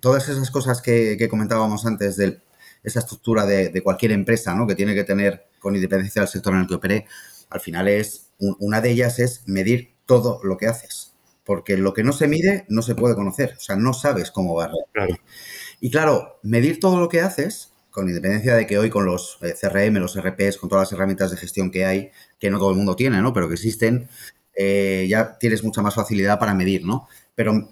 todas 0.00 0.28
esas 0.28 0.50
cosas 0.50 0.82
que, 0.82 1.14
que 1.16 1.28
comentábamos 1.28 1.86
antes 1.86 2.16
del 2.16 2.42
esa 2.82 2.98
estructura 2.98 3.46
de, 3.46 3.80
cualquier 3.82 4.10
empresa, 4.10 4.52
¿no? 4.52 4.66
Que 4.66 4.74
tiene 4.74 4.94
que 4.94 5.04
tener, 5.04 5.46
con 5.60 5.76
independencia 5.76 6.22
del 6.22 6.28
sector 6.28 6.52
en 6.54 6.62
el 6.62 6.66
que 6.66 6.74
opere, 6.74 7.06
al 7.50 7.60
final 7.60 7.86
es, 7.88 8.31
una 8.58 8.80
de 8.80 8.90
ellas 8.90 9.18
es 9.18 9.42
medir 9.46 9.94
todo 10.06 10.40
lo 10.42 10.56
que 10.56 10.66
haces. 10.66 11.14
Porque 11.44 11.76
lo 11.76 11.92
que 11.92 12.04
no 12.04 12.12
se 12.12 12.28
mide 12.28 12.66
no 12.68 12.82
se 12.82 12.94
puede 12.94 13.14
conocer. 13.14 13.54
O 13.56 13.60
sea, 13.60 13.76
no 13.76 13.92
sabes 13.94 14.30
cómo 14.30 14.54
va 14.54 14.70
claro. 14.92 15.16
Y 15.80 15.90
claro, 15.90 16.38
medir 16.42 16.78
todo 16.78 17.00
lo 17.00 17.08
que 17.08 17.20
haces, 17.20 17.72
con 17.90 18.08
independencia 18.08 18.54
de 18.54 18.66
que 18.66 18.78
hoy 18.78 18.90
con 18.90 19.04
los 19.04 19.38
eh, 19.42 19.54
CRM, 19.60 19.98
los 19.98 20.16
RPs, 20.16 20.56
con 20.56 20.68
todas 20.68 20.86
las 20.88 20.92
herramientas 20.92 21.30
de 21.30 21.36
gestión 21.36 21.70
que 21.70 21.84
hay, 21.84 22.10
que 22.38 22.50
no 22.50 22.58
todo 22.58 22.70
el 22.70 22.76
mundo 22.76 22.96
tiene, 22.96 23.20
¿no? 23.20 23.32
Pero 23.32 23.48
que 23.48 23.54
existen, 23.54 24.08
eh, 24.54 25.06
ya 25.08 25.38
tienes 25.38 25.64
mucha 25.64 25.82
más 25.82 25.94
facilidad 25.94 26.38
para 26.38 26.54
medir, 26.54 26.84
¿no? 26.84 27.08
Pero 27.34 27.68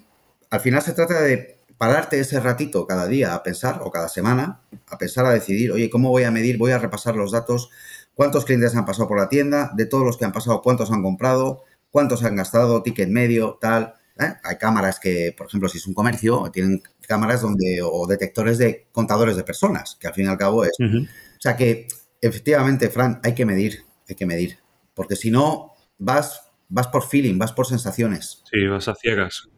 al 0.50 0.60
final 0.60 0.82
se 0.82 0.92
trata 0.92 1.20
de 1.22 1.60
pararte 1.78 2.20
ese 2.20 2.38
ratito 2.40 2.86
cada 2.86 3.06
día 3.06 3.34
a 3.34 3.42
pensar, 3.42 3.80
o 3.82 3.90
cada 3.90 4.08
semana, 4.08 4.60
a 4.88 4.98
pensar, 4.98 5.24
a 5.24 5.30
decidir, 5.30 5.72
oye, 5.72 5.88
¿cómo 5.88 6.10
voy 6.10 6.24
a 6.24 6.30
medir? 6.30 6.58
Voy 6.58 6.72
a 6.72 6.78
repasar 6.78 7.16
los 7.16 7.32
datos, 7.32 7.70
cuántos 8.14 8.44
clientes 8.44 8.74
han 8.76 8.84
pasado 8.84 9.08
por 9.08 9.18
la 9.18 9.28
tienda, 9.28 9.70
de 9.74 9.86
todos 9.86 10.04
los 10.04 10.16
que 10.16 10.24
han 10.24 10.32
pasado, 10.32 10.62
cuántos 10.62 10.90
han 10.90 11.02
comprado, 11.02 11.64
cuántos 11.90 12.24
han 12.24 12.36
gastado, 12.36 12.82
ticket 12.82 13.08
medio, 13.08 13.58
tal. 13.60 13.94
¿eh? 14.18 14.34
Hay 14.44 14.56
cámaras 14.56 15.00
que, 15.00 15.34
por 15.36 15.46
ejemplo, 15.46 15.68
si 15.68 15.78
es 15.78 15.86
un 15.86 15.94
comercio, 15.94 16.50
tienen 16.52 16.82
cámaras 17.06 17.42
donde, 17.42 17.80
o 17.82 18.06
detectores 18.06 18.58
de 18.58 18.86
contadores 18.92 19.36
de 19.36 19.44
personas, 19.44 19.96
que 20.00 20.06
al 20.06 20.14
fin 20.14 20.26
y 20.26 20.28
al 20.28 20.38
cabo 20.38 20.64
es. 20.64 20.72
O 20.80 21.40
sea 21.40 21.56
que, 21.56 21.88
efectivamente, 22.20 22.88
Fran, 22.90 23.20
hay 23.24 23.34
que 23.34 23.44
medir, 23.44 23.84
hay 24.08 24.14
que 24.14 24.26
medir. 24.26 24.58
Porque 24.94 25.16
si 25.16 25.30
no, 25.30 25.72
vas, 25.98 26.42
vas 26.68 26.88
por 26.88 27.02
feeling, 27.02 27.38
vas 27.38 27.52
por 27.52 27.66
sensaciones. 27.66 28.42
Sí, 28.50 28.66
vas 28.66 28.88
a 28.88 28.94
ciegas. 28.94 29.48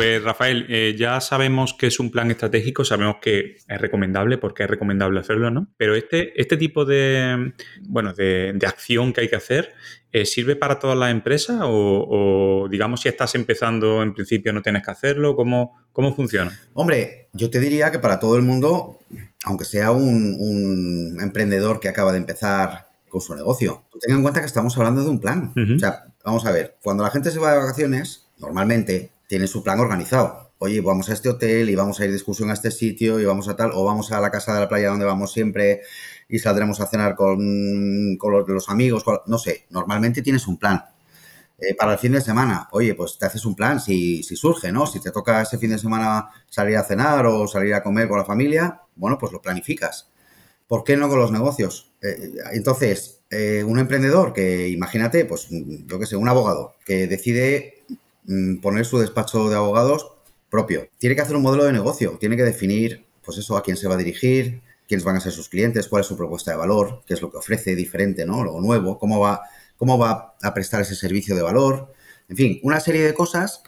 Pues 0.00 0.22
Rafael, 0.22 0.64
eh, 0.70 0.96
ya 0.98 1.20
sabemos 1.20 1.74
que 1.74 1.88
es 1.88 2.00
un 2.00 2.10
plan 2.10 2.30
estratégico, 2.30 2.86
sabemos 2.86 3.16
que 3.20 3.58
es 3.68 3.80
recomendable 3.82 4.38
porque 4.38 4.62
es 4.62 4.70
recomendable 4.70 5.20
hacerlo, 5.20 5.50
¿no? 5.50 5.68
Pero 5.76 5.94
este, 5.94 6.40
este 6.40 6.56
tipo 6.56 6.86
de, 6.86 7.52
bueno, 7.82 8.14
de, 8.14 8.58
acción 8.66 9.12
que 9.12 9.20
hay 9.20 9.28
que 9.28 9.36
hacer, 9.36 9.74
eh, 10.10 10.24
¿sirve 10.24 10.56
para 10.56 10.78
todas 10.78 10.96
las 10.96 11.10
empresas 11.10 11.60
o, 11.64 12.66
digamos 12.70 13.02
si 13.02 13.10
estás 13.10 13.34
empezando 13.34 14.02
en 14.02 14.14
principio 14.14 14.54
no 14.54 14.62
tienes 14.62 14.82
que 14.82 14.90
hacerlo? 14.90 15.36
¿Cómo, 15.36 15.78
cómo 15.92 16.16
funciona? 16.16 16.58
Hombre, 16.72 17.28
yo 17.34 17.50
te 17.50 17.60
diría 17.60 17.90
que 17.90 17.98
para 17.98 18.18
todo 18.18 18.36
el 18.36 18.42
mundo, 18.42 19.00
aunque 19.44 19.66
sea 19.66 19.90
un, 19.90 21.18
emprendedor 21.20 21.78
que 21.78 21.90
acaba 21.90 22.12
de 22.12 22.18
empezar 22.18 22.86
con 23.10 23.20
su 23.20 23.34
negocio, 23.34 23.84
ten 24.00 24.16
en 24.16 24.22
cuenta 24.22 24.40
que 24.40 24.46
estamos 24.46 24.74
hablando 24.78 25.04
de 25.04 25.10
un 25.10 25.20
plan. 25.20 25.52
O 25.54 25.78
sea, 25.78 26.04
vamos 26.24 26.46
a 26.46 26.52
ver, 26.52 26.78
cuando 26.82 27.02
la 27.02 27.10
gente 27.10 27.30
se 27.30 27.38
va 27.38 27.52
de 27.52 27.58
vacaciones, 27.58 28.28
normalmente 28.38 29.10
tiene 29.30 29.46
su 29.46 29.62
plan 29.62 29.78
organizado. 29.78 30.50
Oye, 30.58 30.80
vamos 30.80 31.08
a 31.08 31.12
este 31.12 31.28
hotel 31.28 31.70
y 31.70 31.76
vamos 31.76 32.00
a 32.00 32.04
ir 32.04 32.10
de 32.10 32.16
excursión 32.16 32.50
a 32.50 32.54
este 32.54 32.72
sitio 32.72 33.20
y 33.20 33.24
vamos 33.24 33.48
a 33.48 33.54
tal, 33.54 33.70
o 33.74 33.84
vamos 33.84 34.10
a 34.10 34.20
la 34.20 34.28
casa 34.28 34.52
de 34.52 34.58
la 34.58 34.68
playa 34.68 34.88
donde 34.88 35.04
vamos 35.04 35.32
siempre 35.32 35.82
y 36.28 36.40
saldremos 36.40 36.80
a 36.80 36.86
cenar 36.86 37.14
con, 37.14 38.18
los, 38.18 38.68
amigos, 38.68 39.04
no 39.26 39.38
sé, 39.38 39.66
normalmente 39.70 40.22
tienes 40.22 40.48
un 40.48 40.58
plan. 40.58 40.84
Eh, 41.60 41.76
para 41.76 41.92
el 41.92 41.98
fin 42.00 42.10
de 42.10 42.20
semana, 42.20 42.68
oye, 42.72 42.92
pues 42.96 43.18
te 43.18 43.26
haces 43.26 43.44
un 43.44 43.54
plan 43.54 43.78
si, 43.78 44.24
si, 44.24 44.34
surge, 44.34 44.72
¿no? 44.72 44.84
Si 44.84 44.98
te 44.98 45.12
toca 45.12 45.42
ese 45.42 45.58
fin 45.58 45.70
de 45.70 45.78
semana 45.78 46.30
salir 46.48 46.76
a 46.76 46.82
cenar 46.82 47.24
o 47.26 47.46
salir 47.46 47.72
a 47.74 47.84
comer 47.84 48.08
con 48.08 48.18
la 48.18 48.24
familia, 48.24 48.80
bueno, 48.96 49.16
pues 49.16 49.30
lo 49.30 49.40
planificas. 49.40 50.10
¿Por 50.66 50.82
qué 50.82 50.96
no 50.96 51.08
con 51.08 51.20
los 51.20 51.30
negocios? 51.30 51.92
Eh, 52.02 52.32
entonces, 52.52 53.20
eh, 53.30 53.62
un 53.62 53.78
emprendedor 53.78 54.32
que, 54.32 54.68
imagínate, 54.68 55.24
pues 55.24 55.46
yo 55.50 56.00
qué 56.00 56.06
sé, 56.06 56.16
un 56.16 56.28
abogado 56.28 56.74
que 56.84 57.06
decide 57.06 57.79
poner 58.60 58.84
su 58.84 58.98
despacho 58.98 59.48
de 59.48 59.56
abogados 59.56 60.12
propio. 60.48 60.88
Tiene 60.98 61.16
que 61.16 61.22
hacer 61.22 61.36
un 61.36 61.42
modelo 61.42 61.64
de 61.64 61.72
negocio, 61.72 62.16
tiene 62.18 62.36
que 62.36 62.42
definir, 62.42 63.06
pues 63.24 63.38
eso, 63.38 63.56
a 63.56 63.62
quién 63.62 63.76
se 63.76 63.88
va 63.88 63.94
a 63.94 63.98
dirigir, 63.98 64.62
quiénes 64.86 65.04
van 65.04 65.16
a 65.16 65.20
ser 65.20 65.32
sus 65.32 65.48
clientes, 65.48 65.88
cuál 65.88 66.00
es 66.00 66.06
su 66.06 66.16
propuesta 66.16 66.50
de 66.50 66.56
valor, 66.56 67.02
qué 67.06 67.14
es 67.14 67.22
lo 67.22 67.30
que 67.30 67.38
ofrece 67.38 67.74
diferente, 67.74 68.26
¿no? 68.26 68.42
Lo 68.44 68.60
nuevo, 68.60 68.98
cómo 68.98 69.20
va, 69.20 69.42
cómo 69.76 69.98
va 69.98 70.34
a 70.42 70.54
prestar 70.54 70.82
ese 70.82 70.94
servicio 70.94 71.36
de 71.36 71.42
valor. 71.42 71.92
En 72.28 72.36
fin, 72.36 72.60
una 72.62 72.80
serie 72.80 73.02
de 73.02 73.14
cosas 73.14 73.62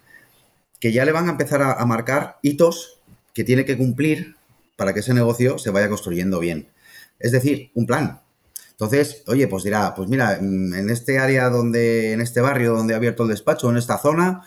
que 0.81 0.93
ya 0.93 1.05
le 1.05 1.13
van 1.13 1.29
a 1.29 1.33
empezar 1.33 1.63
a, 1.63 1.75
a 1.75 1.87
marcar 1.87 2.39
hitos 2.43 3.01
que 3.35 3.45
tiene 3.45 3.65
que 3.65 3.77
cumplir 3.77 4.37
para 4.77 4.93
que 4.93 5.01
ese 5.01 5.15
negocio 5.15 5.59
se 5.59 5.71
vaya 5.71 5.89
construyendo 5.89 6.41
bien. 6.41 6.69
Es 7.21 7.31
decir, 7.31 7.71
un 7.75 7.87
plan, 7.87 8.21
entonces, 8.73 9.23
oye, 9.29 9.47
pues 9.47 9.65
dirá, 9.65 9.95
pues 9.95 10.09
mira, 10.09 10.39
mm, 10.41 10.75
en 10.75 10.91
este 10.91 11.19
área 11.19 11.49
donde, 11.51 12.13
en 12.13 12.21
este 12.21 12.41
barrio 12.41 12.75
donde 12.75 12.95
he 12.95 12.97
abierto 12.97 13.23
el 13.23 13.29
despacho, 13.29 13.71
en 13.71 13.77
esta 13.77 13.99
zona, 13.99 14.43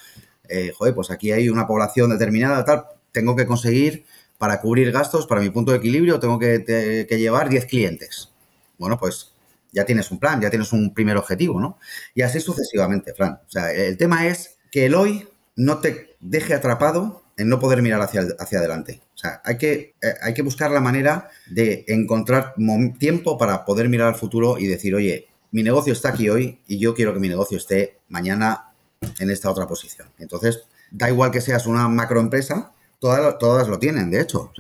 eh, 0.50 0.72
joder, 0.76 0.94
pues 0.94 1.12
aquí 1.12 1.32
hay 1.32 1.50
una 1.50 1.68
población 1.68 2.10
determinada, 2.10 2.66
tal, 2.66 2.86
tengo 3.12 3.36
que 3.36 3.46
conseguir 3.46 4.06
para 4.38 4.60
cubrir 4.60 4.92
gastos, 4.92 5.28
para 5.28 5.42
mi 5.42 5.50
punto 5.50 5.72
de 5.72 5.78
equilibrio, 5.78 6.20
tengo 6.20 6.38
que, 6.40 7.08
llevar 7.10 7.50
10 7.50 7.66
clientes. 7.66 8.32
Bueno, 8.78 8.98
pues 9.00 9.34
ya 9.72 9.86
tienes 9.86 10.12
un 10.12 10.20
plan, 10.20 10.42
ya 10.42 10.50
tienes 10.50 10.74
un 10.74 10.94
primer 10.94 11.18
objetivo, 11.18 11.60
¿no? 11.60 11.80
Y 12.14 12.22
así 12.22 12.40
sucesivamente, 12.42 13.14
Fran. 13.14 13.40
O 13.48 13.50
sea, 13.50 13.72
el 13.72 13.98
tema 13.98 14.28
es 14.28 14.58
que 14.72 14.86
el 14.88 14.96
hoy 14.96 15.30
no 15.56 15.80
te 15.80 16.18
deje 16.20 16.54
atrapado 16.54 17.24
en 17.38 17.50
no 17.50 17.60
poder 17.60 17.82
mirar 17.82 18.02
hacia, 18.02 18.26
hacia 18.40 18.60
adelante. 18.60 19.02
O 19.16 19.18
sea, 19.18 19.42
hay 19.46 19.58
que, 19.58 19.96
eh, 20.02 20.14
hay 20.22 20.34
que 20.34 20.42
buscar 20.42 20.72
la 20.72 20.82
manera 20.82 21.30
de 21.48 21.86
encontrar 21.88 22.54
tiempo 23.00 23.38
para 23.38 23.66
poder 23.66 23.90
mirar 23.90 24.10
al 24.10 24.16
futuro 24.16 24.58
y 24.58 24.68
decir, 24.68 24.94
oye, 24.94 25.28
mi 25.52 25.64
negocio 25.64 25.94
está 25.94 26.10
aquí 26.10 26.30
hoy 26.30 26.60
y 26.68 26.80
yo 26.80 26.94
quiero 26.94 27.14
que 27.14 27.20
mi 27.20 27.30
negocio 27.30 27.58
esté 27.58 28.00
mañana 28.10 28.74
en 29.20 29.30
esta 29.30 29.50
otra 29.50 29.68
posición. 29.68 30.10
Entonces, 30.20 30.64
da 30.92 31.10
igual 31.10 31.32
que 31.32 31.42
seas 31.42 31.66
una 31.66 31.88
macroempresa 31.88 32.74
Todas, 33.00 33.38
todas 33.38 33.68
lo 33.68 33.78
tienen, 33.78 34.10
de 34.10 34.22
hecho. 34.22 34.52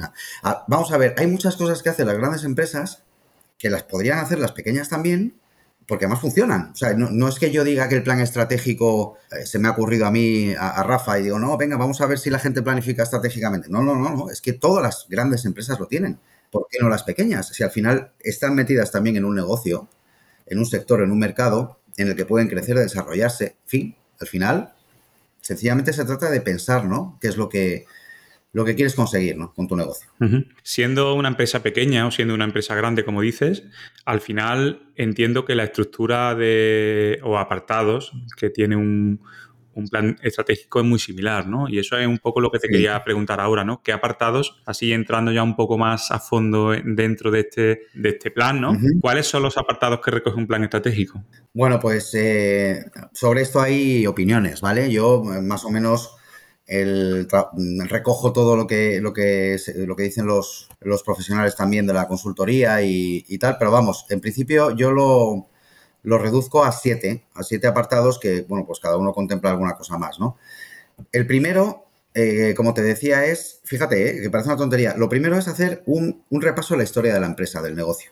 vamos 0.67 0.91
a 0.91 0.97
ver, 0.97 1.15
hay 1.17 1.27
muchas 1.27 1.55
cosas 1.55 1.81
que 1.81 1.89
hacen 1.89 2.07
las 2.07 2.17
grandes 2.17 2.43
empresas 2.43 3.03
que 3.57 3.69
las 3.69 3.83
podrían 3.83 4.19
hacer 4.19 4.39
las 4.39 4.51
pequeñas 4.51 4.89
también, 4.89 5.35
porque 5.87 6.05
además 6.05 6.21
funcionan. 6.21 6.71
O 6.71 6.75
sea, 6.75 6.93
no, 6.93 7.27
es 7.27 7.39
que 7.39 7.51
yo 7.51 7.63
diga 7.63 7.87
que 7.87 7.95
el 7.95 8.03
plan 8.03 8.19
estratégico 8.19 9.17
eh, 9.31 9.45
se 9.45 9.59
me 9.59 9.67
ha 9.67 9.71
ocurrido 9.71 10.05
a 10.05 10.11
mí, 10.11 10.53
a, 10.57 10.83
Rafa, 10.83 11.19
y 11.19 11.23
digo, 11.23 11.39
no, 11.39 11.55
venga, 11.57 11.77
vamos 11.77 12.01
a 12.01 12.07
ver 12.07 12.17
si 12.17 12.29
la 12.29 12.39
gente 12.39 12.61
planifica 12.61 13.03
estratégicamente. 13.03 13.69
No, 13.69 13.83
no, 13.83 13.95
no, 13.95 14.09
no, 14.09 14.29
es 14.29 14.41
que 14.41 14.53
todas 14.53 14.83
las 14.83 15.05
grandes 15.09 15.45
empresas 15.45 15.79
lo 15.79 15.87
tienen. 15.87 16.19
¿Por 16.51 16.67
qué 16.69 16.79
no 16.81 16.89
las 16.89 17.03
pequeñas? 17.03 17.49
Si 17.49 17.63
al 17.63 17.71
final 17.71 18.13
están 18.19 18.55
metidas 18.55 18.91
también 18.91 19.17
en 19.17 19.25
un 19.25 19.35
negocio, 19.35 19.89
en 20.45 20.59
un 20.59 20.65
sector, 20.65 21.01
en 21.01 21.11
un 21.11 21.19
mercado 21.19 21.79
en 21.97 22.07
el 22.07 22.15
que 22.15 22.25
pueden 22.25 22.47
crecer, 22.47 22.77
desarrollarse. 22.77 23.55
Fin, 23.65 23.95
al 24.19 24.27
final, 24.27 24.73
sencillamente 25.41 25.93
se 25.93 26.05
trata 26.05 26.29
de 26.29 26.41
pensar, 26.41 26.85
¿no? 26.85 27.17
¿Qué 27.21 27.27
es 27.27 27.37
lo 27.37 27.49
que, 27.49 27.85
lo 28.55 28.63
que 28.63 28.73
quieres 28.73 28.95
conseguir 28.95 29.35
¿no? 29.37 29.53
con 29.53 29.67
tu 29.67 29.75
negocio. 29.75 30.09
Siendo 30.63 31.13
una 31.13 31.27
empresa 31.27 31.61
pequeña 31.61 32.07
o 32.07 32.11
siendo 32.11 32.33
una 32.33 32.45
empresa 32.45 32.73
grande, 32.73 33.03
como 33.03 33.19
dices, 33.19 33.63
al 34.05 34.21
final 34.21 34.93
entiendo 34.95 35.43
que 35.43 35.55
la 35.55 35.65
estructura 35.65 36.35
de 36.35 37.19
o 37.21 37.37
apartados 37.37 38.13
que 38.37 38.49
tiene 38.49 38.77
un, 38.77 39.19
plan 39.91 40.17
estratégico 40.23 40.79
es 40.79 40.85
muy 40.85 40.99
similar, 40.99 41.49
¿no? 41.49 41.67
Y 41.67 41.79
eso 41.79 41.97
es 41.97 42.07
un 42.07 42.17
poco 42.17 42.39
lo 42.39 42.49
que 42.49 42.59
te 42.59 42.69
quería 42.69 43.03
preguntar 43.03 43.41
ahora, 43.41 43.65
¿no? 43.65 43.81
¿Qué 43.83 43.91
apartados, 43.91 44.61
así 44.65 44.93
entrando 44.93 45.33
ya 45.33 45.43
un 45.43 45.57
poco 45.57 45.77
más 45.77 46.11
a 46.11 46.19
fondo 46.19 46.71
dentro 46.81 47.31
de 47.31 47.41
este, 47.41 47.81
de 47.93 48.09
este 48.11 48.31
plan, 48.31 48.61
¿no? 48.61 48.71
¿Cuáles 49.01 49.27
son 49.27 49.43
los 49.43 49.57
apartados 49.57 49.99
que 49.99 50.11
recoge 50.11 50.37
un 50.37 50.47
plan 50.47 50.63
estratégico? 50.63 51.21
Bueno, 51.53 51.77
pues 51.77 52.13
eh, 52.13 52.85
sobre 53.11 53.41
esto 53.41 53.59
hay 53.59 54.07
opiniones, 54.07 54.61
¿vale? 54.61 54.89
Yo 54.89 55.21
eh, 55.33 55.41
más 55.41 55.65
o 55.65 55.69
menos 55.69 56.15
el 56.67 57.27
recojo 57.89 58.33
todo 58.33 58.55
lo 58.55 58.65
que, 58.67 58.99
lo 58.99 59.13
que, 59.13 59.57
lo 59.75 59.95
que 59.95 60.03
dicen 60.03 60.25
los, 60.25 60.69
los 60.81 61.03
profesionales 61.03 61.55
también 61.55 61.85
de 61.85 61.93
la 61.93 62.07
consultoría 62.07 62.81
y, 62.81 63.37
tal, 63.39 63.57
pero 63.57 63.71
vamos, 63.71 64.05
en 64.09 64.19
principio 64.19 64.71
yo 64.71 64.91
lo, 64.91 65.47
lo, 66.03 66.17
reduzco 66.17 66.63
a 66.63 66.71
siete, 66.71 67.25
a 67.35 67.43
siete 67.43 67.67
apartados 67.67 68.19
que, 68.19 68.41
bueno, 68.41 68.65
pues 68.65 68.79
cada 68.79 68.97
uno 68.97 69.13
contempla 69.13 69.51
alguna 69.51 69.75
cosa 69.75 69.97
más, 69.97 70.19
¿no? 70.19 70.37
El 71.11 71.27
primero, 71.27 71.85
eh, 72.13 72.53
como 72.55 72.73
te 72.73 72.81
decía, 72.81 73.25
es, 73.25 73.61
fíjate, 73.65 74.17
eh, 74.17 74.21
que 74.21 74.29
parece 74.29 74.49
una 74.49 74.57
tontería, 74.57 74.95
lo 74.97 75.09
primero 75.09 75.37
es 75.37 75.47
hacer 75.47 75.83
un, 75.85 76.23
un 76.29 76.41
repaso 76.41 76.73
de 76.73 76.79
la 76.79 76.83
historia 76.85 77.13
de 77.13 77.19
la 77.19 77.27
empresa, 77.27 77.61
del 77.61 77.75
negocio, 77.75 78.11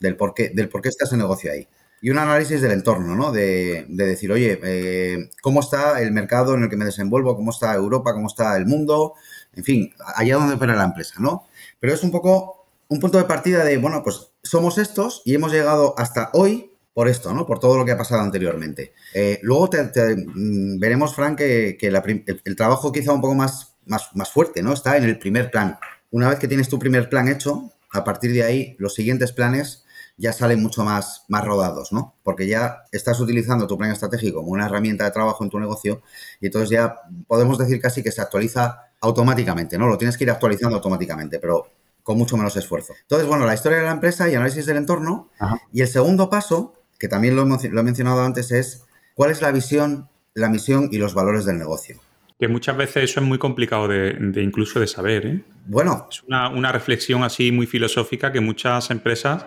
del 0.00 0.16
por 0.16 0.34
qué, 0.34 0.50
del 0.50 0.68
por 0.68 0.82
qué 0.82 0.88
está 0.88 1.04
ese 1.04 1.16
negocio 1.16 1.52
ahí 1.52 1.68
y 2.02 2.10
un 2.10 2.18
análisis 2.18 2.60
del 2.60 2.72
entorno, 2.72 3.14
¿no? 3.14 3.30
De, 3.30 3.86
decir, 3.88 4.32
oye, 4.32 4.58
eh, 4.64 5.30
¿cómo 5.40 5.60
está 5.60 6.02
el 6.02 6.10
mercado 6.10 6.54
en 6.54 6.64
el 6.64 6.68
que 6.68 6.76
me 6.76 6.84
desenvuelvo? 6.84 7.36
¿Cómo 7.36 7.52
está 7.52 7.72
Europa? 7.74 8.12
¿Cómo 8.12 8.26
está 8.26 8.56
el 8.56 8.66
mundo? 8.66 9.14
En 9.54 9.62
fin, 9.62 9.94
allá 10.16 10.34
donde 10.34 10.56
opera 10.56 10.74
la 10.74 10.82
empresa, 10.82 11.14
¿no? 11.20 11.46
Pero 11.78 11.94
es 11.94 12.02
un 12.02 12.10
poco 12.10 12.66
un 12.88 12.98
punto 12.98 13.18
de 13.18 13.24
partida 13.24 13.64
de, 13.64 13.78
bueno, 13.78 14.02
pues 14.02 14.32
somos 14.42 14.78
estos 14.78 15.22
y 15.24 15.36
hemos 15.36 15.52
llegado 15.52 15.94
hasta 15.96 16.30
hoy 16.32 16.72
por 16.92 17.08
esto, 17.08 17.32
¿no? 17.32 17.46
Por 17.46 17.60
todo 17.60 17.78
lo 17.78 17.84
que 17.84 17.92
ha 17.92 17.96
pasado 17.96 18.20
anteriormente. 18.20 18.94
Eh, 19.14 19.38
luego 19.42 19.70
te, 19.70 19.80
mm, 19.82 20.80
veremos, 20.80 21.14
Frank, 21.14 21.38
que, 21.38 21.78
el, 21.80 22.56
trabajo 22.56 22.90
quizá 22.90 23.12
un 23.12 23.20
poco 23.20 23.36
más, 23.36 23.76
más, 23.86 24.08
más 24.14 24.28
fuerte, 24.28 24.60
¿no? 24.60 24.72
Está 24.72 24.96
en 24.96 25.04
el 25.04 25.20
primer 25.20 25.52
plan. 25.52 25.78
Una 26.10 26.28
vez 26.28 26.40
que 26.40 26.48
tienes 26.48 26.68
tu 26.68 26.80
primer 26.80 27.08
plan 27.08 27.28
hecho, 27.28 27.70
a 27.92 28.02
partir 28.02 28.32
de 28.32 28.42
ahí, 28.42 28.74
los 28.80 28.94
siguientes 28.94 29.30
planes 29.30 29.81
ya 30.16 30.32
salen 30.32 30.62
mucho 30.62 30.84
más, 30.84 31.24
más 31.28 31.44
rodados, 31.44 31.92
¿no? 31.92 32.14
Porque 32.22 32.46
ya 32.46 32.84
estás 32.92 33.18
utilizando 33.20 33.66
tu 33.66 33.76
plan 33.76 33.90
estratégico 33.90 34.40
como 34.40 34.52
una 34.52 34.66
herramienta 34.66 35.04
de 35.04 35.10
trabajo 35.10 35.42
en 35.44 35.50
tu 35.50 35.58
negocio 35.58 36.02
y 36.40 36.46
entonces 36.46 36.70
ya 36.70 36.96
podemos 37.26 37.58
decir 37.58 37.80
casi 37.80 38.02
que 38.02 38.12
se 38.12 38.20
actualiza 38.20 38.92
automáticamente, 39.00 39.78
¿no? 39.78 39.88
Lo 39.88 39.98
tienes 39.98 40.16
que 40.16 40.24
ir 40.24 40.30
actualizando 40.30 40.76
automáticamente, 40.76 41.38
pero 41.38 41.66
con 42.02 42.18
mucho 42.18 42.36
menos 42.36 42.56
esfuerzo. 42.56 42.94
Entonces, 43.02 43.28
bueno, 43.28 43.46
la 43.46 43.54
historia 43.54 43.78
de 43.78 43.84
la 43.84 43.92
empresa 43.92 44.28
y 44.28 44.34
análisis 44.34 44.66
del 44.66 44.76
entorno. 44.76 45.30
Y 45.72 45.82
el 45.82 45.88
segundo 45.88 46.30
paso, 46.30 46.74
que 46.98 47.08
también 47.08 47.36
lo, 47.36 47.42
he 47.42 47.82
mencionado 47.82 48.22
antes, 48.22 48.50
es 48.52 48.84
cuál 49.14 49.30
es 49.30 49.42
la 49.42 49.52
visión, 49.52 50.08
la 50.34 50.48
misión 50.48 50.88
y 50.90 50.98
los 50.98 51.14
valores 51.14 51.44
del 51.44 51.58
negocio. 51.58 52.00
Que 52.38 52.48
muchas 52.48 52.76
veces 52.76 53.04
eso 53.04 53.20
es 53.20 53.26
muy 53.26 53.38
complicado 53.38 53.86
de, 53.86 54.16
incluso 54.42 54.80
de 54.80 54.88
saber. 54.88 55.26
¿eh? 55.26 55.44
Bueno. 55.66 56.08
Es 56.10 56.22
una, 56.24 56.48
una, 56.48 56.72
reflexión 56.72 57.22
así 57.22 57.52
muy 57.52 57.66
filosófica 57.66 58.32
que 58.32 58.40
muchas 58.40 58.90
empresas 58.90 59.46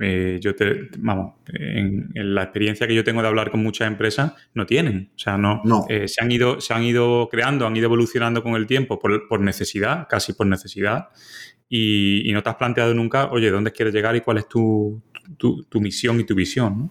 eh, 0.00 0.38
yo 0.40 0.56
te, 0.56 0.88
vamos, 0.98 1.34
en, 1.46 2.10
la 2.14 2.44
experiencia 2.44 2.86
que 2.86 2.94
yo 2.94 3.04
tengo 3.04 3.22
de 3.22 3.28
hablar 3.28 3.50
con 3.50 3.62
muchas 3.62 3.86
empresas, 3.86 4.32
no 4.54 4.66
tienen. 4.66 5.12
O 5.14 5.18
sea, 5.18 5.38
no, 5.38 5.62
eh, 5.88 6.08
se, 6.08 6.22
han 6.22 6.32
ido, 6.32 6.60
se 6.60 6.74
han 6.74 6.82
ido 6.82 7.28
creando, 7.30 7.66
han 7.66 7.76
ido 7.76 7.86
evolucionando 7.86 8.42
con 8.42 8.54
el 8.54 8.66
tiempo 8.66 8.98
por, 8.98 9.40
necesidad, 9.40 10.06
casi 10.08 10.32
por 10.32 10.46
necesidad, 10.46 11.08
y, 11.68 12.30
no 12.32 12.42
te 12.42 12.50
has 12.50 12.56
planteado 12.56 12.94
nunca, 12.94 13.30
oye, 13.30 13.50
¿dónde 13.50 13.72
quieres 13.72 13.94
llegar 13.94 14.16
y 14.16 14.20
cuál 14.20 14.38
es 14.38 14.48
tu, 14.48 15.02
misión 15.74 16.20
y 16.20 16.24
tu 16.24 16.34
visión? 16.34 16.90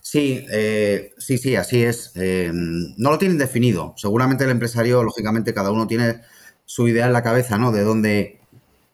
Sí, 0.00 0.46
eh, 0.52 1.12
sí, 1.18 1.38
sí, 1.38 1.56
así 1.56 1.82
es. 1.82 2.12
no 2.14 3.10
lo 3.10 3.18
tienen 3.18 3.38
definido. 3.38 3.94
Seguramente 3.96 4.44
el 4.44 4.50
empresario, 4.50 5.02
lógicamente, 5.02 5.52
cada 5.52 5.72
uno 5.72 5.86
tiene 5.86 6.20
su 6.64 6.86
idea 6.88 7.06
en 7.06 7.12
la 7.12 7.22
cabeza, 7.22 7.58
¿no? 7.58 7.72
De 7.72 7.82
dónde, 7.82 8.40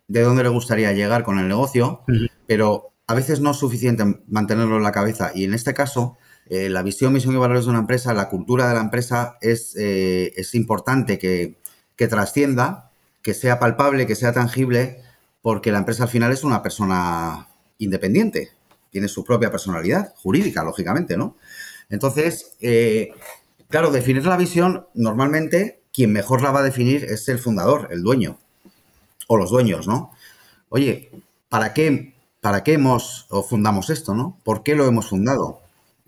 de 0.09 0.23
dónde 0.23 0.43
le 0.43 0.49
gustaría 0.49 0.93
llegar 0.93 1.23
con 1.23 1.39
el 1.39 1.47
negocio, 1.47 2.03
pero 2.47 2.90
a 3.11 3.15
veces 3.15 3.41
no 3.41 3.51
es 3.51 3.57
suficiente 3.57 4.05
mantenerlo 4.29 4.77
en 4.77 4.85
la 4.85 4.93
cabeza 4.93 5.33
y 5.35 5.43
en 5.43 5.53
este 5.53 5.75
caso 5.75 6.17
eh, 6.49 6.69
la 6.69 6.85
visión, 6.85 7.13
misión 7.13 7.35
y 7.35 7.39
valores 7.39 7.65
de 7.65 7.71
una 7.71 7.81
empresa, 7.81 8.15
la 8.15 8.29
cultura 8.29 8.69
de 8.69 8.75
la 8.75 8.83
empresa 8.83 9.37
es, 9.41 9.75
eh, 9.77 10.33
es 10.37 10.55
importante 10.55 11.19
que, 11.19 11.57
trascienda, 11.97 12.93
que 13.21 13.35
sea 13.35 13.59
palpable, 13.59 14.07
que 14.07 14.15
sea 14.15 14.33
tangible, 14.33 15.03
porque 15.43 15.73
la 15.73 15.79
empresa 15.79 16.05
al 16.05 16.09
final 16.09 16.31
es 16.31 16.45
una 16.45 16.63
persona 16.63 17.49
independiente, 17.79 18.53
tiene 18.91 19.09
su 19.09 19.25
propia 19.25 19.51
personalidad 19.51 20.15
jurídica, 20.15 20.63
lógicamente, 20.63 21.17
¿no? 21.17 21.37
Entonces, 21.89 22.53
eh, 22.61 23.11
claro, 23.69 23.91
definir 23.91 24.25
la 24.25 24.37
visión, 24.37 24.87
normalmente 24.95 25.83
quien 25.93 26.13
mejor 26.13 26.43
la 26.43 26.53
va 26.53 26.61
a 26.61 26.63
definir 26.63 27.07
es 27.07 27.29
el 27.29 27.41
fundador, 27.41 27.89
el 27.91 28.05
dueño, 28.05 28.39
o 29.27 29.37
los 29.37 29.51
dueños, 29.51 29.89
¿no? 29.89 30.13
Oye, 30.69 31.11
¿para 31.49 31.75
qué 31.75 32.20
¿para 32.41 32.63
qué 32.65 32.75
hemos 32.75 33.27
o 33.31 33.43
fundamos 33.43 33.91
esto, 33.91 34.15
no? 34.15 34.39
¿Por 34.45 34.63
qué 34.63 34.75
lo 34.75 34.87
hemos 34.87 35.09
fundado? 35.09 35.61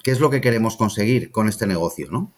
¿Qué 0.03 0.11
es 0.11 0.21
lo 0.21 0.31
que 0.31 0.41
queremos 0.41 0.77
conseguir 0.77 1.31
con 1.31 1.49
este 1.49 1.67
negocio, 1.67 2.09
no? 2.11 2.33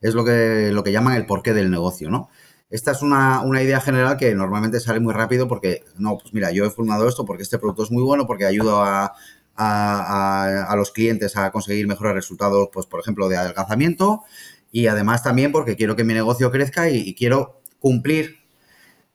Es 0.00 0.14
lo 0.14 0.24
que, 0.24 0.70
lo 0.72 0.82
que 0.84 0.92
llaman 0.92 1.14
el 1.16 1.26
porqué 1.26 1.54
del 1.54 1.70
negocio, 1.70 2.10
¿no? 2.10 2.28
Esta 2.68 2.90
es 2.90 3.02
una, 3.02 3.42
idea 3.62 3.80
general 3.80 4.16
que 4.16 4.34
normalmente 4.34 4.80
sale 4.80 4.98
muy 5.00 5.14
rápido 5.14 5.46
porque, 5.46 5.84
no, 5.98 6.18
pues 6.18 6.34
mira, 6.34 6.50
yo 6.50 6.64
he 6.64 6.70
fundado 6.70 7.08
esto 7.08 7.24
porque 7.24 7.44
este 7.44 7.58
producto 7.58 7.84
es 7.84 7.92
muy 7.92 8.02
bueno, 8.02 8.26
porque 8.26 8.44
ayuda 8.44 9.14
a, 9.56 10.74
los 10.76 10.90
clientes 10.90 11.36
a 11.36 11.50
conseguir 11.52 11.86
mejores 11.86 12.14
resultados, 12.14 12.68
pues 12.72 12.86
por 12.86 13.00
ejemplo, 13.00 13.28
de 13.28 13.36
adelgazamiento 13.36 14.24
y 14.72 14.88
además 14.88 15.22
también 15.22 15.52
porque 15.52 15.76
quiero 15.76 15.96
que 15.96 16.04
mi 16.04 16.12
negocio 16.12 16.50
crezca 16.50 16.90
y, 16.90 17.14
quiero 17.14 17.60
cumplir 17.78 18.40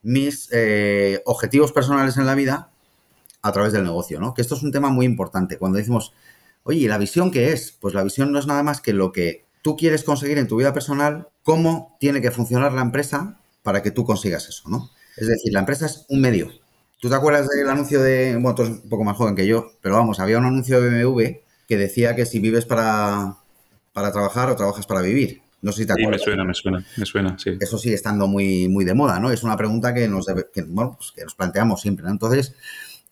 mis 0.02 0.48
eh, 0.50 1.22
objetivos 1.26 1.72
personales 1.72 2.16
en 2.16 2.26
la 2.26 2.34
vida 2.34 2.71
a 3.42 3.52
través 3.52 3.72
del 3.72 3.84
negocio, 3.84 4.20
¿no? 4.20 4.34
Que 4.34 4.42
esto 4.42 4.54
es 4.54 4.62
un 4.62 4.72
tema 4.72 4.90
muy 4.90 5.04
importante. 5.04 5.58
Cuando 5.58 5.78
decimos, 5.78 6.12
oye, 6.62 6.80
¿y 6.80 6.88
la 6.88 6.98
visión 6.98 7.30
qué 7.30 7.52
es? 7.52 7.72
Pues 7.72 7.94
la 7.94 8.04
visión 8.04 8.32
no 8.32 8.38
es 8.38 8.46
nada 8.46 8.62
más 8.62 8.80
que 8.80 8.92
lo 8.92 9.12
que 9.12 9.44
tú 9.62 9.76
quieres 9.76 10.04
conseguir 10.04 10.38
en 10.38 10.48
tu 10.48 10.56
vida 10.56 10.72
personal, 10.72 11.28
cómo 11.42 11.96
tiene 12.00 12.20
que 12.20 12.30
funcionar 12.30 12.72
la 12.72 12.82
empresa 12.82 13.38
para 13.62 13.82
que 13.82 13.90
tú 13.90 14.04
consigas 14.04 14.48
eso, 14.48 14.68
¿no? 14.68 14.90
Es 15.16 15.26
decir, 15.26 15.52
la 15.52 15.60
empresa 15.60 15.86
es 15.86 16.06
un 16.08 16.20
medio. 16.20 16.50
¿Tú 17.00 17.08
te 17.08 17.14
acuerdas 17.14 17.48
del 17.48 17.68
anuncio 17.68 18.00
de, 18.00 18.34
bueno, 18.34 18.54
tú 18.54 18.62
eres 18.62 18.74
un 18.82 18.88
poco 18.88 19.04
más 19.04 19.16
joven 19.16 19.34
que 19.34 19.46
yo, 19.46 19.72
pero 19.80 19.96
vamos, 19.96 20.20
había 20.20 20.38
un 20.38 20.44
anuncio 20.44 20.80
de 20.80 21.04
BMW 21.04 21.22
que 21.66 21.76
decía 21.76 22.14
que 22.14 22.26
si 22.26 22.38
vives 22.38 22.64
para, 22.64 23.38
para 23.92 24.12
trabajar 24.12 24.50
o 24.50 24.56
trabajas 24.56 24.86
para 24.86 25.00
vivir. 25.00 25.42
No 25.62 25.70
sé 25.70 25.82
si 25.82 25.86
te 25.86 25.92
acuerdas. 25.92 26.22
Sí, 26.22 26.30
me 26.30 26.34
suena, 26.34 26.44
me 26.44 26.54
suena, 26.54 26.84
me 26.96 27.06
suena, 27.06 27.38
sí. 27.38 27.56
Eso 27.60 27.78
sigue 27.78 27.94
estando 27.94 28.26
muy, 28.26 28.68
muy 28.68 28.84
de 28.84 28.94
moda, 28.94 29.20
¿no? 29.20 29.30
Es 29.30 29.44
una 29.44 29.56
pregunta 29.56 29.94
que 29.94 30.08
nos, 30.08 30.26
que, 30.26 30.62
bueno, 30.62 30.94
pues 30.96 31.12
que 31.12 31.22
nos 31.22 31.34
planteamos 31.34 31.80
siempre, 31.80 32.04
¿no? 32.04 32.10
Entonces, 32.10 32.54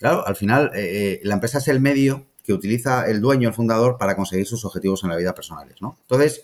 Claro, 0.00 0.26
al 0.26 0.34
final 0.34 0.70
eh, 0.74 0.80
eh, 0.80 1.20
la 1.24 1.34
empresa 1.34 1.58
es 1.58 1.68
el 1.68 1.78
medio 1.78 2.26
que 2.42 2.54
utiliza 2.54 3.06
el 3.06 3.20
dueño, 3.20 3.48
el 3.48 3.54
fundador, 3.54 3.98
para 3.98 4.16
conseguir 4.16 4.46
sus 4.46 4.64
objetivos 4.64 5.04
en 5.04 5.10
la 5.10 5.16
vida 5.16 5.34
personales, 5.34 5.76
¿no? 5.82 5.98
Entonces, 6.00 6.42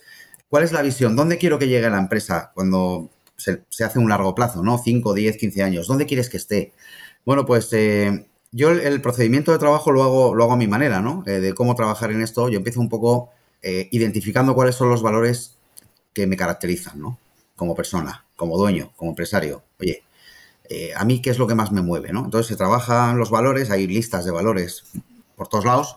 ¿cuál 0.50 0.62
es 0.62 0.72
la 0.72 0.82
visión? 0.82 1.16
¿Dónde 1.16 1.38
quiero 1.38 1.58
que 1.58 1.66
llegue 1.66 1.88
la 1.88 1.98
empresa 1.98 2.52
cuando 2.54 3.08
se, 3.38 3.64
hace 3.82 3.98
un 3.98 4.10
largo 4.10 4.34
plazo, 4.34 4.62
¿no? 4.62 4.76
5, 4.76 5.14
10, 5.14 5.38
15 5.38 5.62
años. 5.62 5.86
¿Dónde 5.86 6.04
quieres 6.04 6.28
que 6.28 6.36
esté? 6.36 6.74
Bueno, 7.24 7.46
pues 7.46 7.72
eh, 7.72 8.26
yo 8.52 8.70
el, 8.72 9.00
procedimiento 9.00 9.52
de 9.52 9.58
trabajo 9.58 9.90
lo 9.90 10.02
hago, 10.02 10.34
lo 10.34 10.44
hago 10.44 10.52
a 10.52 10.58
mi 10.58 10.68
manera, 10.68 11.00
¿no? 11.00 11.22
de 11.24 11.54
cómo 11.54 11.74
trabajar 11.74 12.12
en 12.12 12.20
esto. 12.20 12.50
Yo 12.50 12.58
empiezo 12.58 12.80
un 12.80 12.90
poco 12.90 13.30
identificando 13.62 14.54
cuáles 14.54 14.76
son 14.76 14.90
los 14.90 15.02
valores 15.02 15.56
que 16.12 16.26
me 16.26 16.36
caracterizan, 16.36 17.00
¿no? 17.00 17.18
Como 17.56 17.74
persona, 17.74 18.24
como 18.36 18.56
dueño, 18.58 18.92
como 18.96 19.10
empresario. 19.10 19.64
Oye, 19.80 20.02
eh, 20.70 20.92
a 20.96 21.04
mí 21.04 21.20
qué 21.20 21.30
es 21.30 21.38
lo 21.38 21.46
que 21.46 21.54
más 21.54 21.72
me 21.72 21.82
mueve, 21.82 22.12
¿no? 22.12 22.24
Entonces 22.24 22.48
se 22.48 22.56
trabajan 22.56 23.18
los 23.18 23.30
valores, 23.30 23.70
hay 23.70 23.86
listas 23.86 24.24
de 24.24 24.30
valores 24.30 24.84
por 25.36 25.48
todos 25.48 25.64
lados, 25.64 25.96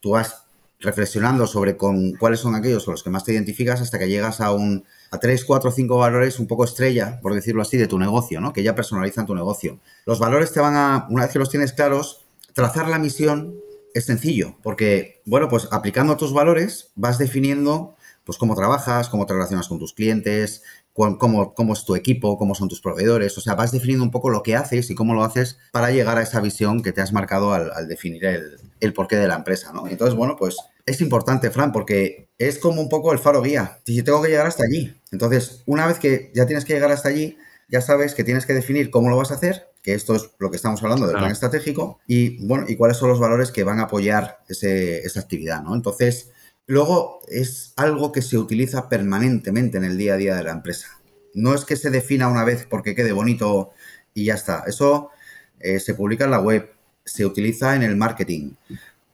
tú 0.00 0.10
vas 0.10 0.44
reflexionando 0.80 1.46
sobre 1.46 1.76
con 1.76 2.12
cuáles 2.12 2.40
son 2.40 2.54
aquellos 2.54 2.84
con 2.84 2.92
los 2.92 3.02
que 3.02 3.10
más 3.10 3.24
te 3.24 3.32
identificas 3.32 3.80
hasta 3.80 3.98
que 3.98 4.08
llegas 4.08 4.40
a 4.40 4.52
un 4.52 4.84
a 5.10 5.18
tres, 5.18 5.44
cuatro, 5.44 5.70
cinco 5.70 5.96
valores 5.96 6.38
un 6.38 6.46
poco 6.46 6.64
estrella, 6.64 7.18
por 7.22 7.34
decirlo 7.34 7.62
así, 7.62 7.76
de 7.76 7.86
tu 7.86 7.98
negocio, 7.98 8.40
¿no? 8.40 8.52
Que 8.52 8.62
ya 8.62 8.74
personalizan 8.74 9.26
tu 9.26 9.34
negocio. 9.34 9.80
Los 10.04 10.18
valores 10.18 10.52
te 10.52 10.60
van 10.60 10.76
a, 10.76 11.06
una 11.08 11.22
vez 11.24 11.32
que 11.32 11.38
los 11.38 11.50
tienes 11.50 11.72
claros, 11.72 12.26
trazar 12.52 12.88
la 12.88 12.98
misión 12.98 13.54
es 13.94 14.04
sencillo, 14.04 14.56
porque, 14.62 15.22
bueno, 15.24 15.48
pues 15.48 15.68
aplicando 15.70 16.16
tus 16.16 16.32
valores 16.32 16.90
vas 16.94 17.18
definiendo 17.18 17.96
pues 18.24 18.36
cómo 18.36 18.54
trabajas, 18.54 19.08
cómo 19.08 19.24
te 19.24 19.32
relacionas 19.32 19.68
con 19.68 19.78
tus 19.78 19.94
clientes, 19.94 20.62
cómo, 20.92 21.54
cómo, 21.54 21.72
es 21.72 21.84
tu 21.84 21.94
equipo, 21.94 22.38
cómo 22.38 22.54
son 22.54 22.68
tus 22.68 22.80
proveedores. 22.80 23.36
O 23.38 23.40
sea, 23.40 23.54
vas 23.54 23.72
definiendo 23.72 24.04
un 24.04 24.10
poco 24.10 24.30
lo 24.30 24.42
que 24.42 24.56
haces 24.56 24.90
y 24.90 24.94
cómo 24.94 25.14
lo 25.14 25.24
haces 25.24 25.58
para 25.72 25.90
llegar 25.90 26.18
a 26.18 26.22
esa 26.22 26.40
visión 26.40 26.82
que 26.82 26.92
te 26.92 27.00
has 27.00 27.12
marcado 27.12 27.52
al, 27.52 27.88
definir 27.88 28.24
el, 28.24 28.58
el, 28.80 28.92
porqué 28.92 29.16
de 29.16 29.28
la 29.28 29.36
empresa, 29.36 29.72
¿no? 29.72 29.86
Entonces, 29.86 30.16
bueno, 30.16 30.36
pues 30.36 30.56
es 30.86 31.00
importante, 31.00 31.50
Fran, 31.50 31.72
porque 31.72 32.28
es 32.38 32.58
como 32.58 32.80
un 32.80 32.88
poco 32.88 33.12
el 33.12 33.18
faro 33.18 33.42
guía. 33.42 33.78
Si 33.84 34.02
tengo 34.02 34.22
que 34.22 34.28
llegar 34.28 34.46
hasta 34.46 34.64
allí. 34.64 34.94
Entonces, 35.12 35.62
una 35.66 35.86
vez 35.86 35.98
que 35.98 36.32
ya 36.34 36.46
tienes 36.46 36.64
que 36.64 36.74
llegar 36.74 36.90
hasta 36.90 37.08
allí, 37.08 37.36
ya 37.68 37.80
sabes 37.80 38.14
que 38.14 38.24
tienes 38.24 38.46
que 38.46 38.54
definir 38.54 38.90
cómo 38.90 39.10
lo 39.10 39.16
vas 39.16 39.30
a 39.30 39.34
hacer, 39.34 39.68
que 39.82 39.94
esto 39.94 40.16
es 40.16 40.30
lo 40.38 40.50
que 40.50 40.56
estamos 40.56 40.82
hablando 40.82 41.06
del 41.06 41.16
plan 41.16 41.30
estratégico, 41.30 42.00
y 42.06 42.44
bueno, 42.46 42.64
y 42.66 42.76
cuáles 42.76 42.96
son 42.96 43.10
los 43.10 43.20
valores 43.20 43.52
que 43.52 43.64
van 43.64 43.78
a 43.80 43.84
apoyar 43.84 44.38
ese, 44.48 45.00
esa 45.00 45.20
actividad, 45.20 45.62
¿no? 45.62 45.74
Entonces, 45.74 46.30
luego 46.68 47.20
es 47.26 47.72
algo 47.74 48.12
que 48.12 48.22
se 48.22 48.38
utiliza 48.38 48.88
permanentemente 48.88 49.78
en 49.78 49.84
el 49.84 49.98
día 49.98 50.14
a 50.14 50.18
día 50.18 50.36
de 50.36 50.44
la 50.44 50.52
empresa. 50.52 51.00
No 51.34 51.54
es 51.54 51.64
que 51.64 51.74
se 51.74 51.90
defina 51.90 52.28
una 52.28 52.44
vez 52.44 52.66
porque 52.68 52.94
quede 52.94 53.10
bonito 53.10 53.70
y 54.14 54.26
ya 54.26 54.34
está. 54.34 54.62
Eso 54.66 55.10
eh, 55.58 55.80
se 55.80 55.94
publica 55.94 56.26
en 56.26 56.30
la 56.30 56.40
web, 56.40 56.70
se 57.04 57.26
utiliza 57.26 57.74
en 57.74 57.82
el 57.82 57.96
marketing. 57.96 58.52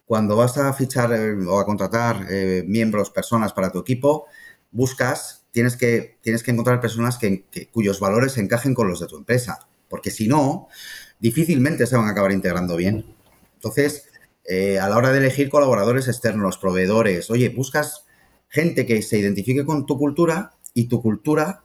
Cuando 0.05 0.35
vas 0.35 0.57
a 0.57 0.71
fichar 0.73 1.11
eh, 1.13 1.33
o 1.47 1.59
a 1.59 1.65
contratar 1.65 2.27
eh, 2.29 2.63
miembros, 2.67 3.09
personas 3.09 3.53
para 3.53 3.71
tu 3.71 3.79
equipo, 3.79 4.27
buscas 4.71 5.45
tienes 5.55 5.77
que, 5.77 6.17
tienes 6.19 6.43
que 6.43 6.51
encontrar 6.51 6.81
personas 6.81 7.17
que, 7.17 7.45
cuyos 7.71 8.01
valores 8.01 8.37
encajen 8.37 8.73
con 8.73 8.89
los 8.89 8.99
de 8.99 9.07
tu 9.07 9.17
empresa, 9.17 9.57
porque 9.87 10.11
si 10.11 10.27
no, 10.27 10.67
difícilmente 11.21 11.87
se 11.87 11.95
van 11.95 12.07
a 12.07 12.11
acabar 12.11 12.33
integrando 12.33 12.75
bien. 12.75 13.05
Entonces, 13.53 14.09
eh, 14.47 14.79
a 14.79 14.89
la 14.89 14.97
hora 14.97 15.11
de 15.11 15.19
elegir 15.19 15.49
colaboradores 15.49 16.07
externos, 16.07 16.57
proveedores, 16.57 17.29
oye, 17.29 17.49
buscas 17.49 18.05
gente 18.47 18.85
que 18.85 19.01
se 19.01 19.17
identifique 19.17 19.65
con 19.65 19.85
tu 19.85 19.97
cultura 19.97 20.53
y 20.73 20.85
tu 20.85 21.01
cultura 21.01 21.63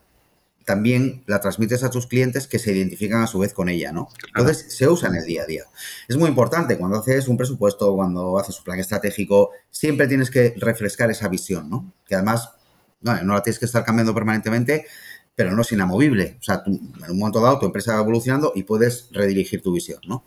también 0.65 1.23
la 1.25 1.39
transmites 1.39 1.83
a 1.83 1.89
tus 1.89 2.07
clientes 2.07 2.47
que 2.47 2.59
se 2.59 2.71
identifican 2.71 3.21
a 3.21 3.27
su 3.27 3.39
vez 3.39 3.53
con 3.53 3.69
ella, 3.69 3.91
¿no? 3.91 4.09
Entonces, 4.27 4.65
se 4.69 4.87
usa 4.87 5.09
en 5.09 5.15
el 5.15 5.25
día 5.25 5.43
a 5.43 5.45
día. 5.45 5.63
Es 6.07 6.17
muy 6.17 6.29
importante 6.29 6.77
cuando 6.77 6.97
haces 6.97 7.27
un 7.27 7.37
presupuesto, 7.37 7.95
cuando 7.95 8.37
haces 8.37 8.57
un 8.59 8.63
plan 8.63 8.79
estratégico, 8.79 9.51
siempre 9.69 10.07
tienes 10.07 10.29
que 10.29 10.53
refrescar 10.57 11.09
esa 11.09 11.27
visión, 11.27 11.69
¿no? 11.69 11.91
Que 12.07 12.15
además 12.15 12.51
no, 13.01 13.13
la 13.13 13.41
tienes 13.41 13.59
que 13.59 13.65
estar 13.65 13.83
cambiando 13.83 14.13
permanentemente, 14.13 14.85
pero 15.35 15.51
no 15.51 15.63
es 15.63 15.71
inamovible. 15.71 16.37
O 16.39 16.43
sea, 16.43 16.63
en 16.65 17.11
un 17.11 17.17
momento 17.17 17.41
dado 17.41 17.59
tu 17.59 17.65
empresa 17.65 17.95
va 17.95 18.01
evolucionando 18.01 18.51
y 18.55 18.63
puedes 18.63 19.09
redirigir 19.11 19.61
tu 19.61 19.73
visión, 19.73 19.99
¿no? 20.07 20.23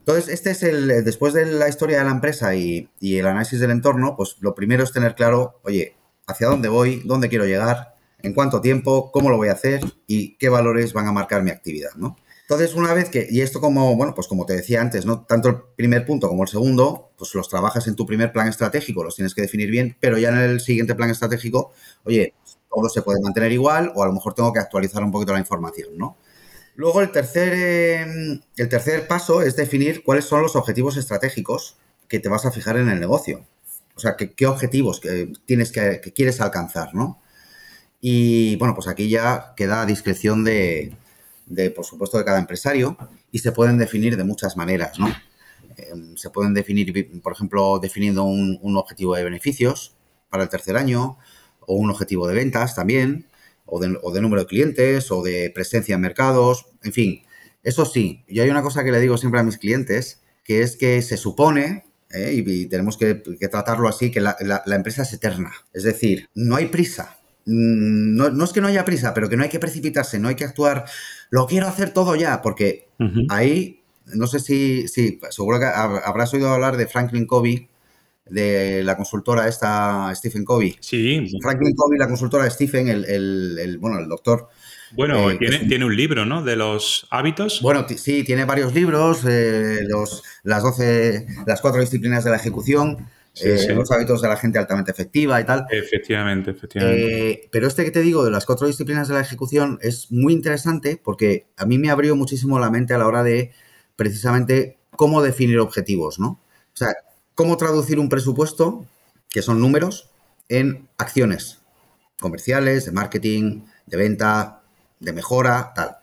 Entonces, 0.00 0.28
este 0.28 0.50
es 0.50 0.62
el, 0.62 1.04
después 1.04 1.32
de 1.34 1.46
la 1.46 1.68
historia 1.68 1.98
de 1.98 2.04
la 2.04 2.10
empresa 2.10 2.54
y, 2.54 2.88
y, 3.00 3.18
el 3.18 3.26
análisis 3.26 3.60
del 3.60 3.70
entorno, 3.70 4.16
pues 4.16 4.36
lo 4.40 4.54
primero 4.54 4.82
es 4.82 4.92
tener 4.92 5.14
claro, 5.14 5.60
oye, 5.62 5.96
hacia 6.26 6.48
dónde 6.48 6.68
voy, 6.68 7.02
dónde 7.04 7.28
quiero 7.28 7.44
llegar, 7.44 7.94
en 8.22 8.34
cuánto 8.34 8.60
tiempo, 8.60 9.10
cómo 9.12 9.30
lo 9.30 9.36
voy 9.36 9.48
a 9.48 9.52
hacer 9.52 9.80
y 10.06 10.36
qué 10.36 10.48
valores 10.48 10.92
van 10.92 11.06
a 11.06 11.12
marcar 11.12 11.42
mi 11.42 11.50
actividad, 11.50 11.90
¿no? 11.96 12.16
Entonces, 12.42 12.74
una 12.74 12.92
vez 12.94 13.10
que, 13.10 13.28
y 13.30 13.42
esto 13.42 13.60
como, 13.60 13.94
bueno, 13.94 14.12
pues 14.12 14.26
como 14.26 14.44
te 14.44 14.54
decía 14.54 14.80
antes, 14.80 15.06
¿no? 15.06 15.24
Tanto 15.24 15.48
el 15.48 15.56
primer 15.76 16.04
punto 16.04 16.28
como 16.28 16.42
el 16.42 16.48
segundo, 16.48 17.12
pues 17.16 17.32
los 17.34 17.48
trabajas 17.48 17.86
en 17.86 17.94
tu 17.94 18.06
primer 18.06 18.32
plan 18.32 18.48
estratégico, 18.48 19.04
los 19.04 19.14
tienes 19.14 19.36
que 19.36 19.42
definir 19.42 19.70
bien, 19.70 19.96
pero 20.00 20.18
ya 20.18 20.30
en 20.30 20.38
el 20.38 20.60
siguiente 20.60 20.96
plan 20.96 21.10
estratégico, 21.10 21.70
oye, 22.04 22.34
todo 22.68 22.88
se 22.88 23.02
puede 23.02 23.20
mantener 23.20 23.52
igual 23.52 23.92
o 23.94 24.02
a 24.02 24.06
lo 24.06 24.12
mejor 24.12 24.34
tengo 24.34 24.52
que 24.52 24.58
actualizar 24.58 25.04
un 25.04 25.12
poquito 25.12 25.32
la 25.32 25.38
información, 25.38 25.90
¿no? 25.96 26.16
Luego 26.80 27.02
el 27.02 27.10
tercer, 27.10 27.52
em, 27.52 28.40
el 28.56 28.68
tercer 28.70 29.06
paso 29.06 29.42
es 29.42 29.54
definir 29.54 30.02
cuáles 30.02 30.24
son 30.24 30.40
los 30.40 30.56
objetivos 30.56 30.96
estratégicos 30.96 31.76
que 32.08 32.20
te 32.20 32.30
vas 32.30 32.46
a 32.46 32.50
fijar 32.52 32.78
en 32.78 32.88
el 32.88 32.98
negocio. 32.98 33.44
O 33.94 34.00
sea, 34.00 34.16
qué, 34.16 34.46
objetivos 34.46 34.98
que 34.98 35.30
tienes 35.44 35.72
que, 35.72 36.00
que 36.02 36.14
quieres 36.14 36.40
alcanzar, 36.40 36.94
¿no? 36.94 37.20
Y 38.00 38.56
bueno, 38.56 38.74
pues 38.74 38.88
aquí 38.88 39.10
ya 39.10 39.52
queda 39.58 39.82
a 39.82 39.86
discreción 39.86 40.42
de, 40.42 40.96
de, 41.44 41.70
por 41.70 41.84
supuesto, 41.84 42.16
de 42.16 42.24
cada 42.24 42.38
empresario 42.38 42.96
y 43.30 43.40
se 43.40 43.52
pueden 43.52 43.76
definir 43.76 44.16
de 44.16 44.24
muchas 44.24 44.56
maneras, 44.56 44.98
¿no? 44.98 45.08
Eh, 45.76 45.92
se 46.16 46.30
pueden 46.30 46.54
definir, 46.54 47.20
por 47.20 47.34
ejemplo, 47.34 47.78
definiendo 47.78 48.24
un, 48.24 48.58
objetivo 48.78 49.16
de 49.16 49.24
beneficios 49.24 49.92
para 50.30 50.44
el 50.44 50.48
tercer 50.48 50.78
año 50.78 51.18
o 51.60 51.74
un 51.74 51.90
objetivo 51.90 52.26
de 52.26 52.36
ventas 52.36 52.74
también, 52.74 53.26
o 53.70 53.80
de, 53.80 54.20
número 54.20 54.42
de 54.42 54.46
clientes 54.46 55.10
o 55.10 55.22
de 55.22 55.50
presencia 55.54 55.94
en 55.94 56.00
mercados, 56.00 56.66
en 56.82 56.92
fin. 56.92 57.22
Eso 57.62 57.84
sí, 57.84 58.24
yo 58.28 58.42
hay 58.42 58.50
una 58.50 58.62
cosa 58.62 58.84
que 58.84 58.92
le 58.92 59.00
digo 59.00 59.18
siempre 59.18 59.40
a 59.40 59.44
mis 59.44 59.58
clientes, 59.58 60.22
que 60.44 60.62
es 60.62 60.76
que 60.76 61.02
se 61.02 61.16
supone 61.16 61.84
¿eh? 62.10 62.32
y, 62.34 62.66
tenemos 62.66 62.96
que, 62.96 63.14
tratarlo 63.50 63.88
así, 63.88 64.10
que 64.10 64.20
la, 64.20 64.36
empresa 64.66 65.02
es 65.02 65.12
eterna. 65.12 65.52
Es 65.72 65.82
decir, 65.82 66.28
no 66.34 66.56
hay 66.56 66.66
prisa. 66.66 67.18
Mm, 67.46 68.16
no, 68.16 68.30
no, 68.30 68.44
es 68.44 68.52
que 68.52 68.60
no 68.60 68.68
haya 68.68 68.84
prisa, 68.84 69.14
pero 69.14 69.28
que 69.28 69.36
no 69.36 69.42
hay 69.42 69.48
que 69.48 69.58
precipitarse, 69.58 70.18
no 70.18 70.28
hay 70.28 70.34
que 70.34 70.44
actuar 70.44 70.86
lo 71.30 71.46
quiero 71.46 71.68
hacer 71.68 71.90
todo 71.90 72.16
ya, 72.16 72.42
porque 72.42 72.88
ahí, 73.28 73.82
no 74.06 74.26
sé 74.26 74.40
si, 74.40 74.88
si, 74.88 75.20
seguro 75.30 75.60
que 75.60 75.66
habrás 75.66 76.34
oído 76.34 76.50
hablar 76.50 76.76
de 76.76 76.88
Franklin 76.88 77.26
Covey, 77.26 77.69
de 78.30 78.82
la 78.84 78.96
consultora 78.96 79.48
esta 79.48 80.12
Stephen 80.14 80.44
Covey. 80.44 80.76
Sí. 80.80 81.30
Franklin 81.42 81.74
Covey, 81.74 81.98
la 81.98 82.08
consultora 82.08 82.44
de 82.44 82.50
Stephen, 82.50 82.88
el, 82.88 83.78
bueno, 83.80 83.98
el 83.98 84.08
doctor. 84.08 84.48
Bueno, 84.92 85.30
eh, 85.30 85.38
tiene, 85.38 85.84
un 85.84 85.94
libro, 85.94 86.26
¿no? 86.26 86.42
De 86.42 86.56
los 86.56 87.06
hábitos. 87.10 87.60
Bueno, 87.62 87.86
sí, 87.88 88.24
tiene 88.24 88.44
varios 88.44 88.74
libros, 88.74 89.24
eh, 89.28 89.80
los, 89.86 90.24
las 90.42 90.62
12, 90.62 91.26
las 91.46 91.60
cuatro 91.60 91.80
disciplinas 91.80 92.24
de 92.24 92.30
la 92.30 92.36
ejecución. 92.36 93.08
Eh, 93.42 93.74
los 93.74 93.90
hábitos 93.92 94.20
de 94.20 94.28
la 94.28 94.36
gente 94.36 94.58
altamente 94.58 94.90
efectiva 94.90 95.40
y 95.40 95.44
tal. 95.44 95.64
Efectivamente, 95.70 96.50
efectivamente. 96.50 97.30
Eh, 97.30 97.48
pero 97.52 97.68
este 97.68 97.84
que 97.84 97.90
te 97.90 98.00
digo 98.00 98.24
de 98.24 98.30
las 98.30 98.44
cuatro 98.44 98.66
disciplinas 98.66 99.08
de 99.08 99.14
la 99.14 99.20
ejecución 99.20 99.78
es 99.82 100.10
muy 100.10 100.32
interesante 100.32 101.00
porque 101.02 101.46
a 101.56 101.64
mí 101.64 101.78
me 101.78 101.90
abrió 101.90 102.16
muchísimo 102.16 102.58
la 102.58 102.70
mente 102.70 102.92
a 102.92 102.98
la 102.98 103.06
hora 103.06 103.22
de 103.22 103.52
precisamente 103.94 104.78
cómo 104.90 105.22
definir 105.22 105.58
objetivos, 105.60 106.18
¿no? 106.18 106.28
O 106.28 106.76
sea, 106.76 106.88
cómo 107.40 107.56
traducir 107.56 107.98
un 107.98 108.10
presupuesto, 108.10 108.84
que 109.30 109.40
son 109.40 109.60
números, 109.60 110.10
en 110.50 110.90
acciones 110.98 111.62
comerciales, 112.20 112.84
de 112.84 112.92
marketing, 112.92 113.62
de 113.86 113.96
venta, 113.96 114.60
de 114.98 115.14
mejora, 115.14 115.72
tal. 115.74 115.96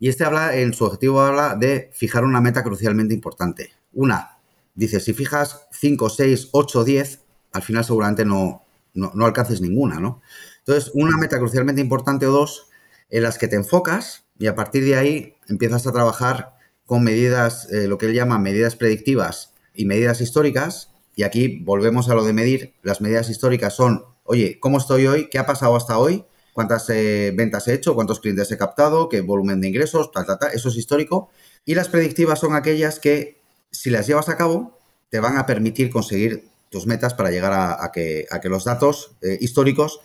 Y 0.00 0.08
este 0.08 0.24
habla, 0.24 0.56
en 0.56 0.74
su 0.74 0.84
objetivo 0.84 1.20
habla 1.20 1.54
de 1.54 1.88
fijar 1.92 2.24
una 2.24 2.40
meta 2.40 2.64
crucialmente 2.64 3.14
importante. 3.14 3.70
Una, 3.92 4.38
dice, 4.74 4.98
si 4.98 5.14
fijas 5.14 5.68
5, 5.70 6.10
6, 6.10 6.48
8, 6.50 6.82
10, 6.82 7.20
al 7.52 7.62
final 7.62 7.84
seguramente 7.84 8.24
no, 8.24 8.64
no, 8.92 9.24
alcances 9.24 9.60
ninguna, 9.60 10.00
¿no? 10.00 10.20
Entonces, 10.66 10.90
una 10.94 11.16
meta 11.16 11.38
crucialmente 11.38 11.80
importante 11.80 12.26
o 12.26 12.32
dos 12.32 12.66
en 13.08 13.22
las 13.22 13.38
que 13.38 13.46
te 13.46 13.54
enfocas 13.54 14.24
y 14.36 14.48
a 14.48 14.56
partir 14.56 14.84
de 14.84 14.96
ahí 14.96 15.36
empiezas 15.46 15.86
a 15.86 15.92
trabajar 15.92 16.56
con 16.86 17.04
medidas, 17.04 17.70
eh, 17.70 17.86
lo 17.86 17.98
que 17.98 18.06
él 18.06 18.14
llama 18.14 18.40
medidas 18.40 18.74
predictivas 18.74 19.51
y 19.74 19.84
medidas 19.86 20.20
históricas. 20.20 20.90
Y 21.14 21.24
aquí 21.24 21.60
volvemos 21.62 22.08
a 22.08 22.14
lo 22.14 22.24
de 22.24 22.32
medir. 22.32 22.74
Las 22.82 23.00
medidas 23.00 23.28
históricas 23.28 23.74
son, 23.74 24.04
oye, 24.24 24.58
¿cómo 24.60 24.78
estoy 24.78 25.06
hoy? 25.06 25.28
¿Qué 25.30 25.38
ha 25.38 25.46
pasado 25.46 25.76
hasta 25.76 25.98
hoy? 25.98 26.24
¿Cuántas 26.52 26.88
eh, 26.90 27.32
ventas 27.34 27.68
he 27.68 27.74
hecho? 27.74 27.94
¿Cuántos 27.94 28.20
clientes 28.20 28.50
he 28.52 28.58
captado? 28.58 29.08
¿Qué 29.08 29.20
volumen 29.20 29.60
de 29.60 29.68
ingresos? 29.68 30.10
Eso 30.52 30.68
es 30.68 30.76
histórico. 30.76 31.30
Y 31.64 31.74
las 31.74 31.88
predictivas 31.88 32.40
son 32.40 32.54
aquellas 32.54 32.98
que 32.98 33.40
si 33.70 33.90
las 33.90 34.06
llevas 34.06 34.28
a 34.28 34.36
cabo, 34.36 34.78
te 35.10 35.20
van 35.20 35.36
a 35.36 35.46
permitir 35.46 35.90
conseguir 35.90 36.44
tus 36.70 36.86
metas 36.86 37.14
para 37.14 37.30
llegar 37.30 37.52
a, 37.52 37.90
que, 37.92 38.26
a 38.30 38.40
que, 38.40 38.48
los 38.48 38.64
datos 38.64 39.12
eh, 39.20 39.36
históricos 39.40 40.00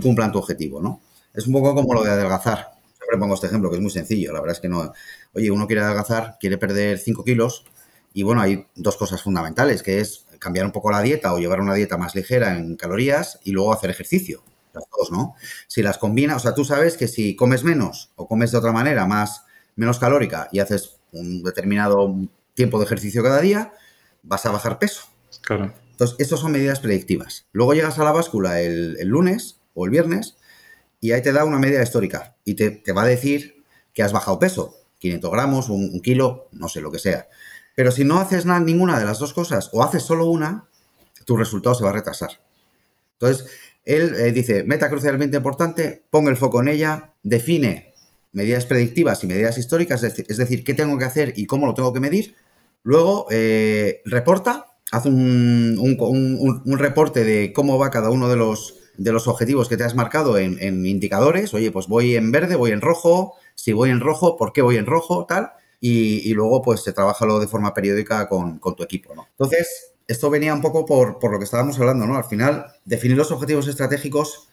cumplan 0.00 0.32
tu 0.32 0.38
objetivo, 0.38 0.80
¿no? 0.80 1.00
Es 1.34 1.46
un 1.46 1.52
poco 1.52 1.74
como 1.74 1.94
lo 1.94 2.02
de 2.02 2.10
adelgazar. 2.10 2.72
Siempre 2.96 3.18
pongo 3.18 3.34
este 3.34 3.46
ejemplo 3.46 3.70
que 3.70 3.76
es 3.76 3.82
muy 3.82 3.90
sencillo. 3.90 4.32
La 4.32 4.40
verdad 4.40 4.56
es 4.56 4.60
que 4.60 4.68
no. 4.68 4.92
Oye, 5.34 5.50
uno 5.50 5.66
quiere 5.66 5.82
adelgazar, 5.82 6.36
quiere 6.40 6.58
perder 6.58 6.98
5 6.98 7.24
kilos 7.24 7.64
y 8.12 8.22
bueno, 8.22 8.40
hay 8.42 8.66
dos 8.74 8.96
cosas 8.96 9.22
fundamentales, 9.22 9.82
que 9.82 10.00
es 10.00 10.26
cambiar 10.38 10.66
un 10.66 10.72
poco 10.72 10.90
la 10.90 11.02
dieta 11.02 11.32
o 11.32 11.38
llevar 11.38 11.60
una 11.60 11.74
dieta 11.74 11.96
más 11.96 12.14
ligera 12.14 12.56
en 12.56 12.76
calorías 12.76 13.38
y 13.44 13.52
luego 13.52 13.72
hacer 13.72 13.90
ejercicio. 13.90 14.42
Las 14.72 14.84
dos, 14.96 15.10
¿no? 15.10 15.34
Si 15.66 15.82
las 15.82 15.98
combinas, 15.98 16.36
o 16.36 16.40
sea, 16.40 16.54
tú 16.54 16.64
sabes 16.64 16.96
que 16.96 17.08
si 17.08 17.34
comes 17.34 17.64
menos 17.64 18.12
o 18.16 18.28
comes 18.28 18.52
de 18.52 18.58
otra 18.58 18.72
manera, 18.72 19.06
más 19.06 19.44
menos 19.76 19.98
calórica 19.98 20.48
y 20.52 20.60
haces 20.60 20.96
un 21.12 21.42
determinado 21.42 22.14
tiempo 22.54 22.78
de 22.78 22.84
ejercicio 22.84 23.22
cada 23.22 23.40
día, 23.40 23.72
vas 24.22 24.46
a 24.46 24.52
bajar 24.52 24.78
peso. 24.78 25.02
Claro. 25.42 25.72
Entonces, 26.00 26.16
estas 26.18 26.40
son 26.40 26.52
medidas 26.52 26.80
predictivas. 26.80 27.46
Luego 27.52 27.74
llegas 27.74 27.98
a 27.98 28.04
la 28.04 28.12
báscula 28.12 28.60
el, 28.60 28.96
lunes 29.06 29.60
o 29.74 29.84
el 29.84 29.90
viernes 29.90 30.36
y 31.00 31.12
ahí 31.12 31.20
te 31.22 31.32
da 31.32 31.44
una 31.44 31.58
media 31.58 31.82
histórica 31.82 32.36
y 32.44 32.54
te, 32.54 32.82
va 32.92 33.02
a 33.02 33.06
decir 33.06 33.64
que 33.92 34.02
has 34.02 34.12
bajado 34.12 34.38
peso, 34.38 34.76
500 34.98 35.30
gramos, 35.30 35.68
un, 35.68 36.00
kilo, 36.00 36.48
no 36.52 36.68
sé 36.68 36.80
lo 36.80 36.90
que 36.90 36.98
sea. 36.98 37.28
Pero 37.80 37.92
si 37.92 38.04
no 38.04 38.20
haces 38.20 38.44
nada, 38.44 38.60
ninguna 38.60 38.98
de 38.98 39.06
las 39.06 39.20
dos 39.20 39.32
cosas 39.32 39.70
o 39.72 39.82
haces 39.82 40.02
solo 40.02 40.26
una, 40.26 40.68
tu 41.24 41.38
resultado 41.38 41.74
se 41.74 41.82
va 41.82 41.88
a 41.88 41.94
retrasar. 41.94 42.32
Entonces, 43.14 43.46
él 43.86 44.14
eh, 44.18 44.32
dice, 44.32 44.64
meta 44.64 44.90
crucialmente 44.90 45.38
importante, 45.38 46.04
ponga 46.10 46.28
el 46.30 46.36
foco 46.36 46.60
en 46.60 46.68
ella, 46.68 47.14
define 47.22 47.94
medidas 48.32 48.66
predictivas 48.66 49.24
y 49.24 49.28
medidas 49.28 49.56
históricas, 49.56 50.02
es 50.02 50.36
decir, 50.36 50.62
qué 50.62 50.74
tengo 50.74 50.98
que 50.98 51.06
hacer 51.06 51.32
y 51.36 51.46
cómo 51.46 51.64
lo 51.64 51.72
tengo 51.72 51.90
que 51.94 52.00
medir. 52.00 52.34
Luego, 52.82 53.28
eh, 53.30 54.02
reporta, 54.04 54.66
hace 54.92 55.08
un, 55.08 55.78
un, 55.78 56.78
reporte 56.78 57.24
de 57.24 57.54
cómo 57.54 57.78
va 57.78 57.90
cada 57.90 58.10
uno 58.10 58.28
de 58.28 58.36
los, 58.36 58.74
de 58.98 59.10
los 59.10 59.26
objetivos 59.26 59.70
que 59.70 59.78
te 59.78 59.84
has 59.84 59.94
marcado 59.94 60.36
en, 60.36 60.84
indicadores. 60.84 61.54
Oye, 61.54 61.70
pues 61.70 61.86
voy 61.86 62.14
en 62.14 62.30
verde, 62.30 62.56
voy 62.56 62.72
en 62.72 62.82
rojo, 62.82 63.36
si 63.54 63.72
voy 63.72 63.88
en 63.88 64.00
rojo, 64.00 64.36
¿por 64.36 64.52
qué 64.52 64.60
voy 64.60 64.76
en 64.76 64.84
rojo? 64.84 65.24
Tal. 65.24 65.52
Y, 65.82 66.34
luego, 66.34 66.60
pues 66.60 66.82
se 66.82 66.92
trabaja 66.92 67.24
de 67.24 67.46
forma 67.46 67.72
periódica 67.72 68.28
con, 68.28 68.58
con 68.58 68.76
tu 68.76 68.82
equipo, 68.82 69.14
¿no? 69.14 69.28
Entonces, 69.30 69.94
esto 70.10 70.28
venía 70.28 70.52
un 70.52 70.60
poco 70.60 70.84
por, 70.84 71.22
lo 71.22 71.38
que 71.38 71.44
estábamos 71.44 71.78
hablando, 71.78 72.04
¿no? 72.04 72.16
Al 72.16 72.24
final, 72.24 72.66
definir 72.84 73.16
los 73.16 73.30
objetivos 73.30 73.68
estratégicos 73.68 74.48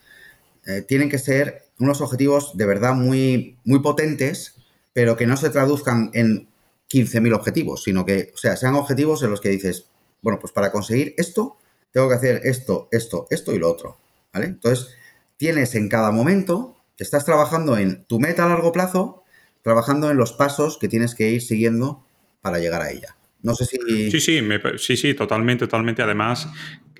eh, 0.67 0.83
tienen 0.83 1.09
que 1.09 1.17
ser 1.17 1.63
unos 1.79 1.99
objetivos 2.01 2.55
de 2.55 2.65
verdad 2.67 2.93
muy, 2.93 3.57
muy 3.63 3.79
potentes, 3.79 4.53
pero 4.93 5.17
que 5.17 5.25
no 5.25 5.35
se 5.35 5.49
traduzcan 5.49 6.11
en 6.13 6.47
15.000 6.89 7.33
objetivos, 7.33 7.83
sino 7.83 8.05
que, 8.05 8.31
o 8.35 8.37
sea, 8.37 8.55
sean 8.55 8.75
objetivos 8.75 9.23
en 9.23 9.31
los 9.31 9.41
que 9.41 9.49
dices, 9.49 9.87
bueno, 10.21 10.37
pues 10.39 10.53
para 10.53 10.71
conseguir 10.71 11.15
esto, 11.17 11.57
tengo 11.91 12.07
que 12.07 12.15
hacer 12.15 12.41
esto, 12.43 12.87
esto, 12.91 13.25
esto 13.31 13.53
y 13.53 13.57
lo 13.57 13.71
otro, 13.71 13.97
¿vale? 14.31 14.45
Entonces, 14.45 14.89
tienes 15.37 15.73
en 15.73 15.89
cada 15.89 16.11
momento, 16.11 16.77
estás 16.99 17.25
trabajando 17.25 17.77
en 17.77 18.05
tu 18.05 18.19
meta 18.19 18.45
a 18.45 18.49
largo 18.49 18.71
plazo, 18.71 19.23
trabajando 19.67 20.09
en 20.09 20.15
los 20.15 20.31
pasos 20.31 20.77
que 20.77 20.87
tienes 20.87 21.13
que 21.13 21.29
ir 21.29 21.41
siguiendo 21.41 22.01
para 22.39 22.57
llegar 22.57 22.81
a 22.81 22.89
ella. 22.89 23.17
No 23.41 23.53
sé 23.53 23.65
si... 23.65 23.77
Sí, 24.09 24.21
sí, 24.21 24.39
sí, 24.77 24.95
sí, 24.95 25.13
totalmente, 25.13 25.65
totalmente. 25.65 26.01
Además, 26.01 26.47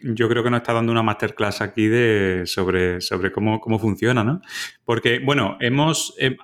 yo 0.04 0.28
creo 0.28 0.44
que 0.44 0.50
nos 0.50 0.60
está 0.60 0.74
dando 0.74 0.92
una 0.92 1.02
masterclass 1.02 1.62
aquí 1.62 1.88
de, 1.88 2.44
sobre, 2.46 3.00
sobre 3.00 3.32
cómo, 3.32 3.62
cómo 3.62 3.80
funciona, 3.80 4.26
¿no? 4.26 4.42
Porque, 4.84 5.20
bueno, 5.24 5.56
hemos... 5.62 6.14
Eh, 6.20 6.36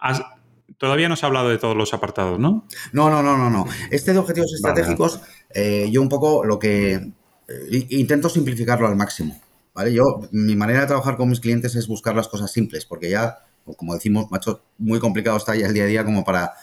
todavía 0.78 1.10
no 1.10 1.18
se 1.18 1.26
ha 1.26 1.28
hablado 1.28 1.50
de 1.50 1.58
todos 1.58 1.76
los 1.76 1.94
apartados, 1.94 2.40
¿no? 2.40 2.66
No, 2.94 3.10
no, 3.10 3.22
no, 3.22 3.38
no, 3.38 3.50
no. 3.50 3.66
Este 3.92 4.14
de 4.14 4.20
objetivos 4.20 4.54
estratégicos, 4.54 5.20
eh, 5.54 5.90
yo 5.92 6.02
un 6.02 6.08
poco 6.08 6.46
lo 6.46 6.58
que... 6.58 6.94
Eh, 6.94 7.88
intento 7.90 8.30
simplificarlo 8.30 8.88
al 8.88 8.96
máximo, 8.96 9.42
¿vale? 9.74 9.94
Yo, 9.94 10.22
mi 10.32 10.56
manera 10.56 10.80
de 10.80 10.88
trabajar 10.88 11.18
con 11.18 11.28
mis 11.28 11.42
clientes 11.42 11.76
es 11.76 11.86
buscar 11.86 12.16
las 12.16 12.30
cosas 12.30 12.50
simples, 12.50 12.86
porque 12.86 13.10
ya, 13.10 13.40
como 13.78 13.94
decimos, 13.94 14.30
macho, 14.30 14.62
muy 14.78 15.00
complicado 15.00 15.38
está 15.38 15.56
ya 15.56 15.68
el 15.68 15.74
día 15.74 15.84
a 15.84 15.88
día 15.88 16.06
como 16.06 16.24
para 16.24 16.54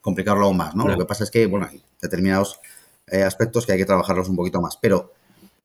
complicarlo 0.00 0.46
aún 0.46 0.56
más, 0.56 0.74
¿no? 0.74 0.88
Lo 0.88 0.96
que 0.96 1.04
pasa 1.04 1.24
es 1.24 1.30
que, 1.30 1.46
bueno, 1.46 1.68
hay 1.70 1.82
determinados 2.00 2.60
eh, 3.08 3.22
aspectos 3.22 3.66
que 3.66 3.72
hay 3.72 3.78
que 3.78 3.84
trabajarlos 3.84 4.28
un 4.28 4.36
poquito 4.36 4.60
más. 4.60 4.76
Pero 4.76 5.12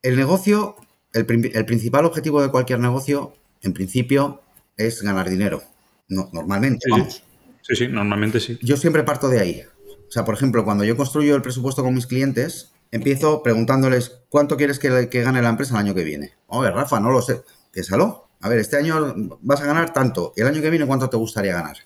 el 0.01 0.15
negocio, 0.15 0.75
el, 1.13 1.25
principal 1.25 2.05
objetivo 2.05 2.41
de 2.41 2.49
cualquier 2.49 2.79
negocio, 2.79 3.33
en 3.61 3.73
principio, 3.73 4.41
es 4.77 5.01
ganar 5.01 5.29
dinero. 5.29 5.63
No, 6.09 6.29
normalmente, 6.33 6.85
vamos. 6.89 7.23
Sí. 7.61 7.75
sí, 7.75 7.87
normalmente 7.87 8.39
sí. 8.39 8.59
Yo 8.61 8.77
siempre 8.77 9.03
parto 9.03 9.29
de 9.29 9.39
ahí. 9.39 9.63
O 10.07 10.11
sea, 10.11 10.25
por 10.25 10.35
ejemplo, 10.35 10.63
cuando 10.63 10.83
yo 10.83 10.97
construyo 10.97 11.35
el 11.35 11.41
presupuesto 11.41 11.83
con 11.83 11.93
mis 11.93 12.07
clientes, 12.07 12.71
empiezo 12.91 13.41
preguntándoles 13.41 14.19
cuánto 14.29 14.57
quieres 14.57 14.77
que, 14.77 15.09
que 15.09 15.21
gane 15.23 15.41
la 15.41 15.49
empresa 15.49 15.73
el 15.73 15.85
año 15.85 15.95
que 15.95 16.03
viene. 16.03 16.33
Oye, 16.47 16.69
Rafa, 16.69 16.99
no 16.99 17.11
lo 17.11 17.21
sé. 17.21 17.41
Piénsalo. 17.71 18.27
A 18.43 18.49
ver, 18.49 18.59
este 18.59 18.75
año 18.75 19.15
vas 19.41 19.61
a 19.61 19.65
ganar 19.65 19.93
tanto. 19.93 20.33
¿Y 20.35 20.41
el 20.41 20.47
año 20.47 20.61
que 20.61 20.69
viene 20.69 20.85
cuánto 20.85 21.09
te 21.09 21.15
gustaría 21.15 21.53
ganar? 21.53 21.77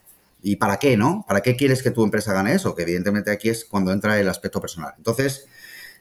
¿Y 0.41 0.55
para 0.55 0.77
qué, 0.77 0.97
no? 0.97 1.23
¿Para 1.27 1.41
qué 1.41 1.55
quieres 1.55 1.83
que 1.83 1.91
tu 1.91 2.03
empresa 2.03 2.33
gane 2.33 2.55
eso? 2.55 2.73
Que 2.73 2.81
evidentemente 2.81 3.29
aquí 3.29 3.49
es 3.49 3.63
cuando 3.63 3.91
entra 3.91 4.19
el 4.19 4.27
aspecto 4.27 4.59
personal. 4.59 4.95
Entonces, 4.97 5.45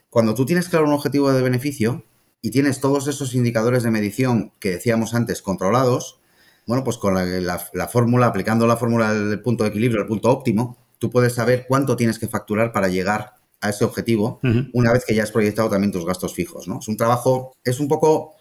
cuando 0.09 0.33
tú 0.33 0.47
tienes 0.47 0.67
claro 0.67 0.87
un 0.87 0.93
objetivo 0.93 1.31
de 1.31 1.43
beneficio 1.43 2.05
y 2.41 2.49
tienes 2.49 2.79
todos 2.79 3.07
esos 3.07 3.35
indicadores 3.35 3.83
de 3.83 3.91
medición 3.91 4.51
que 4.59 4.71
decíamos 4.71 5.13
antes 5.13 5.43
controlados, 5.43 6.21
bueno, 6.65 6.83
pues 6.83 6.97
con 6.97 7.13
la, 7.13 7.59
fórmula, 7.87 8.25
aplicando 8.25 8.65
la 8.65 8.77
fórmula 8.77 9.13
del 9.13 9.39
punto 9.43 9.63
de 9.63 9.69
equilibrio, 9.69 10.01
el 10.01 10.07
punto 10.07 10.31
óptimo, 10.31 10.75
tú 10.97 11.11
puedes 11.11 11.35
saber 11.35 11.65
cuánto 11.67 11.95
tienes 11.95 12.17
que 12.17 12.27
facturar 12.27 12.71
para 12.71 12.87
llegar 12.87 13.35
a 13.61 13.69
ese 13.69 13.85
objetivo 13.85 14.39
una 14.73 14.91
vez 14.91 15.05
que 15.05 15.13
ya 15.13 15.21
has 15.21 15.31
proyectado 15.31 15.69
también 15.69 15.91
tus 15.91 16.05
gastos 16.05 16.33
fijos, 16.33 16.67
¿no? 16.67 16.79
Es 16.79 16.87
un 16.87 16.97
trabajo, 16.97 17.55
es 17.63 17.79
un 17.79 17.87
poco 17.87 18.33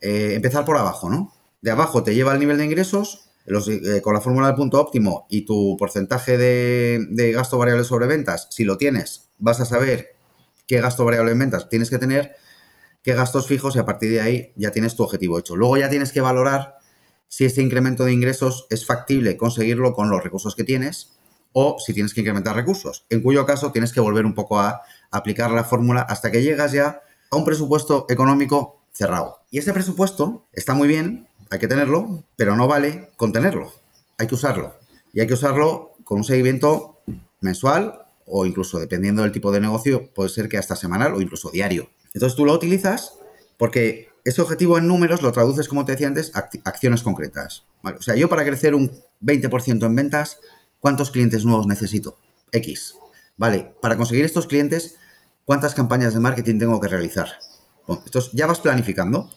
eh, 0.00 0.32
empezar 0.34 0.64
por 0.64 0.76
abajo, 0.76 1.08
¿no? 1.08 1.32
De 1.62 1.70
abajo 1.70 2.02
te 2.02 2.14
lleva 2.14 2.32
al 2.32 2.40
nivel 2.40 2.58
de 2.58 2.64
ingresos, 2.64 3.30
eh, 3.46 4.00
con 4.02 4.14
la 4.14 4.20
fórmula 4.20 4.46
del 4.46 4.56
punto 4.56 4.80
óptimo 4.80 5.26
y 5.28 5.42
tu 5.42 5.76
porcentaje 5.76 6.38
de, 6.38 7.32
gasto 7.32 7.58
variable 7.58 7.84
sobre 7.84 8.06
ventas, 8.06 8.46
si 8.50 8.64
lo 8.64 8.76
tienes, 8.76 9.28
vas 9.38 9.60
a 9.60 9.64
saber 9.64 10.14
qué 10.66 10.80
gasto 10.80 11.04
variable 11.04 11.32
en 11.32 11.38
ventas 11.40 11.68
tienes 11.68 11.90
que 11.90 11.98
tener, 11.98 12.36
qué 13.02 13.14
gastos 13.14 13.46
fijos 13.46 13.74
y 13.74 13.78
a 13.78 13.84
partir 13.84 14.10
de 14.10 14.20
ahí 14.20 14.52
ya 14.56 14.70
tienes 14.70 14.94
tu 14.94 15.02
objetivo 15.02 15.38
hecho. 15.38 15.56
Luego 15.56 15.76
ya 15.78 15.88
tienes 15.88 16.12
que 16.12 16.20
valorar 16.20 16.76
si 17.28 17.44
ese 17.44 17.62
incremento 17.62 18.04
de 18.04 18.12
ingresos 18.12 18.66
es 18.70 18.86
factible 18.86 19.36
conseguirlo 19.36 19.94
con 19.94 20.10
los 20.10 20.22
recursos 20.22 20.54
que 20.54 20.64
tienes 20.64 21.16
o 21.52 21.76
si 21.84 21.92
tienes 21.92 22.14
que 22.14 22.20
incrementar 22.20 22.54
recursos, 22.54 23.06
en 23.10 23.22
cuyo 23.22 23.46
caso 23.46 23.72
tienes 23.72 23.92
que 23.92 24.00
volver 24.00 24.26
un 24.26 24.34
poco 24.34 24.60
a 24.60 24.82
aplicar 25.10 25.50
la 25.50 25.64
fórmula 25.64 26.02
hasta 26.02 26.30
que 26.30 26.42
llegas 26.42 26.72
ya 26.72 27.00
a 27.30 27.36
un 27.36 27.44
presupuesto 27.44 28.06
económico 28.08 28.79
cerrado. 28.92 29.38
Y 29.50 29.58
ese 29.58 29.72
presupuesto 29.72 30.46
está 30.52 30.74
muy 30.74 30.88
bien 30.88 31.28
hay 31.50 31.58
que 31.58 31.68
tenerlo, 31.68 32.24
pero 32.36 32.56
no 32.56 32.68
vale 32.68 33.10
contenerlo. 33.16 33.72
Hay 34.18 34.28
que 34.28 34.36
usarlo. 34.36 34.76
Y 35.12 35.20
hay 35.20 35.26
que 35.26 35.34
usarlo 35.34 35.96
con 36.04 36.18
un 36.18 36.24
seguimiento 36.24 37.00
mensual 37.40 38.06
o 38.24 38.46
incluso 38.46 38.78
dependiendo 38.78 39.22
del 39.22 39.32
tipo 39.32 39.50
de 39.50 39.60
negocio, 39.60 40.12
puede 40.14 40.30
ser 40.30 40.48
que 40.48 40.56
hasta 40.56 40.76
semanal 40.76 41.14
o 41.14 41.20
incluso 41.20 41.50
diario. 41.50 41.90
Entonces 42.14 42.36
tú 42.36 42.44
lo 42.44 42.52
utilizas 42.52 43.14
porque 43.58 44.08
ese 44.24 44.40
objetivo 44.40 44.78
en 44.78 44.86
números 44.86 45.22
lo 45.22 45.32
traduces, 45.32 45.66
como 45.66 45.84
te 45.84 45.92
decía 45.92 46.06
antes, 46.06 46.30
a 46.36 46.48
acciones 46.64 47.02
concretas. 47.02 47.64
O 47.82 48.02
sea, 48.02 48.14
yo 48.14 48.28
para 48.28 48.44
crecer 48.44 48.76
un 48.76 48.92
20% 49.20 49.84
en 49.84 49.96
ventas, 49.96 50.38
¿cuántos 50.78 51.10
clientes 51.10 51.44
nuevos 51.44 51.66
necesito? 51.66 52.16
X. 52.52 52.94
Vale, 53.36 53.74
para 53.82 53.96
conseguir 53.96 54.24
estos 54.24 54.46
clientes, 54.46 54.96
¿cuántas 55.44 55.74
campañas 55.74 56.14
de 56.14 56.20
marketing 56.20 56.58
tengo 56.60 56.80
que 56.80 56.88
realizar? 56.88 57.28
Entonces 58.04 58.30
ya 58.32 58.46
vas 58.46 58.60
planificando. 58.60 59.30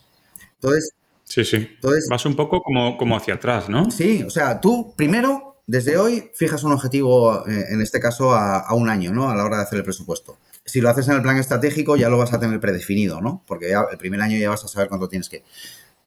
Entonces, 0.56 0.94
Sí, 1.26 1.44
sí. 1.46 1.56
Entonces, 1.56 2.08
Vas 2.10 2.26
un 2.26 2.36
poco 2.36 2.62
como, 2.62 2.98
como 2.98 3.18
hacia 3.18 3.36
atrás, 3.36 3.70
¿no? 3.70 3.90
Sí, 3.90 4.24
o 4.24 4.30
sea, 4.30 4.60
tú 4.60 4.94
primero, 4.96 5.58
desde 5.66 5.98
hoy, 5.98 6.32
fijas 6.36 6.64
un 6.64 6.74
objetivo, 6.74 7.48
eh, 7.48 7.66
en 7.70 7.82
este 7.82 8.00
caso, 8.00 8.34
a, 8.34 8.74
un 8.76 8.90
año, 8.90 9.12
¿no? 9.14 9.30
A 9.30 9.36
la 9.36 9.44
hora 9.44 9.58
de 9.58 9.64
hacer 9.64 9.78
el 9.80 9.84
presupuesto. 9.84 10.38
Si 10.66 10.80
lo 10.82 10.90
haces 10.90 11.08
en 11.08 11.16
el 11.16 11.22
plan 11.22 11.38
estratégico, 11.38 11.96
ya 11.96 12.10
lo 12.10 12.18
vas 12.18 12.34
a 12.34 12.40
tener 12.40 12.60
predefinido, 12.60 13.22
¿no? 13.22 13.44
Porque 13.48 13.70
ya 13.70 13.86
el 13.92 13.98
primer 13.98 14.22
año 14.22 14.38
ya 14.38 14.50
vas 14.50 14.64
a 14.64 14.68
saber 14.68 14.90
cuánto 14.90 15.10
tienes 15.10 15.30
que. 15.30 15.44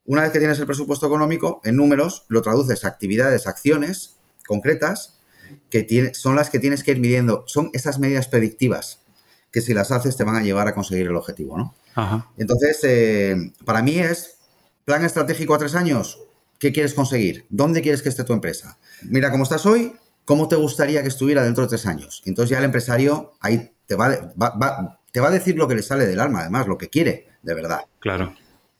Una 0.05 0.21
vez 0.21 0.31
que 0.31 0.39
tienes 0.39 0.57
el 0.59 0.65
presupuesto 0.65 1.05
económico, 1.05 1.61
en 1.65 1.75
números, 1.75 2.23
lo 2.29 2.41
traduces 2.41 2.85
a 2.85 2.87
actividades, 2.87 3.45
acciones 3.47 4.15
concretas, 4.47 5.19
que 5.69 6.13
son 6.13 6.35
las 6.35 6.49
que 6.49 6.59
tienes 6.59 6.83
que 6.83 6.91
ir 6.91 6.99
midiendo. 6.99 7.43
Son 7.47 7.69
esas 7.73 7.99
medidas 7.99 8.27
predictivas 8.27 9.01
que 9.51 9.61
si 9.61 9.73
las 9.73 9.91
haces 9.91 10.15
te 10.15 10.23
van 10.23 10.35
a 10.35 10.41
llevar 10.41 10.67
a 10.67 10.73
conseguir 10.73 11.07
el 11.07 11.15
objetivo, 11.15 11.57
¿no? 11.57 11.75
Ajá. 11.97 12.31
Entonces, 12.37 12.79
eh, 12.83 13.51
para 13.65 13.81
mí 13.81 13.99
es 13.99 14.37
Plan 14.87 15.03
estratégico 15.03 15.53
a 15.53 15.57
tres 15.57 15.75
años. 15.75 16.17
¿Qué 16.59 16.71
quieres 16.71 16.93
conseguir? 16.93 17.45
¿Dónde 17.49 17.81
quieres 17.81 18.01
que 18.01 18.07
esté 18.07 18.23
tu 18.23 18.31
empresa? 18.31 18.77
Mira 19.01 19.31
cómo 19.31 19.43
estás 19.43 19.65
hoy, 19.65 19.97
¿cómo 20.23 20.47
te 20.47 20.55
gustaría 20.55 21.01
que 21.01 21.09
estuviera 21.09 21.43
dentro 21.43 21.63
de 21.63 21.67
tres 21.67 21.85
años? 21.85 22.23
Entonces 22.25 22.51
ya 22.51 22.59
el 22.59 22.63
empresario 22.63 23.33
ahí 23.41 23.73
te 23.85 23.95
va, 23.95 24.31
te 25.11 25.19
va 25.19 25.27
a 25.27 25.31
decir 25.31 25.57
lo 25.57 25.67
que 25.67 25.75
le 25.75 25.83
sale 25.83 26.05
del 26.05 26.21
alma, 26.21 26.39
además, 26.39 26.67
lo 26.67 26.77
que 26.77 26.87
quiere, 26.87 27.27
de 27.43 27.53
verdad. 27.53 27.81
Claro. 27.99 28.33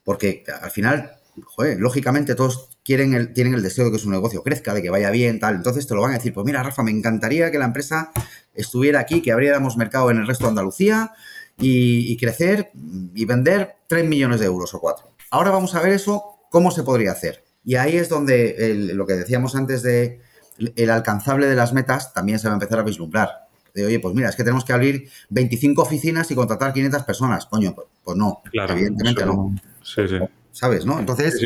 Porque 0.05 0.45
al 0.61 0.71
final, 0.71 1.11
joder, 1.43 1.77
lógicamente 1.77 2.35
todos 2.35 2.69
quieren 2.85 3.13
el, 3.13 3.33
tienen 3.33 3.53
el 3.53 3.61
deseo 3.61 3.83
de 3.83 3.91
que 3.91 3.99
su 3.99 4.09
negocio 4.09 4.43
crezca, 4.43 4.73
de 4.73 4.81
que 4.81 4.89
vaya 4.89 5.11
bien, 5.11 5.41
tal. 5.41 5.55
Entonces 5.55 5.87
te 5.87 5.93
lo 5.93 6.01
van 6.03 6.11
a 6.11 6.19
decir, 6.19 6.33
pues 6.33 6.45
mira, 6.45 6.63
Rafa, 6.63 6.83
me 6.83 6.91
encantaría 6.91 7.51
que 7.51 7.59
la 7.59 7.65
empresa 7.65 8.13
estuviera 8.53 9.01
aquí, 9.01 9.21
que 9.21 9.33
abriéramos 9.33 9.75
mercado 9.75 10.09
en 10.09 10.19
el 10.19 10.25
resto 10.25 10.45
de 10.45 10.51
Andalucía 10.51 11.11
y, 11.59 12.11
y 12.11 12.17
crecer 12.17 12.71
y 13.15 13.25
vender 13.25 13.75
3 13.87 14.05
millones 14.05 14.39
de 14.39 14.45
euros 14.45 14.73
o 14.73 14.79
4. 14.79 15.09
Ahora 15.31 15.51
vamos 15.51 15.75
a 15.75 15.81
ver 15.81 15.93
eso, 15.93 16.23
cómo 16.49 16.71
se 16.71 16.83
podría 16.83 17.11
hacer. 17.11 17.43
Y 17.63 17.75
ahí 17.75 17.97
es 17.97 18.07
donde 18.07 18.85
lo 18.93 19.05
que 19.05 19.13
decíamos 19.13 19.55
antes 19.55 19.83
de 19.83 20.21
el 20.57 20.89
alcanzable 20.89 21.47
de 21.47 21.55
las 21.55 21.73
metas 21.73 22.13
también 22.13 22.39
se 22.39 22.47
va 22.47 22.53
a 22.53 22.55
empezar 22.55 22.79
a 22.79 22.83
vislumbrar. 22.83 23.29
De, 23.73 23.85
oye, 23.85 23.99
pues 23.99 24.15
mira, 24.15 24.29
es 24.29 24.35
que 24.35 24.43
tenemos 24.43 24.65
que 24.65 24.73
abrir 24.73 25.09
25 25.29 25.81
oficinas 25.81 26.31
y 26.31 26.35
contratar 26.35 26.73
500 26.73 27.03
personas. 27.03 27.45
Coño, 27.45 27.75
pues, 27.75 27.87
pues, 28.03 28.17
no. 28.17 28.41
Claro, 28.51 28.73
evidentemente 28.73 29.25
no. 29.25 29.53
Sí, 29.83 30.07
sí. 30.07 30.17
¿Sabes, 30.51 30.85
no? 30.85 30.97
Entonces, 30.97 31.39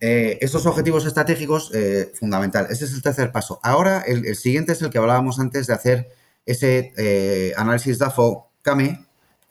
eh, 0.00 0.38
estos 0.40 0.64
objetivos 0.66 1.04
estratégicos, 1.04 1.70
eh, 1.74 2.12
fundamental. 2.14 2.68
Ese 2.70 2.86
es 2.86 2.94
el 2.94 3.02
tercer 3.02 3.30
paso. 3.32 3.60
Ahora, 3.62 4.00
el, 4.06 4.34
siguiente 4.36 4.72
es 4.72 4.82
el 4.82 4.90
que 4.90 4.98
hablábamos 4.98 5.38
antes 5.38 5.66
de 5.66 5.74
hacer 5.74 6.08
ese 6.46 6.92
eh, 6.96 7.52
análisis 7.56 7.98
DAFO-CAME, 7.98 9.04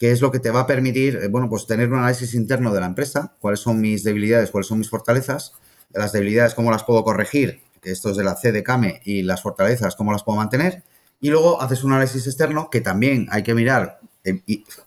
que 0.04 0.10
es 0.10 0.20
lo 0.20 0.30
que 0.30 0.38
te 0.38 0.50
va 0.50 0.60
a 0.60 0.66
permitir, 0.66 1.16
eh, 1.16 1.28
bueno, 1.28 1.48
pues 1.48 1.66
tener 1.66 1.90
un 1.90 1.98
análisis 1.98 2.34
interno 2.34 2.74
de 2.74 2.78
la 2.78 2.84
empresa, 2.84 3.32
cuáles 3.40 3.60
son 3.60 3.80
mis 3.80 4.04
debilidades, 4.04 4.50
cuáles 4.50 4.66
son 4.66 4.78
mis 4.78 4.90
fortalezas, 4.90 5.54
las 5.94 6.12
debilidades, 6.12 6.52
cómo 6.52 6.70
las 6.70 6.84
puedo 6.84 7.02
corregir, 7.04 7.62
que 7.80 7.90
esto 7.90 8.10
es 8.10 8.18
de 8.18 8.22
la 8.22 8.36
C 8.36 8.52
de 8.52 8.62
CAME, 8.62 9.00
y 9.06 9.22
las 9.22 9.40
fortalezas, 9.40 9.96
cómo 9.96 10.12
las 10.12 10.22
puedo 10.22 10.36
mantener, 10.36 10.82
y 11.22 11.30
luego 11.30 11.62
haces 11.62 11.84
un 11.84 11.92
análisis 11.92 12.26
externo 12.26 12.68
que 12.68 12.82
también 12.82 13.28
hay 13.30 13.42
que 13.42 13.54
mirar 13.54 14.00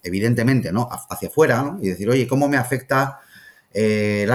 evidentemente, 0.03 0.71
¿no? 0.71 0.87
Hacia 1.09 1.29
afuera, 1.29 1.63
¿no? 1.63 1.79
Y 1.81 1.87
decir, 1.87 2.07
oye, 2.11 2.27
¿cómo 2.27 2.47
me 2.47 2.57
afecta 2.57 3.19
eh, 3.73 4.27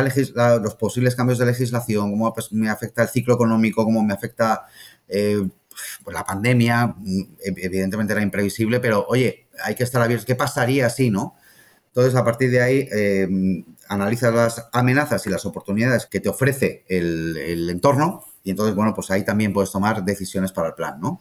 los 0.61 0.75
posibles 0.75 1.15
cambios 1.15 1.39
de 1.39 1.47
legislación, 1.47 2.11
cómo 2.11 2.35
me 2.51 2.71
afecta 2.71 3.05
el 3.05 3.09
ciclo 3.09 3.35
económico, 3.35 3.85
cómo 3.85 4.03
me 4.03 4.15
afecta 4.15 4.67
eh, 5.07 5.49
pues 6.05 6.15
la 6.15 6.25
pandemia, 6.25 6.87
mm, 6.87 7.23
evidentemente 7.45 8.13
era 8.13 8.23
imprevisible, 8.23 8.81
pero 8.81 9.07
oye, 9.09 9.49
hay 9.65 9.75
que 9.75 9.85
estar 9.85 10.03
abiertos. 10.03 10.27
¿Qué 10.27 10.35
pasaría 10.35 10.89
si, 10.91 11.11
no? 11.11 11.37
Entonces, 11.89 12.15
a 12.15 12.25
partir 12.25 12.51
de 12.51 12.63
ahí, 12.63 12.89
eh, 12.91 13.29
analizas 13.89 14.35
las 14.35 14.69
amenazas 14.73 15.27
y 15.27 15.31
las 15.31 15.45
oportunidades 15.45 16.07
que 16.07 16.21
te 16.21 16.29
ofrece 16.29 16.85
el, 16.89 17.37
el, 17.37 17.69
entorno 17.69 18.25
y 18.43 18.51
entonces, 18.51 18.75
bueno, 18.75 18.95
pues 18.95 19.11
ahí 19.11 19.25
también 19.25 19.53
puedes 19.53 19.71
tomar 19.71 20.05
decisiones 20.05 20.53
para 20.53 20.69
el 20.69 20.75
plan, 20.75 21.01
¿no? 21.01 21.21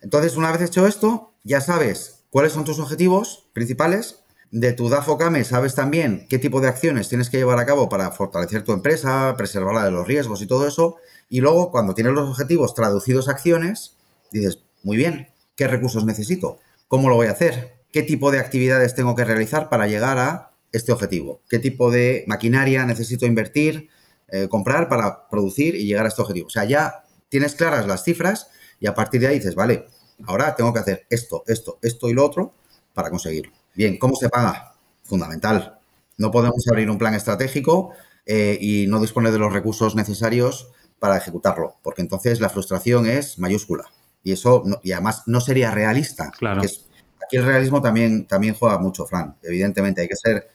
Entonces, 0.00 0.36
una 0.36 0.52
vez 0.52 0.62
hecho 0.62 0.86
esto, 0.86 1.32
ya 1.44 1.60
sabes 1.60 2.22
cuáles 2.30 2.52
son 2.52 2.64
tus 2.64 2.78
objetivos 2.78 3.48
principales. 3.52 4.21
De 4.52 4.74
tu 4.74 4.90
DAFO-CAME 4.90 5.44
sabes 5.44 5.74
también 5.74 6.26
qué 6.28 6.38
tipo 6.38 6.60
de 6.60 6.68
acciones 6.68 7.08
tienes 7.08 7.30
que 7.30 7.38
llevar 7.38 7.58
a 7.58 7.64
cabo 7.64 7.88
para 7.88 8.10
fortalecer 8.10 8.62
tu 8.62 8.72
empresa, 8.72 9.34
preservarla 9.34 9.82
de 9.82 9.90
los 9.90 10.06
riesgos 10.06 10.42
y 10.42 10.46
todo 10.46 10.68
eso. 10.68 10.96
Y 11.30 11.40
luego, 11.40 11.70
cuando 11.70 11.94
tienes 11.94 12.12
los 12.12 12.28
objetivos 12.28 12.74
traducidos 12.74 13.28
a 13.28 13.30
acciones, 13.30 13.96
dices, 14.30 14.58
muy 14.82 14.98
bien, 14.98 15.28
¿qué 15.56 15.68
recursos 15.68 16.04
necesito? 16.04 16.58
¿Cómo 16.86 17.08
lo 17.08 17.14
voy 17.16 17.28
a 17.28 17.30
hacer? 17.30 17.78
¿Qué 17.92 18.02
tipo 18.02 18.30
de 18.30 18.40
actividades 18.40 18.94
tengo 18.94 19.14
que 19.14 19.24
realizar 19.24 19.70
para 19.70 19.86
llegar 19.86 20.18
a 20.18 20.50
este 20.70 20.92
objetivo? 20.92 21.40
¿Qué 21.48 21.58
tipo 21.58 21.90
de 21.90 22.24
maquinaria 22.26 22.84
necesito 22.84 23.24
invertir, 23.24 23.88
eh, 24.28 24.48
comprar 24.50 24.90
para 24.90 25.30
producir 25.30 25.76
y 25.76 25.86
llegar 25.86 26.04
a 26.04 26.08
este 26.08 26.20
objetivo? 26.20 26.48
O 26.48 26.50
sea, 26.50 26.66
ya 26.66 27.04
tienes 27.30 27.54
claras 27.54 27.86
las 27.86 28.04
cifras 28.04 28.48
y 28.80 28.86
a 28.86 28.94
partir 28.94 29.22
de 29.22 29.28
ahí 29.28 29.38
dices, 29.38 29.54
vale, 29.54 29.86
ahora 30.26 30.54
tengo 30.56 30.74
que 30.74 30.80
hacer 30.80 31.06
esto, 31.08 31.42
esto, 31.46 31.78
esto 31.80 32.10
y 32.10 32.12
lo 32.12 32.26
otro 32.26 32.52
para 32.92 33.08
conseguirlo. 33.08 33.61
Bien, 33.74 33.98
¿cómo 33.98 34.16
se 34.16 34.28
paga? 34.28 34.74
Fundamental. 35.04 35.78
No 36.18 36.30
podemos 36.30 36.66
abrir 36.68 36.90
un 36.90 36.98
plan 36.98 37.14
estratégico 37.14 37.92
eh, 38.26 38.58
y 38.60 38.86
no 38.86 39.00
disponer 39.00 39.32
de 39.32 39.38
los 39.38 39.52
recursos 39.52 39.94
necesarios 39.94 40.68
para 40.98 41.16
ejecutarlo, 41.16 41.76
porque 41.82 42.02
entonces 42.02 42.40
la 42.40 42.48
frustración 42.48 43.06
es 43.06 43.38
mayúscula. 43.38 43.86
Y 44.22 44.32
eso, 44.32 44.62
y 44.82 44.92
además 44.92 45.24
no 45.26 45.40
sería 45.40 45.70
realista. 45.70 46.30
Claro. 46.38 46.62
aquí 46.62 47.36
el 47.36 47.44
realismo 47.44 47.82
también, 47.82 48.26
también 48.26 48.54
juega 48.54 48.78
mucho, 48.78 49.04
Fran. 49.06 49.34
Evidentemente, 49.42 50.02
hay 50.02 50.08
que 50.08 50.16
ser 50.16 50.48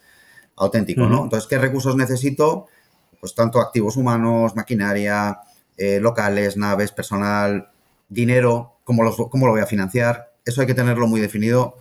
auténtico, 0.55 1.01
¿no? 1.01 1.23
Entonces, 1.23 1.47
¿qué 1.49 1.57
recursos 1.57 1.95
necesito? 1.97 2.67
Pues 3.19 3.35
tanto 3.35 3.59
activos 3.59 3.97
humanos, 3.97 4.55
maquinaria, 4.55 5.39
eh, 5.75 5.99
locales, 5.99 6.55
naves, 6.55 6.91
personal, 6.91 7.69
dinero, 8.07 8.77
¿cómo, 8.83 9.03
los, 9.03 9.17
¿cómo, 9.29 9.47
lo 9.47 9.51
voy 9.51 9.61
a 9.61 9.65
financiar? 9.65 10.33
Eso 10.45 10.61
hay 10.61 10.67
que 10.67 10.73
tenerlo 10.73 11.07
muy 11.07 11.19
definido 11.19 11.77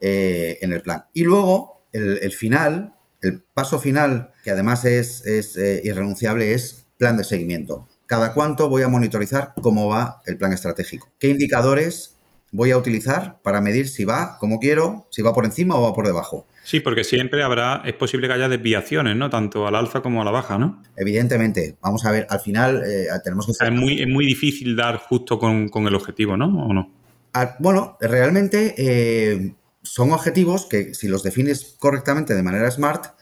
eh, 0.00 0.58
en 0.60 0.72
el 0.72 0.82
plan. 0.82 1.04
Y 1.12 1.24
luego, 1.24 1.82
el, 1.92 2.32
final, 2.32 2.94
el 3.22 3.42
paso 3.42 3.78
final, 3.78 4.32
que 4.44 4.50
además 4.50 4.84
es, 4.84 5.24
es 5.26 5.56
eh, 5.56 5.80
irrenunciable, 5.84 6.52
es 6.52 6.86
plan 6.98 7.16
de 7.16 7.24
seguimiento 7.24 7.88
cada 8.06 8.32
cuánto 8.32 8.68
voy 8.68 8.82
a 8.82 8.88
monitorizar 8.88 9.52
cómo 9.60 9.88
va 9.88 10.22
el 10.26 10.36
plan 10.38 10.52
estratégico. 10.52 11.08
¿Qué 11.18 11.28
indicadores 11.28 12.16
voy 12.52 12.70
a 12.70 12.78
utilizar 12.78 13.38
para 13.42 13.60
medir 13.60 13.88
si 13.88 14.04
va 14.04 14.38
como 14.38 14.58
quiero, 14.58 15.06
si 15.10 15.22
va 15.22 15.34
por 15.34 15.44
encima 15.44 15.74
o 15.74 15.82
va 15.82 15.92
por 15.92 16.06
debajo? 16.06 16.46
Sí, 16.62 16.80
porque 16.80 17.04
siempre 17.04 17.42
habrá, 17.42 17.82
es 17.84 17.94
posible 17.94 18.28
que 18.28 18.34
haya 18.34 18.48
desviaciones, 18.48 19.16
¿no? 19.16 19.30
Tanto 19.30 19.66
al 19.66 19.74
alza 19.74 20.00
como 20.00 20.22
a 20.22 20.24
la 20.24 20.30
baja, 20.30 20.58
¿no? 20.58 20.82
Evidentemente. 20.96 21.76
Vamos 21.80 22.04
a 22.06 22.10
ver, 22.10 22.26
al 22.30 22.40
final 22.40 22.82
eh, 22.86 23.06
tenemos 23.22 23.46
que... 23.46 23.52
es, 23.52 23.72
muy, 23.72 24.00
es 24.00 24.08
muy 24.08 24.24
difícil 24.24 24.74
dar 24.74 24.96
justo 24.98 25.38
con, 25.38 25.68
el 25.74 25.94
objetivo, 25.94 26.36
¿no? 26.36 26.46
¿O 26.66 26.72
no? 26.72 26.90
Ah, 27.34 27.56
bueno, 27.58 27.98
realmente 28.00 28.74
eh, 28.78 29.54
son 29.86 30.12
objetivos 30.12 30.66
que 30.66 30.94
si 30.94 31.08
los 31.08 31.22
defines 31.22 31.76
correctamente 31.78 32.34
de 32.34 32.42
manera 32.42 32.70
smart, 32.70 33.14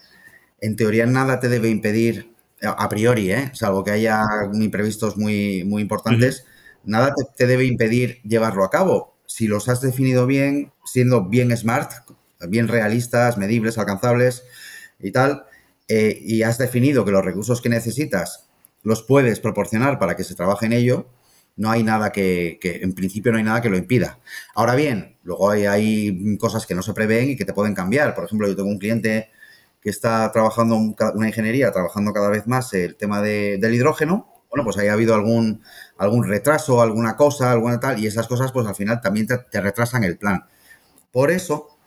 en 0.59 0.75
teoría 0.75 1.05
nada 1.05 1.39
te 1.39 1.49
debe 1.49 1.69
impedir 1.69 2.35
a 2.61 2.89
priori, 2.89 3.31
¿eh? 3.31 3.51
salvo 3.53 3.83
que 3.83 3.91
haya 3.91 4.23
imprevistos 4.53 5.17
muy, 5.17 5.63
muy 5.65 5.81
importantes, 5.81 6.45
nada 6.83 7.13
te, 7.35 7.47
debe 7.47 7.65
impedir 7.65 8.21
llevarlo 8.23 8.63
a 8.63 8.69
cabo. 8.69 9.15
Si 9.25 9.47
los 9.47 9.69
has 9.69 9.81
definido 9.81 10.25
bien, 10.25 10.71
siendo 10.85 11.25
bien 11.25 11.55
smart, 11.55 11.91
bien 12.47 12.67
realistas, 12.67 13.37
medibles, 13.37 13.77
alcanzables 13.77 14.43
y 14.99 15.11
tal, 15.11 15.45
eh, 15.87 16.17
y 16.21 16.43
has 16.43 16.57
definido 16.57 17.05
que 17.05 17.11
los 17.11 17.23
recursos 17.23 17.61
que 17.61 17.69
necesitas 17.69 18.47
los 18.83 19.03
puedes 19.03 19.39
proporcionar 19.39 19.99
para 19.99 20.15
que 20.15 20.23
se 20.23 20.35
trabaje 20.35 20.65
en 20.65 20.73
ello, 20.73 21.07
no 21.57 21.71
hay 21.71 21.83
nada 21.83 22.11
que, 22.11 22.57
que, 22.61 22.77
en 22.77 22.93
principio 22.93 23.31
no 23.31 23.37
hay 23.37 23.43
nada 23.43 23.61
que 23.61 23.69
lo 23.69 23.77
impida. 23.77 24.19
Ahora 24.55 24.75
bien, 24.75 25.17
luego 25.23 25.49
hay, 25.49 26.37
cosas 26.37 26.65
que 26.65 26.75
no 26.75 26.81
se 26.81 26.93
prevén 26.93 27.29
y 27.31 27.35
que 27.35 27.45
te 27.45 27.53
pueden 27.53 27.73
cambiar. 27.73 28.15
Por 28.15 28.25
ejemplo, 28.25 28.47
yo 28.47 28.55
tengo 28.55 28.69
un 28.69 28.79
cliente 28.79 29.29
que 29.81 29.89
está 29.89 30.31
trabajando 30.31 30.75
una 30.75 31.27
ingeniería, 31.27 31.71
trabajando 31.71 32.11
cada 32.13 32.29
vez 32.29 32.47
más 32.47 32.73
el 32.73 32.95
tema 32.95 33.21
del 33.21 33.73
hidrógeno, 33.73 34.27
bueno, 34.49 34.63
pues 34.63 34.77
haya 34.77 34.93
habido 34.93 35.13
algún, 35.15 35.61
algún 35.97 36.25
retraso, 36.25 36.81
alguna 36.81 37.17
cosa, 37.17 37.51
alguna 37.51 37.79
tal, 37.79 37.99
y 37.99 38.07
esas 38.07 38.27
cosas 38.27 38.53
pues 38.53 38.65
al 38.65 38.75
final 38.75 39.01
también 39.01 39.27
te, 39.27 39.61
retrasan 39.61 40.03
el 40.05 40.17
plan. 40.17 40.45
Por 41.11 41.29
eso 41.29 41.77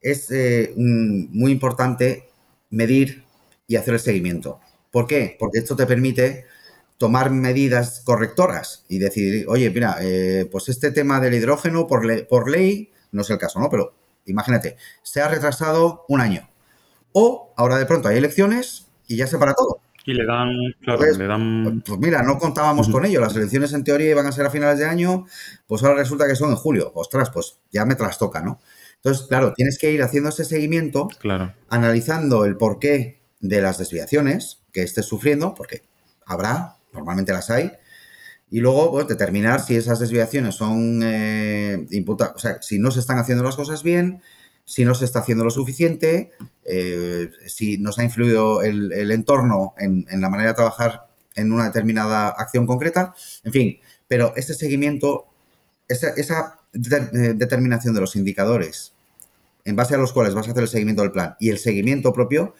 es 0.00 0.30
eh, 0.30 0.72
muy 0.76 1.52
importante 1.52 2.28
medir 2.70 3.24
y 3.68 3.76
hacer 3.76 3.94
el 3.94 4.00
seguimiento. 4.00 4.60
¿Por 4.90 5.06
qué? 5.06 5.36
Porque 5.38 5.58
esto 5.58 5.76
te 5.76 5.86
permite 5.86 6.46
tomar 6.98 7.30
medidas 7.30 8.02
correctoras 8.04 8.84
y 8.88 8.98
decidir, 8.98 9.46
oye, 9.48 9.70
mira, 9.70 9.96
eh, 10.00 10.48
pues 10.50 10.68
este 10.68 10.90
tema 10.90 11.20
del 11.20 11.34
hidrógeno 11.34 11.86
por, 11.86 12.26
por 12.26 12.50
ley 12.50 12.92
no 13.12 13.22
es 13.22 13.30
el 13.30 13.38
caso, 13.38 13.60
¿no? 13.60 13.70
Pero 13.70 13.94
imagínate, 14.26 14.76
se 15.02 15.20
ha 15.20 15.28
retrasado 15.28 16.04
un 16.08 16.20
año 16.20 16.48
o 17.12 17.52
ahora 17.56 17.78
de 17.78 17.86
pronto 17.86 18.08
hay 18.08 18.18
elecciones 18.18 18.86
y 19.06 19.16
ya 19.16 19.26
se 19.26 19.38
para 19.38 19.54
todo. 19.54 19.80
Y 20.04 20.14
le 20.14 20.24
dan, 20.24 20.50
claro, 20.82 21.02
le 21.02 21.26
dan... 21.26 21.82
Pues 21.84 21.98
mira, 21.98 22.22
no 22.22 22.38
contábamos 22.38 22.88
con 22.88 23.04
ello. 23.04 23.20
Las 23.20 23.36
elecciones 23.36 23.74
en 23.74 23.84
teoría 23.84 24.10
iban 24.10 24.26
a 24.26 24.32
ser 24.32 24.46
a 24.46 24.50
finales 24.50 24.78
de 24.78 24.86
año, 24.86 25.26
pues 25.66 25.82
ahora 25.82 25.96
resulta 25.96 26.26
que 26.26 26.34
son 26.34 26.50
en 26.50 26.56
julio. 26.56 26.92
Ostras, 26.94 27.28
pues 27.28 27.58
ya 27.70 27.84
me 27.84 27.94
trastoca, 27.94 28.40
¿no? 28.40 28.58
Entonces, 28.96 29.26
claro, 29.26 29.52
tienes 29.52 29.78
que 29.78 29.92
ir 29.92 30.02
haciendo 30.02 30.30
ese 30.30 30.46
seguimiento, 30.46 31.08
claro. 31.18 31.52
analizando 31.68 32.46
el 32.46 32.56
porqué 32.56 33.20
de 33.40 33.60
las 33.60 33.76
desviaciones 33.76 34.62
que 34.72 34.82
estés 34.82 35.04
sufriendo, 35.04 35.54
porque 35.54 35.82
habrá, 36.24 36.77
normalmente 36.92 37.32
las 37.32 37.50
hay, 37.50 37.72
y 38.50 38.60
luego 38.60 38.90
pues, 38.90 39.08
determinar 39.08 39.60
si 39.60 39.76
esas 39.76 39.98
desviaciones 39.98 40.54
son 40.54 41.00
eh, 41.02 41.86
o 42.06 42.38
sea, 42.38 42.62
si 42.62 42.78
no 42.78 42.90
se 42.90 43.00
están 43.00 43.18
haciendo 43.18 43.44
las 43.44 43.56
cosas 43.56 43.82
bien, 43.82 44.22
si 44.64 44.84
no 44.84 44.94
se 44.94 45.06
está 45.06 45.20
haciendo 45.20 45.44
lo 45.44 45.50
suficiente, 45.50 46.32
eh, 46.64 47.30
si 47.46 47.78
nos 47.78 47.98
ha 47.98 48.04
influido 48.04 48.62
el, 48.62 49.10
entorno 49.10 49.74
en, 49.78 50.04
la 50.20 50.28
manera 50.28 50.50
de 50.50 50.56
trabajar 50.56 51.06
en 51.34 51.52
una 51.52 51.64
determinada 51.64 52.28
acción 52.28 52.66
concreta, 52.66 53.14
en 53.44 53.52
fin, 53.52 53.78
pero 54.08 54.34
este 54.36 54.52
seguimiento, 54.52 55.26
esa, 55.88 56.58
eh, 56.74 57.34
determinación 57.34 57.94
de 57.94 58.00
los 58.00 58.14
indicadores 58.14 58.92
en 59.64 59.74
base 59.74 59.94
a 59.94 59.98
los 59.98 60.12
cuales 60.12 60.34
vas 60.34 60.48
a 60.48 60.50
hacer 60.50 60.62
el 60.62 60.68
seguimiento 60.68 61.00
del 61.00 61.12
plan 61.12 61.36
y 61.40 61.48
el 61.48 61.58
seguimiento 61.58 62.12
propio, 62.12 62.54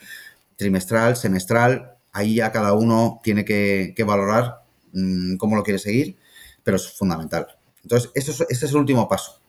trimestral, 0.56 1.16
semestral, 1.16 1.97
ahí 2.12 2.36
ya 2.36 2.52
cada 2.52 2.74
uno 2.74 3.20
tiene 3.22 3.44
que, 3.44 3.94
valorar 4.06 4.62
mm, 4.92 5.36
cómo 5.36 5.56
lo 5.56 5.62
quiere 5.62 5.78
seguir, 5.78 6.16
pero 6.62 6.76
es 6.76 6.90
fundamental. 6.90 7.46
Entonces, 7.82 8.10
ese 8.14 8.46
es 8.50 8.62
el 8.70 8.76
último 8.76 9.08
paso 9.08 9.40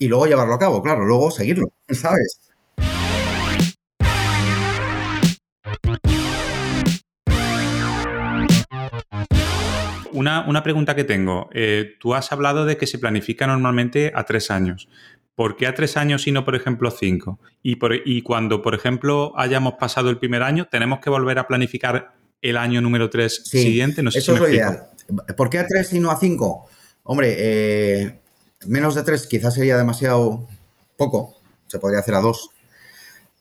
y 0.00 0.08
luego 0.08 0.26
llevarlo 0.26 0.54
a 0.54 0.58
cabo, 0.58 0.82
claro, 0.82 1.04
luego 1.04 1.30
seguirlo, 1.30 1.70
¿sabes? 1.90 2.40
Una, 10.12 10.62
pregunta 10.62 10.96
que 10.96 11.04
tengo. 11.04 11.48
Eh, 11.52 11.96
tú 11.98 12.14
has 12.14 12.32
hablado 12.32 12.66
de 12.66 12.76
que 12.76 12.86
se 12.86 12.98
planifica 12.98 13.46
normalmente 13.46 14.12
a 14.14 14.24
tres 14.24 14.50
años. 14.50 14.88
¿Por 15.40 15.56
qué 15.56 15.66
a 15.66 15.74
tres 15.74 15.96
años 15.96 16.26
y 16.26 16.32
no, 16.32 16.44
por 16.44 16.54
ejemplo, 16.54 16.90
cinco? 16.90 17.38
Y, 17.62 17.76
por, 17.76 17.94
y 17.94 18.20
cuando, 18.20 18.60
por 18.60 18.74
ejemplo, 18.74 19.32
hayamos 19.38 19.72
pasado 19.80 20.10
el 20.10 20.18
primer 20.18 20.42
año, 20.42 20.68
¿tenemos 20.70 21.00
que 21.00 21.08
volver 21.08 21.38
a 21.38 21.46
planificar 21.46 22.12
el 22.42 22.58
año 22.58 22.82
número 22.82 23.08
tres 23.08 23.40
siguiente? 23.46 24.02
No 24.02 24.10
sé 24.10 24.18
eso 24.18 24.34
es 24.34 24.38
lo 24.38 24.50
ideal. 24.50 24.90
¿Por 25.38 25.48
qué 25.48 25.58
a 25.58 25.66
tres 25.66 25.94
y 25.94 25.98
no 25.98 26.10
a 26.10 26.18
cinco? 26.18 26.68
Hombre, 27.04 27.36
eh, 27.38 28.20
menos 28.66 28.94
de 28.94 29.02
tres 29.02 29.26
quizás 29.26 29.54
sería 29.54 29.78
demasiado 29.78 30.46
poco, 30.98 31.38
se 31.68 31.78
podría 31.78 32.00
hacer 32.00 32.16
a 32.16 32.20
dos, 32.20 32.50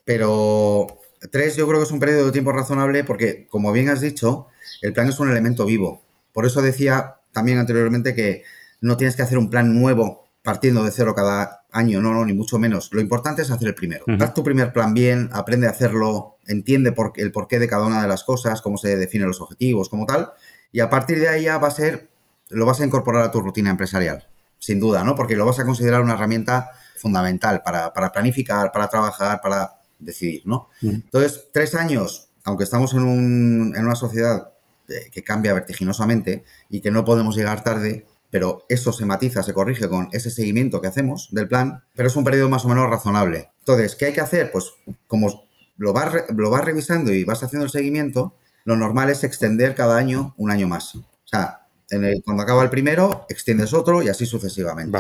pero 0.05 1.01
tres 1.33 1.57
yo 1.57 1.67
creo 1.67 1.81
que 1.81 1.85
es 1.85 1.91
un 1.91 1.99
periodo 1.99 2.27
de 2.27 2.31
tiempo 2.31 2.53
razonable 2.53 3.03
porque, 3.03 3.45
como 3.49 3.73
bien 3.73 3.89
has 3.89 3.99
dicho, 3.99 4.47
el 4.81 4.93
plan 4.93 5.09
es 5.09 5.19
un 5.19 5.29
elemento 5.29 5.65
vivo. 5.65 6.01
Por 6.31 6.45
eso 6.45 6.61
decía 6.61 7.15
también 7.33 7.57
anteriormente 7.57 8.15
que 8.15 8.43
no 8.79 8.95
tienes 8.95 9.17
que 9.17 9.23
hacer 9.23 9.37
un 9.37 9.49
plan 9.49 9.77
nuevo 9.77 10.29
partiendo 10.43 10.85
de 10.85 10.91
cero 10.91 11.13
cada 11.13 11.58
año, 11.71 12.01
no, 12.01 12.13
no, 12.13 12.25
ni 12.25 12.33
mucho 12.33 12.57
menos. 12.59 12.89
Lo 12.91 13.01
importante 13.01 13.41
es 13.41 13.51
hacer 13.51 13.67
el 13.67 13.75
primero. 13.75 14.05
Haz 14.19 14.33
tu 14.33 14.43
primer 14.43 14.73
plan 14.73 14.93
bien, 14.93 15.29
aprende 15.33 15.67
a 15.67 15.71
hacerlo, 15.71 16.37
entiende 16.47 16.91
por, 16.91 17.13
el 17.15 17.31
porqué 17.31 17.59
de 17.59 17.67
cada 17.67 17.85
una 17.85 18.01
de 18.01 18.07
las 18.07 18.23
cosas, 18.23 18.61
cómo 18.61 18.77
se 18.77 18.97
definen 18.97 19.27
los 19.27 19.41
objetivos, 19.41 19.89
como 19.89 20.05
tal, 20.05 20.31
y 20.71 20.79
a 20.79 20.89
partir 20.89 21.19
de 21.19 21.29
ahí 21.29 21.43
ya 21.43 21.57
va 21.57 21.67
a 21.67 21.71
ser, 21.71 22.09
lo 22.49 22.65
vas 22.65 22.81
a 22.81 22.85
incorporar 22.85 23.23
a 23.23 23.31
tu 23.31 23.41
rutina 23.41 23.69
empresarial 23.69 24.27
sin 24.59 24.79
duda, 24.79 25.03
¿no? 25.03 25.15
Porque 25.15 25.35
lo 25.35 25.45
vas 25.45 25.59
a 25.59 25.65
considerar 25.65 26.01
una 26.01 26.13
herramienta 26.13 26.71
fundamental 26.97 27.63
para, 27.63 27.91
planificar, 28.11 28.71
para 28.71 28.89
trabajar, 28.89 29.39
para 29.41 29.79
decidir, 29.97 30.43
¿no? 30.45 30.69
Entonces, 30.81 31.47
tres 31.53 31.73
años, 31.75 32.29
aunque 32.43 32.65
estamos 32.65 32.93
en, 32.93 33.03
un, 33.03 33.73
en 33.75 33.85
una 33.85 33.95
sociedad 33.95 34.51
eh, 34.89 35.09
que 35.11 35.23
cambia 35.23 35.53
vertiginosamente 35.53 36.43
y 36.69 36.81
que 36.81 36.91
no 36.91 37.05
podemos 37.05 37.35
llegar 37.35 37.63
tarde, 37.63 38.05
pero 38.31 38.65
eso 38.69 38.91
se 38.93 39.05
matiza, 39.05 39.43
se 39.43 39.53
corrige 39.53 39.89
con 39.89 40.09
ese 40.11 40.29
seguimiento 40.29 40.81
que 40.81 40.87
hacemos 40.87 41.29
del 41.31 41.47
plan, 41.47 41.83
pero 41.95 42.07
es 42.07 42.15
un 42.15 42.23
periodo 42.23 42.49
más 42.49 42.65
o 42.65 42.67
menos 42.67 42.89
razonable. 42.89 43.49
Entonces, 43.59 43.95
¿qué 43.95 44.05
hay 44.05 44.13
que 44.13 44.21
hacer? 44.21 44.51
Pues 44.51 44.71
como 45.07 45.49
lo 45.77 45.93
vas, 45.93 46.13
lo 46.35 46.49
vas 46.49 46.65
revisando 46.65 47.11
y 47.13 47.23
vas 47.23 47.43
haciendo 47.43 47.65
el 47.65 47.71
seguimiento, 47.71 48.35
lo 48.65 48.75
normal 48.75 49.09
es 49.09 49.23
extender 49.23 49.73
cada 49.73 49.97
año 49.97 50.35
un 50.37 50.51
año 50.51 50.67
más. 50.67 50.95
O 50.95 51.03
sea, 51.25 51.67
en 51.89 52.03
el, 52.03 52.21
cuando 52.23 52.43
acaba 52.43 52.63
el 52.63 52.69
primero, 52.69 53.25
extiendes 53.29 53.73
otro 53.73 54.03
y 54.03 54.09
así 54.09 54.25
sucesivamente. 54.25 54.99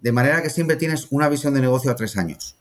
De 0.00 0.12
manera 0.12 0.42
que 0.42 0.50
siempre 0.50 0.76
tienes 0.76 1.08
una 1.10 1.28
visión 1.28 1.52
de 1.54 1.60
negocio 1.60 1.90
a 1.90 1.96
tres 1.96 2.16
años. 2.16 2.56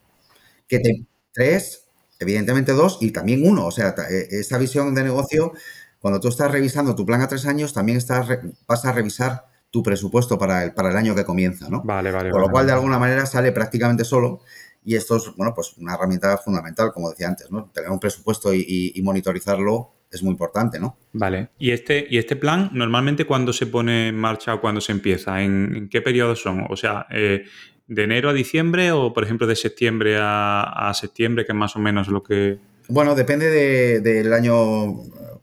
Que 0.68 0.80
te, 0.80 1.06
tres, 1.32 1.86
evidentemente 2.20 2.74
dos 2.74 2.97
y 3.01 3.12
también 3.12 3.47
uno. 3.47 3.66
O 3.66 3.72
sea, 3.72 3.95
eh, 4.10 4.28
esa 4.32 4.58
visión 4.58 4.93
de 4.95 5.04
negocio, 5.04 5.54
cuando 5.99 6.20
tú 6.20 6.28
estás 6.28 6.51
revisando 6.51 6.95
tu 6.95 7.06
plan 7.06 7.22
a 7.22 7.28
tres 7.28 7.45
años, 7.45 7.74
también 7.74 7.97
estás, 7.97 8.28
vas 8.68 8.86
a 8.86 8.91
revisar 8.91 9.53
tu 9.74 9.82
presupuesto 9.82 10.38
para 10.38 10.65
el, 10.65 10.74
para 10.76 10.91
el 10.91 10.97
año 10.97 11.15
que 11.15 11.26
comienza, 11.26 11.67
¿no? 11.67 11.82
Vale, 11.84 12.11
vale. 12.11 12.30
Con 12.30 12.41
lo 12.41 12.49
cual, 12.49 12.67
de 12.67 12.74
alguna 12.74 12.99
manera, 12.99 13.26
sale 13.26 13.51
prácticamente 13.51 14.05
solo. 14.05 14.41
Y 14.86 14.93
esto 14.93 15.15
es, 15.15 15.36
bueno, 15.36 15.51
pues 15.55 15.74
una 15.80 15.95
herramienta 15.95 16.38
fundamental, 16.38 16.91
como 16.93 17.09
decía 17.09 17.28
antes, 17.28 17.49
¿no? 17.49 17.71
Tener 17.74 17.89
un 17.89 17.99
presupuesto 17.99 18.53
y, 18.53 18.93
monitorizarlo 19.03 19.89
es 20.11 20.21
muy 20.21 20.30
importante, 20.30 20.80
¿no? 20.80 20.95
Vale. 21.13 21.49
¿Y 21.57 21.71
este, 21.71 22.05
y 22.07 22.19
este 22.19 22.36
plan, 22.36 22.69
normalmente, 22.71 23.26
cuándo 23.26 23.51
se 23.51 23.65
pone 23.65 24.09
en 24.09 24.15
marcha 24.15 24.53
o 24.53 24.61
cuándo 24.61 24.80
se 24.80 24.91
empieza? 24.91 25.41
¿En, 25.41 25.89
qué 25.89 26.03
periodos 26.03 26.39
son? 26.39 26.67
O 26.69 26.76
sea, 26.76 27.07
eh, 27.09 27.45
¿de 27.88 28.03
enero 28.03 28.30
a 28.30 28.34
diciembre 28.34 28.91
o, 28.91 29.11
por 29.11 29.24
ejemplo, 29.24 29.47
de 29.47 29.55
septiembre 29.55 30.19
a, 30.19 30.91
septiembre, 30.93 31.47
que 31.47 31.51
es 31.51 31.57
más 31.57 31.76
o 31.76 31.80
menos 31.80 32.09
lo 32.09 32.21
que...? 32.21 32.59
Bueno, 32.89 33.15
depende 33.15 33.49
del 34.01 34.34
año, 34.34 34.97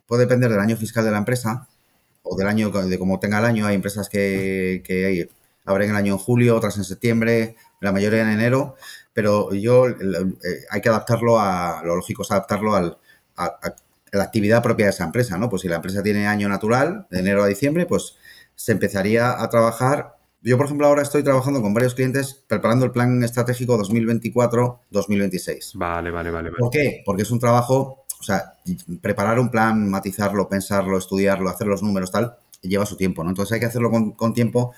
puede 0.07 0.23
depender 0.23 0.53
del 0.53 0.61
año 0.61 0.77
fiscal 0.77 1.05
de 1.05 1.11
la 1.11 1.19
empresa 1.19 1.67
o 2.31 2.37
del 2.37 2.47
año, 2.47 2.71
de 2.71 2.99
cómo 2.99 3.19
tenga 3.19 3.41
el 3.41 3.45
año. 3.45 3.67
Hay 3.67 3.75
empresas 3.75 4.09
que, 4.09 4.83
que 4.85 5.29
abren 5.65 5.91
el 5.91 5.97
año 5.97 6.13
en 6.13 6.19
julio, 6.19 6.57
otras 6.57 6.77
en 6.77 6.85
septiembre, 6.85 7.57
la 7.81 7.91
mayoría 7.91 8.23
en 8.23 8.29
enero, 8.29 8.77
pero 9.13 9.53
yo 9.53 9.89
eh, 9.89 9.95
hay 10.71 10.81
que 10.81 10.89
adaptarlo 10.89 11.41
a, 11.41 11.83
lo 11.85 11.97
lógico 11.97 12.23
es 12.23 12.31
adaptarlo 12.31 12.77
al, 12.77 12.99
a, 13.37 13.75
la 14.13 14.23
actividad 14.23 14.63
propia 14.63 14.87
de 14.87 14.91
esa 14.91 15.05
empresa, 15.05 15.39
¿no? 15.39 15.51
Pues 15.51 15.63
si 15.63 15.69
la 15.69 15.77
empresa 15.77 16.03
tiene 16.05 16.29
año 16.29 16.49
natural, 16.49 17.09
de 17.11 17.19
enero 17.19 17.43
a 17.43 17.49
diciembre, 17.49 17.87
pues 17.87 18.17
se 18.55 18.73
empezaría 18.73 19.43
a 19.43 19.49
trabajar. 19.49 20.17
Yo, 20.41 20.57
por 20.57 20.67
ejemplo, 20.67 20.87
ahora 20.87 21.03
estoy 21.03 21.25
trabajando 21.25 21.61
con 21.61 21.75
varios 21.75 21.95
clientes 21.95 22.45
preparando 22.47 22.85
el 22.85 22.93
plan 22.93 23.23
estratégico 23.25 23.77
2024-2026. 23.79 25.73
Vale, 25.75 26.11
vale, 26.11 26.31
vale, 26.31 26.51
vale. 26.51 26.61
¿Por 26.61 26.71
qué? 26.71 27.03
Porque 27.05 27.23
es 27.23 27.31
un 27.31 27.41
trabajo 27.41 28.00
o 28.21 28.23
sea, 28.23 28.55
preparar 29.01 29.39
un 29.39 29.51
plan, 29.51 29.89
matizarlo, 29.89 30.49
pensarlo, 30.49 30.99
estudiarlo, 30.99 31.49
hacer 31.49 31.67
los 31.67 31.83
números, 31.83 32.13
tal, 32.13 32.37
lleva 32.61 32.85
su 32.85 32.97
tiempo, 32.97 33.25
¿no? 33.25 33.31
Entonces 33.31 33.55
hay 33.55 33.61
que 33.61 33.67
hacerlo 33.67 33.91
con, 33.91 34.35
tiempo 34.35 34.75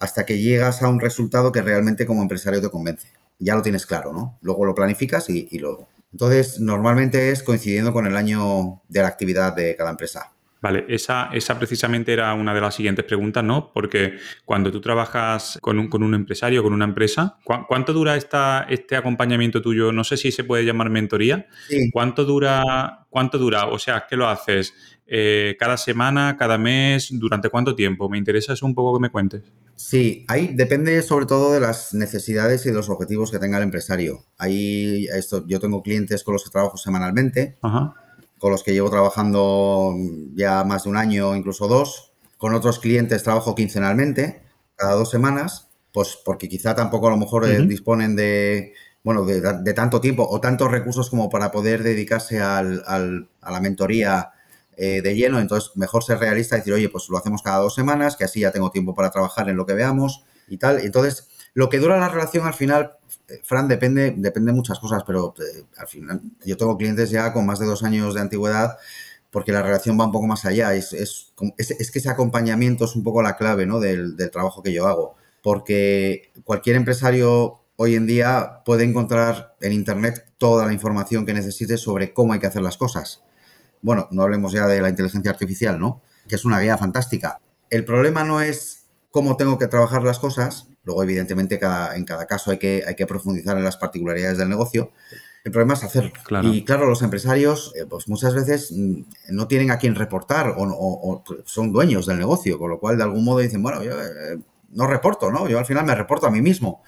hasta 0.00 0.26
que 0.26 0.38
llegas 0.38 0.82
a 0.82 0.88
un 0.88 1.00
resultado 1.00 1.52
que 1.52 1.62
realmente 1.62 2.04
como 2.04 2.22
empresario 2.22 2.60
te 2.60 2.70
convence. 2.70 3.08
Ya 3.38 3.54
lo 3.54 3.62
tienes 3.62 3.86
claro, 3.86 4.12
¿no? 4.12 4.38
Luego 4.42 4.64
lo 4.64 4.74
planificas 4.74 5.30
y, 5.30 5.48
y 5.50 5.58
luego. 5.60 5.88
Entonces, 6.12 6.60
normalmente 6.60 7.30
es 7.30 7.42
coincidiendo 7.42 7.92
con 7.92 8.06
el 8.06 8.16
año 8.16 8.82
de 8.88 9.02
la 9.02 9.08
actividad 9.08 9.54
de 9.54 9.76
cada 9.76 9.90
empresa. 9.90 10.33
Vale, 10.64 10.86
esa, 10.88 11.28
esa 11.34 11.58
precisamente 11.58 12.10
era 12.10 12.32
una 12.32 12.54
de 12.54 12.60
las 12.62 12.74
siguientes 12.74 13.04
preguntas, 13.04 13.44
¿no? 13.44 13.70
Porque 13.74 14.14
cuando 14.46 14.72
tú 14.72 14.80
trabajas 14.80 15.58
con 15.60 15.78
un, 15.78 15.90
con 15.90 16.02
un 16.02 16.14
empresario, 16.14 16.62
con 16.62 16.72
una 16.72 16.86
empresa, 16.86 17.36
¿cuánto 17.44 17.92
dura 17.92 18.16
esta, 18.16 18.64
este 18.70 18.96
acompañamiento 18.96 19.60
tuyo? 19.60 19.92
No 19.92 20.04
sé 20.04 20.16
si 20.16 20.32
se 20.32 20.42
puede 20.42 20.64
llamar 20.64 20.88
mentoría. 20.88 21.48
¿Cuánto 21.92 22.24
dura? 22.24 23.04
¿Cuánto 23.10 23.36
dura? 23.36 23.66
O 23.66 23.78
sea, 23.78 24.06
¿qué 24.08 24.16
lo 24.16 24.26
haces? 24.26 24.72
Eh, 25.06 25.54
¿Cada 25.60 25.76
semana, 25.76 26.38
cada 26.38 26.56
mes? 26.56 27.10
¿Durante 27.10 27.50
cuánto 27.50 27.76
tiempo? 27.76 28.08
Me 28.08 28.16
interesa 28.16 28.54
eso 28.54 28.64
un 28.64 28.74
poco 28.74 28.96
que 28.96 29.02
me 29.02 29.10
cuentes. 29.10 29.42
Sí, 29.76 30.24
ahí 30.28 30.54
depende 30.54 31.02
sobre 31.02 31.26
todo 31.26 31.52
de 31.52 31.60
las 31.60 31.92
necesidades 31.92 32.64
y 32.64 32.70
de 32.70 32.74
los 32.76 32.88
objetivos 32.88 33.30
que 33.30 33.38
tenga 33.38 33.58
el 33.58 33.64
empresario. 33.64 34.24
Ahí 34.38 35.08
esto, 35.14 35.46
yo 35.46 35.60
tengo 35.60 35.82
clientes 35.82 36.24
con 36.24 36.32
los 36.32 36.42
que 36.42 36.48
trabajo 36.48 36.78
semanalmente. 36.78 37.58
Ajá 37.60 37.96
con 38.44 38.52
los 38.52 38.62
que 38.62 38.74
llevo 38.74 38.90
trabajando 38.90 39.94
ya 40.34 40.64
más 40.64 40.84
de 40.84 40.90
un 40.90 40.98
año, 40.98 41.34
incluso 41.34 41.66
dos. 41.66 42.12
Con 42.36 42.52
otros 42.52 42.78
clientes 42.78 43.22
trabajo 43.22 43.54
quincenalmente, 43.54 44.42
cada 44.76 44.92
dos 44.96 45.08
semanas, 45.08 45.70
pues 45.94 46.18
porque 46.22 46.46
quizá 46.46 46.74
tampoco 46.74 47.06
a 47.06 47.12
lo 47.12 47.16
mejor 47.16 47.48
eh, 47.48 47.62
disponen 47.66 48.14
de, 48.16 48.74
bueno, 49.02 49.24
de, 49.24 49.72
tanto 49.72 49.98
tiempo 50.02 50.28
o 50.28 50.42
tantos 50.42 50.70
recursos 50.70 51.08
como 51.08 51.30
para 51.30 51.50
poder 51.52 51.82
dedicarse 51.82 52.42
al, 52.42 52.82
a 52.86 53.50
la 53.50 53.60
mentoría 53.62 54.32
eh, 54.76 55.00
de 55.00 55.14
lleno. 55.14 55.40
Entonces, 55.40 55.70
mejor 55.76 56.04
ser 56.04 56.18
realista 56.18 56.56
y 56.56 56.58
decir, 56.58 56.74
oye, 56.74 56.90
pues 56.90 57.08
lo 57.08 57.16
hacemos 57.16 57.40
cada 57.40 57.60
dos 57.60 57.74
semanas, 57.74 58.14
que 58.14 58.24
así 58.24 58.40
ya 58.40 58.52
tengo 58.52 58.70
tiempo 58.70 58.94
para 58.94 59.10
trabajar 59.10 59.48
en 59.48 59.56
lo 59.56 59.64
que 59.64 59.72
veamos 59.72 60.22
y 60.48 60.58
tal. 60.58 60.80
Entonces, 60.80 61.30
lo 61.54 61.68
que 61.68 61.78
dura 61.78 61.98
la 61.98 62.08
relación 62.08 62.46
al 62.46 62.54
final 62.54 62.98
eh, 63.28 63.40
Fran, 63.42 63.68
depende, 63.68 64.14
depende 64.16 64.52
de 64.52 64.56
muchas 64.56 64.78
cosas, 64.78 65.02
pero 65.06 65.34
eh, 65.38 65.64
al 65.78 65.88
final 65.88 66.20
yo 66.44 66.56
tengo 66.56 66.76
clientes 66.76 67.10
ya 67.10 67.32
con 67.32 67.46
más 67.46 67.58
de 67.58 67.66
dos 67.66 67.82
años 67.82 68.14
de 68.14 68.20
antigüedad 68.20 68.76
porque 69.30 69.50
la 69.50 69.62
relación 69.62 69.98
va 69.98 70.04
un 70.04 70.12
poco 70.12 70.28
más 70.28 70.44
allá. 70.44 70.74
Es, 70.74 70.92
es, 70.92 71.32
es, 71.58 71.90
que 71.90 71.98
ese 71.98 72.08
acompañamiento 72.08 72.84
es 72.84 72.94
un 72.94 73.02
poco 73.02 73.20
la 73.20 73.36
clave 73.36 73.66
¿no? 73.66 73.80
del, 73.80 74.16
del, 74.16 74.30
trabajo 74.30 74.62
que 74.62 74.72
yo 74.72 74.86
hago. 74.86 75.16
Porque 75.42 76.30
cualquier 76.44 76.76
empresario 76.76 77.60
hoy 77.74 77.96
en 77.96 78.06
día 78.06 78.62
puede 78.64 78.84
encontrar 78.84 79.56
en 79.60 79.72
Internet 79.72 80.24
toda 80.38 80.66
la 80.66 80.72
información 80.72 81.26
que 81.26 81.34
necesite 81.34 81.78
sobre 81.78 82.12
cómo 82.12 82.32
hay 82.32 82.38
que 82.38 82.46
hacer 82.46 82.62
las 82.62 82.76
cosas. 82.76 83.24
Bueno, 83.82 84.06
no 84.12 84.22
hablemos 84.22 84.52
ya 84.52 84.68
de 84.68 84.80
la 84.80 84.88
inteligencia 84.88 85.32
artificial, 85.32 85.80
¿no? 85.80 86.00
Que 86.28 86.36
es 86.36 86.44
una 86.44 86.60
guía 86.60 86.78
fantástica. 86.78 87.40
El 87.70 87.84
problema 87.84 88.22
no 88.22 88.40
es 88.40 88.86
cómo 89.10 89.36
tengo 89.36 89.58
que 89.58 89.66
trabajar 89.66 90.04
las 90.04 90.20
cosas, 90.20 90.68
Luego, 90.84 91.02
evidentemente, 91.02 91.58
cada, 91.58 91.96
en 91.96 92.04
cada 92.04 92.26
caso 92.26 92.50
hay 92.50 92.58
que, 92.58 92.84
hay 92.86 92.94
que 92.94 93.06
profundizar 93.06 93.56
en 93.56 93.64
las 93.64 93.76
particularidades 93.76 94.38
del 94.38 94.48
negocio. 94.48 94.92
El 95.44 95.52
problema 95.52 95.74
es 95.74 95.84
hacerlo. 95.84 96.12
Y 96.42 96.64
claro, 96.64 96.86
los 96.86 97.02
empresarios, 97.02 97.74
eh, 97.76 97.84
pues 97.88 98.08
muchas 98.08 98.34
veces 98.34 98.72
mm, 98.72 99.02
no 99.30 99.46
tienen 99.46 99.70
a 99.70 99.78
quién 99.78 99.94
reportar 99.94 100.54
o, 100.56 101.22
son 101.44 101.70
dueños 101.70 102.06
del 102.06 102.18
negocio, 102.18 102.58
con 102.58 102.70
lo 102.70 102.80
cual 102.80 102.96
de 102.96 103.04
algún 103.04 103.24
modo 103.24 103.40
dicen, 103.40 103.62
bueno, 103.62 103.82
yo 103.82 103.92
eh, 103.92 104.38
no 104.70 104.86
reporto, 104.86 105.30
¿no? 105.30 105.46
Yo 105.48 105.58
al 105.58 105.66
final 105.66 105.84
me 105.84 105.94
reporto 105.94 106.26
a 106.26 106.30
mí 106.30 106.40
mismo. 106.40 106.82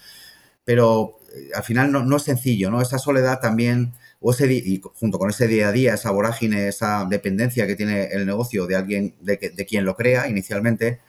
Pero 0.64 1.18
eh, 1.34 1.50
al 1.54 1.64
final 1.64 1.92
no, 1.92 2.16
es 2.16 2.22
sencillo, 2.22 2.70
¿no? 2.70 2.80
Esa 2.80 2.98
soledad 2.98 3.40
también, 3.40 3.92
o 4.20 4.30
ese, 4.32 4.50
y 4.52 4.80
junto 4.94 5.18
con 5.18 5.28
ese 5.28 5.46
día 5.48 5.68
a 5.68 5.72
día, 5.72 5.94
esa 5.94 6.10
vorágine, 6.10 6.68
esa 6.68 7.06
dependencia 7.08 7.66
que 7.66 7.76
tiene 7.76 8.06
el 8.06 8.24
negocio 8.24 8.66
de 8.66 8.76
alguien, 8.76 9.14
de, 9.20 9.36
de 9.54 9.66
quien 9.66 9.84
lo 9.84 9.96
crea 9.96 10.28
inicialmente, 10.28 11.00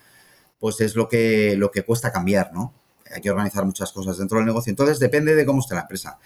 pues 0.60 0.82
es 0.82 0.96
lo 0.96 1.08
que, 1.08 1.56
lo 1.58 1.72
que 1.72 1.84
cuesta 1.84 2.12
cambiar, 2.12 2.52
¿no? 2.54 2.74
Hay 3.14 3.22
que 3.22 3.32
organizar 3.32 3.66
muchas 3.66 3.92
cosas 3.92 4.18
dentro 4.18 4.38
del 4.38 4.48
negocio. 4.48 4.70
Entonces, 4.70 5.00
depende 5.00 5.36
de 5.36 5.46
cómo 5.46 5.60
esté 5.60 5.76
la 5.76 5.82
empresa. 5.82 6.20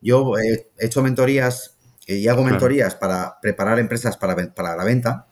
Yo 0.00 0.38
he 0.38 0.68
hecho 0.78 1.02
mentorías 1.02 1.76
eh, 2.06 2.16
y 2.16 2.28
hago 2.28 2.44
mentorías 2.44 2.94
para 2.94 3.40
preparar 3.40 3.78
empresas 3.78 4.16
para, 4.16 4.34
para 4.54 4.76
la 4.76 4.84
venta, 4.84 5.26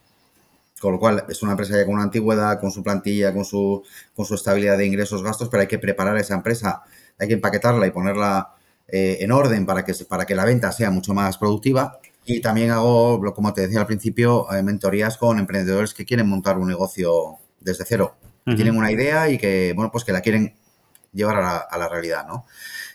con 0.80 0.92
lo 0.92 0.98
cual 0.98 1.24
es 1.28 1.42
una 1.42 1.52
empresa 1.52 1.76
ya 1.76 1.84
con 1.84 1.94
una 1.94 2.04
antigüedad, 2.04 2.60
con 2.60 2.70
su 2.70 2.82
plantilla, 2.82 3.32
con 3.32 3.44
su, 3.44 3.82
con 4.14 4.24
su 4.24 4.34
estabilidad 4.34 4.78
de 4.78 4.86
ingresos, 4.86 5.22
gastos, 5.22 5.48
pero 5.48 5.62
hay 5.62 5.66
que 5.66 5.78
preparar 5.78 6.16
esa 6.16 6.34
empresa, 6.34 6.82
hay 7.18 7.28
que 7.28 7.34
empaquetarla 7.34 7.86
y 7.86 7.90
ponerla 7.90 8.54
eh, 8.88 9.18
en 9.20 9.32
orden 9.32 9.66
para 9.66 9.84
que, 9.84 9.94
para 10.08 10.26
que 10.26 10.34
la 10.34 10.44
venta 10.44 10.72
sea 10.72 10.90
mucho 10.90 11.14
más 11.14 11.38
productiva. 11.38 12.00
Y 12.26 12.40
también 12.40 12.70
hago, 12.70 13.20
como 13.34 13.52
te 13.52 13.62
decía 13.62 13.80
al 13.80 13.86
principio, 13.86 14.50
eh, 14.52 14.62
mentorías 14.62 15.18
con 15.18 15.38
emprendedores 15.38 15.92
que 15.92 16.06
quieren 16.06 16.28
montar 16.28 16.58
un 16.58 16.68
negocio 16.68 17.36
desde 17.60 17.84
cero 17.86 18.16
tienen 18.44 18.76
una 18.76 18.92
idea 18.92 19.30
y 19.30 19.38
que, 19.38 19.72
bueno, 19.74 19.90
pues 19.90 20.04
que 20.04 20.12
la 20.12 20.20
quieren 20.20 20.54
llevar 21.12 21.36
a 21.36 21.78
la, 21.78 21.88
realidad, 21.88 22.26
¿no? 22.26 22.44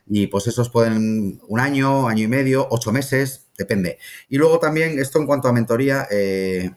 Y 0.07 0.27
pues 0.27 0.47
esos 0.47 0.69
pueden 0.69 1.39
un 1.47 1.59
año, 1.59 2.07
año 2.07 2.23
y 2.23 2.27
medio, 2.27 2.67
ocho 2.69 2.91
meses, 2.91 3.47
depende. 3.57 3.97
Y 4.27 4.37
luego 4.37 4.59
también 4.59 4.99
esto 4.99 5.19
en 5.19 5.25
cuanto 5.25 5.47
a 5.47 5.53
mentoría, 5.53 6.07
eh, 6.11 6.71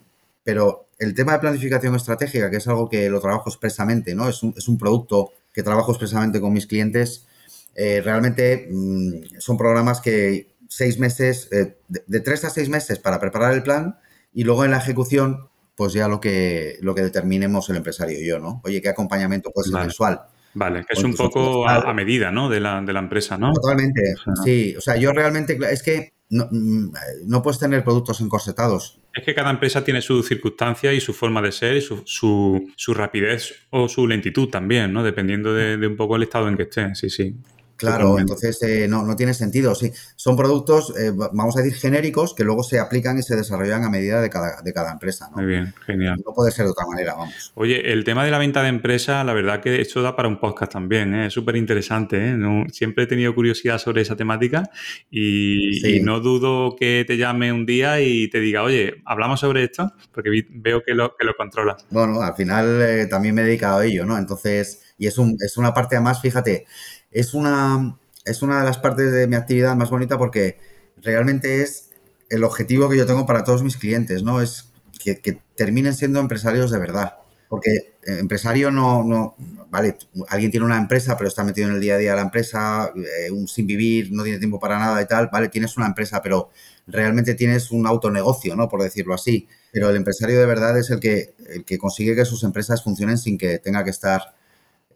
pero 0.44 0.88
el 0.98 1.14
tema 1.14 1.32
de 1.32 1.40
planificación 1.40 1.94
estratégica, 1.96 2.50
que 2.50 2.58
es 2.58 2.68
algo 2.68 2.88
que 2.88 3.10
lo 3.10 3.20
trabajo 3.20 3.50
expresamente, 3.50 4.14
¿no? 4.14 4.28
Es 4.28 4.42
un, 4.42 4.54
es 4.56 4.68
un 4.68 4.78
producto 4.78 5.32
que 5.52 5.62
trabajo 5.62 5.92
expresamente 5.92 6.40
con 6.40 6.52
mis 6.52 6.66
clientes. 6.66 7.26
Eh, 7.74 8.00
realmente 8.02 8.68
mm, 8.70 9.38
son 9.38 9.56
programas 9.56 10.00
que 10.00 10.54
seis 10.68 10.98
meses, 10.98 11.48
eh, 11.52 11.76
de, 11.88 12.04
de, 12.06 12.20
tres 12.20 12.44
a 12.44 12.50
seis 12.50 12.68
meses 12.68 12.98
para 12.98 13.18
preparar 13.18 13.52
el 13.52 13.62
plan 13.62 13.98
y 14.32 14.44
luego 14.44 14.64
en 14.64 14.70
la 14.70 14.78
ejecución 14.78 15.48
pues 15.82 15.94
ya 15.94 16.06
lo 16.06 16.20
que, 16.20 16.78
lo 16.80 16.94
que 16.94 17.02
determinemos 17.02 17.68
el 17.68 17.74
empresario 17.74 18.16
y 18.16 18.24
yo, 18.24 18.38
¿no? 18.38 18.60
Oye, 18.62 18.80
¿qué 18.80 18.88
acompañamiento 18.88 19.50
puede 19.50 19.68
ser 19.68 19.80
mensual? 19.80 20.20
Vale, 20.54 20.84
que 20.88 20.96
es 20.96 21.02
un 21.02 21.12
poco 21.12 21.68
a, 21.68 21.92
medida, 21.92 22.30
¿no? 22.30 22.48
De 22.48 22.60
la, 22.60 22.80
de 22.82 22.92
la 22.92 23.00
empresa, 23.00 23.36
¿no? 23.36 23.52
Totalmente, 23.52 24.00
sí. 24.44 24.76
O 24.78 24.80
sea, 24.80 24.96
yo 24.96 25.10
realmente, 25.12 25.58
es 25.72 25.82
que 25.82 26.12
no, 26.30 26.46
mm, 26.48 26.92
no, 27.24 27.42
puedes 27.42 27.58
tener 27.58 27.82
productos 27.82 28.20
encorsetados. 28.20 29.00
Es 29.12 29.24
que 29.24 29.34
cada 29.34 29.50
empresa 29.50 29.82
tiene 29.82 30.00
su 30.02 30.22
circunstancia 30.22 30.92
y 30.92 31.00
su 31.00 31.14
forma 31.14 31.42
de 31.42 31.50
ser 31.50 31.78
y 31.78 31.80
su, 31.80 32.04
su, 32.06 32.94
rapidez 32.94 33.52
o 33.70 33.88
su 33.88 34.06
lentitud 34.06 34.50
también, 34.50 34.92
¿no? 34.92 35.02
Dependiendo 35.02 35.52
de, 35.52 35.78
de, 35.78 35.86
un 35.88 35.96
poco 35.96 36.14
el 36.14 36.22
estado 36.22 36.46
en 36.46 36.56
que 36.56 36.62
esté, 36.62 36.94
sí, 36.94 37.10
sí. 37.10 37.34
Claro, 37.82 38.18
entonces 38.18 38.62
eh, 38.62 38.86
no, 38.88 39.04
no, 39.04 39.16
tiene 39.16 39.34
sentido. 39.34 39.74
Sí, 39.74 39.92
son 40.16 40.36
productos, 40.36 40.94
eh, 40.98 41.12
vamos 41.14 41.56
a 41.56 41.62
decir, 41.62 41.78
genéricos 41.78 42.34
que 42.34 42.44
luego 42.44 42.62
se 42.62 42.78
aplican 42.78 43.18
y 43.18 43.22
se 43.22 43.36
desarrollan 43.36 43.84
a 43.84 43.90
medida 43.90 44.20
de 44.20 44.30
cada, 44.30 44.62
de 44.62 44.72
cada 44.72 44.92
empresa. 44.92 45.30
Muy 45.34 45.44
bien, 45.44 45.74
genial. 45.84 46.22
No 46.24 46.32
puede 46.32 46.52
ser 46.52 46.66
de 46.66 46.70
otra 46.70 46.86
manera, 46.86 47.14
vamos. 47.14 47.52
Oye, 47.54 47.92
el 47.92 48.04
tema 48.04 48.24
de 48.24 48.30
la 48.30 48.38
venta 48.38 48.62
de 48.62 48.68
empresa, 48.68 49.24
la 49.24 49.32
verdad 49.32 49.60
que 49.60 49.80
esto 49.80 50.00
da 50.02 50.16
para 50.16 50.28
un 50.28 50.38
podcast 50.38 50.72
también, 50.72 51.14
¿eh? 51.14 51.26
es 51.26 51.32
súper 51.32 51.56
interesante. 51.56 52.36
siempre 52.70 53.04
he 53.04 53.06
tenido 53.06 53.34
curiosidad 53.34 53.78
sobre 53.78 54.02
esa 54.02 54.16
temática 54.16 54.70
y, 55.10 56.00
no 56.02 56.20
dudo 56.20 56.74
que 56.74 57.04
te 57.06 57.16
llame 57.16 57.52
un 57.52 57.64
día 57.64 58.00
y 58.00 58.28
te 58.28 58.40
diga, 58.40 58.62
oye, 58.62 59.02
hablamos 59.04 59.40
sobre 59.40 59.64
esto, 59.64 59.92
porque 60.12 60.30
veo 60.50 60.82
que 60.84 60.94
lo, 60.94 61.14
que 61.16 61.24
lo 61.24 61.34
controlas. 61.34 61.86
Bueno, 61.90 62.22
al 62.22 62.34
final 62.34 63.06
también 63.08 63.34
me 63.34 63.42
he 63.42 63.44
dedicado 63.44 63.78
a 63.78 63.84
ello, 63.84 64.04
¿no? 64.04 64.18
Entonces, 64.18 64.82
y 64.98 65.06
es, 65.06 65.18
un, 65.18 65.36
es 65.40 65.56
una 65.56 65.74
parte 65.74 65.96
además, 65.96 66.20
fíjate, 66.20 66.64
es 67.12 67.34
una, 67.34 67.98
es 68.24 68.42
una 68.42 68.60
de 68.60 68.64
las 68.64 68.78
partes 68.78 69.12
de 69.12 69.26
mi 69.26 69.36
actividad 69.36 69.76
más 69.76 69.90
bonita 69.90 70.18
porque 70.18 70.58
realmente 71.02 71.62
es 71.62 71.90
el 72.28 72.44
objetivo 72.44 72.88
que 72.88 72.96
yo 72.96 73.06
tengo 73.06 73.26
para 73.26 73.44
todos 73.44 73.62
mis 73.62 73.76
clientes, 73.76 74.22
¿no? 74.22 74.40
Es 74.40 74.72
que, 74.98 75.40
terminen 75.54 75.94
siendo 75.94 76.20
empresarios 76.20 76.70
de 76.70 76.78
verdad. 76.78 77.16
Porque 77.48 77.70
eh, 77.70 78.18
empresario 78.18 78.70
no, 78.70 79.04
no, 79.04 79.36
vale, 79.68 79.98
alguien 80.28 80.50
tiene 80.50 80.64
una 80.64 80.78
empresa, 80.78 81.16
pero 81.18 81.28
está 81.28 81.44
metido 81.44 81.68
en 81.68 81.74
el 81.74 81.80
día 81.80 81.96
a 81.96 81.98
día 81.98 82.10
de 82.10 82.16
la 82.16 82.22
empresa, 82.22 82.90
eh, 82.96 83.30
un 83.30 83.46
sin 83.46 83.66
vivir, 83.66 84.10
no 84.10 84.22
tiene 84.22 84.38
tiempo 84.38 84.58
para 84.58 84.78
nada 84.78 85.02
y 85.02 85.06
tal, 85.06 85.28
vale, 85.30 85.50
tienes 85.50 85.76
una 85.76 85.86
empresa, 85.86 86.22
pero 86.22 86.50
realmente 86.86 87.34
tienes 87.34 87.70
un 87.70 87.86
autonegocio, 87.86 88.56
¿no? 88.56 88.68
Por 88.68 88.82
decirlo 88.82 89.12
así. 89.12 89.46
Pero 89.70 89.90
el 89.90 89.96
empresario 89.96 90.40
de 90.40 90.46
verdad 90.46 90.78
es 90.78 90.90
el 90.90 91.00
que, 91.00 91.34
el 91.46 91.64
que 91.64 91.76
consigue 91.76 92.16
que 92.16 92.24
sus 92.24 92.42
empresas 92.44 92.82
funcionen 92.82 93.18
sin 93.18 93.36
que 93.36 93.58
tenga 93.58 93.84
que 93.84 93.90
estar 93.90 94.34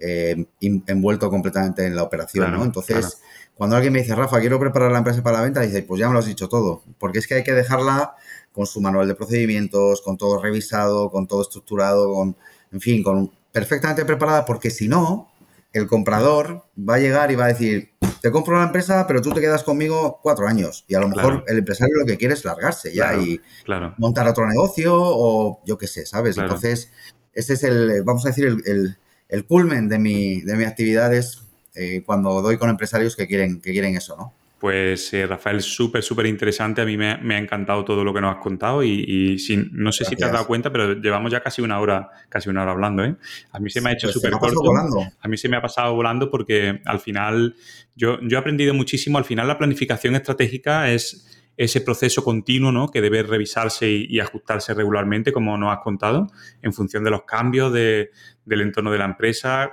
eh, 0.00 0.46
envuelto 0.60 1.30
completamente 1.30 1.86
en 1.86 1.96
la 1.96 2.02
operación, 2.02 2.52
¿no? 2.52 2.64
Entonces, 2.64 3.18
cuando 3.54 3.76
alguien 3.76 3.92
me 3.92 4.00
dice, 4.00 4.14
Rafa, 4.14 4.40
quiero 4.40 4.60
preparar 4.60 4.92
la 4.92 4.98
empresa 4.98 5.22
para 5.22 5.38
la 5.38 5.44
venta, 5.44 5.60
dice, 5.60 5.82
pues 5.82 5.98
ya 6.00 6.08
me 6.08 6.12
lo 6.12 6.18
has 6.18 6.26
dicho 6.26 6.48
todo, 6.48 6.82
porque 6.98 7.18
es 7.18 7.26
que 7.26 7.34
hay 7.34 7.44
que 7.44 7.54
dejarla 7.54 8.14
con 8.52 8.66
su 8.66 8.80
manual 8.80 9.08
de 9.08 9.14
procedimientos, 9.14 10.02
con 10.02 10.16
todo 10.16 10.40
revisado, 10.40 11.10
con 11.10 11.26
todo 11.26 11.42
estructurado, 11.42 12.12
con, 12.12 12.36
en 12.72 12.80
fin, 12.80 13.02
con 13.02 13.30
perfectamente 13.52 14.04
preparada, 14.04 14.44
porque 14.44 14.70
si 14.70 14.88
no, 14.88 15.30
el 15.72 15.86
comprador 15.86 16.64
va 16.78 16.94
a 16.94 16.98
llegar 16.98 17.30
y 17.30 17.36
va 17.36 17.44
a 17.44 17.48
decir, 17.48 17.90
te 18.20 18.30
compro 18.30 18.58
la 18.58 18.64
empresa, 18.64 19.06
pero 19.06 19.22
tú 19.22 19.30
te 19.32 19.40
quedas 19.40 19.62
conmigo 19.62 20.20
cuatro 20.22 20.48
años. 20.48 20.84
Y 20.88 20.94
a 20.94 21.00
lo 21.00 21.08
mejor 21.08 21.44
el 21.46 21.58
empresario 21.58 21.94
lo 21.98 22.06
que 22.06 22.16
quiere 22.16 22.34
es 22.34 22.44
largarse 22.44 22.92
ya 22.94 23.14
y 23.14 23.40
montar 23.98 24.26
otro 24.26 24.46
negocio 24.46 24.94
o 24.94 25.62
yo 25.64 25.78
qué 25.78 25.86
sé, 25.86 26.06
¿sabes? 26.06 26.36
Entonces, 26.36 26.90
ese 27.32 27.54
es 27.54 27.64
el, 27.64 28.02
vamos 28.04 28.24
a 28.24 28.28
decir, 28.28 28.46
el, 28.46 28.62
el 28.66 28.98
culmen 29.46 29.88
de 29.88 29.98
mi, 29.98 30.40
de 30.40 30.56
mi 30.56 30.64
actividad 30.64 31.12
es 31.14 31.42
eh, 31.74 32.02
cuando 32.04 32.40
doy 32.42 32.56
con 32.56 32.70
empresarios 32.70 33.16
que 33.16 33.26
quieren, 33.26 33.60
que 33.60 33.72
quieren 33.72 33.96
eso, 33.96 34.16
¿no? 34.16 34.32
Pues 34.58 35.12
eh, 35.12 35.26
Rafael, 35.26 35.60
súper, 35.60 36.02
súper 36.02 36.24
interesante. 36.24 36.80
A 36.80 36.86
mí 36.86 36.96
me, 36.96 37.12
ha 37.12 37.38
encantado 37.38 37.84
todo 37.84 38.02
lo 38.02 38.14
que 38.14 38.22
nos 38.22 38.34
has 38.34 38.42
contado 38.42 38.82
y, 38.82 39.38
sin, 39.38 39.68
no 39.72 39.92
sé 39.92 40.06
si 40.06 40.16
te 40.16 40.24
has 40.24 40.32
dado 40.32 40.46
cuenta, 40.46 40.72
pero 40.72 40.94
llevamos 40.94 41.30
ya 41.30 41.40
casi 41.40 41.60
una 41.60 41.78
hora, 41.78 42.08
casi 42.30 42.48
una 42.48 42.62
hora 42.62 42.72
hablando. 42.72 43.04
¿eh? 43.04 43.16
A 43.52 43.60
mí 43.60 43.68
se 43.68 43.82
me 43.82 43.90
ha 43.90 43.92
hecho 43.92 44.06
pues 44.06 44.14
súper 44.14 44.32
corto. 44.32 44.62
A 45.20 45.28
mí 45.28 45.36
se 45.36 45.50
me 45.50 45.58
ha 45.58 45.62
pasado 45.62 45.94
volando 45.94 46.30
porque 46.30 46.80
al 46.86 47.00
final 47.00 47.54
yo, 47.94 48.18
yo 48.22 48.38
he 48.38 48.40
aprendido 48.40 48.72
muchísimo. 48.72 49.18
Al 49.18 49.26
final 49.26 49.46
la 49.46 49.58
planificación 49.58 50.16
estratégica 50.16 50.90
es 50.90 51.35
ese 51.56 51.80
proceso 51.80 52.22
continuo 52.22 52.72
¿no? 52.72 52.88
que 52.90 53.00
debe 53.00 53.22
revisarse 53.22 53.88
y, 53.88 54.20
ajustarse 54.20 54.74
regularmente, 54.74 55.32
como 55.32 55.56
nos 55.56 55.72
has 55.72 55.82
contado, 55.82 56.26
en 56.62 56.72
función 56.72 57.04
de 57.04 57.10
los 57.10 57.22
cambios 57.22 57.72
del 57.72 58.10
entorno 58.46 58.90
de 58.90 58.98
la 58.98 59.06
empresa, 59.06 59.72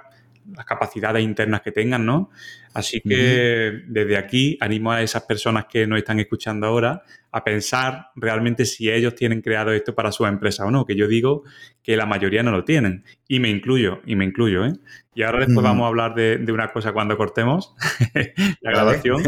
las 0.55 0.65
capacidades 0.65 1.23
internas 1.23 1.61
que 1.61 1.71
tengan, 1.71 2.05
¿no? 2.05 2.29
Así 2.73 3.01
que 3.01 3.83
desde 3.87 4.17
aquí 4.17 4.57
animo 4.59 4.91
a 4.91 5.01
esas 5.01 5.23
personas 5.23 5.65
que 5.65 5.85
nos 5.85 5.99
están 5.99 6.19
escuchando 6.19 6.65
ahora 6.65 7.03
a 7.31 7.43
pensar 7.43 8.07
realmente 8.15 8.65
si 8.65 8.89
ellos 8.89 9.15
tienen 9.15 9.41
creado 9.41 9.71
esto 9.71 9.93
para 9.93 10.11
su 10.11 10.25
empresa 10.25 10.65
o 10.65 10.71
no, 10.71 10.85
que 10.85 10.95
yo 10.95 11.07
digo 11.07 11.43
que 11.83 11.95
la 11.95 12.05
mayoría 12.05 12.41
no 12.41 12.51
lo 12.51 12.63
tienen. 12.63 13.03
Y 13.27 13.39
me 13.39 13.49
incluyo, 13.49 14.01
y 14.05 14.15
me 14.15 14.25
incluyo, 14.25 14.65
¿eh? 14.65 14.73
Y 15.15 15.21
ahora 15.21 15.45
después 15.45 15.63
vamos 15.63 15.85
a 15.85 15.87
hablar 15.87 16.15
de, 16.15 16.43
una 16.51 16.69
cosa 16.69 16.91
cuando 16.91 17.17
cortemos 17.17 17.75
la 18.61 18.71
grabación. 18.71 19.23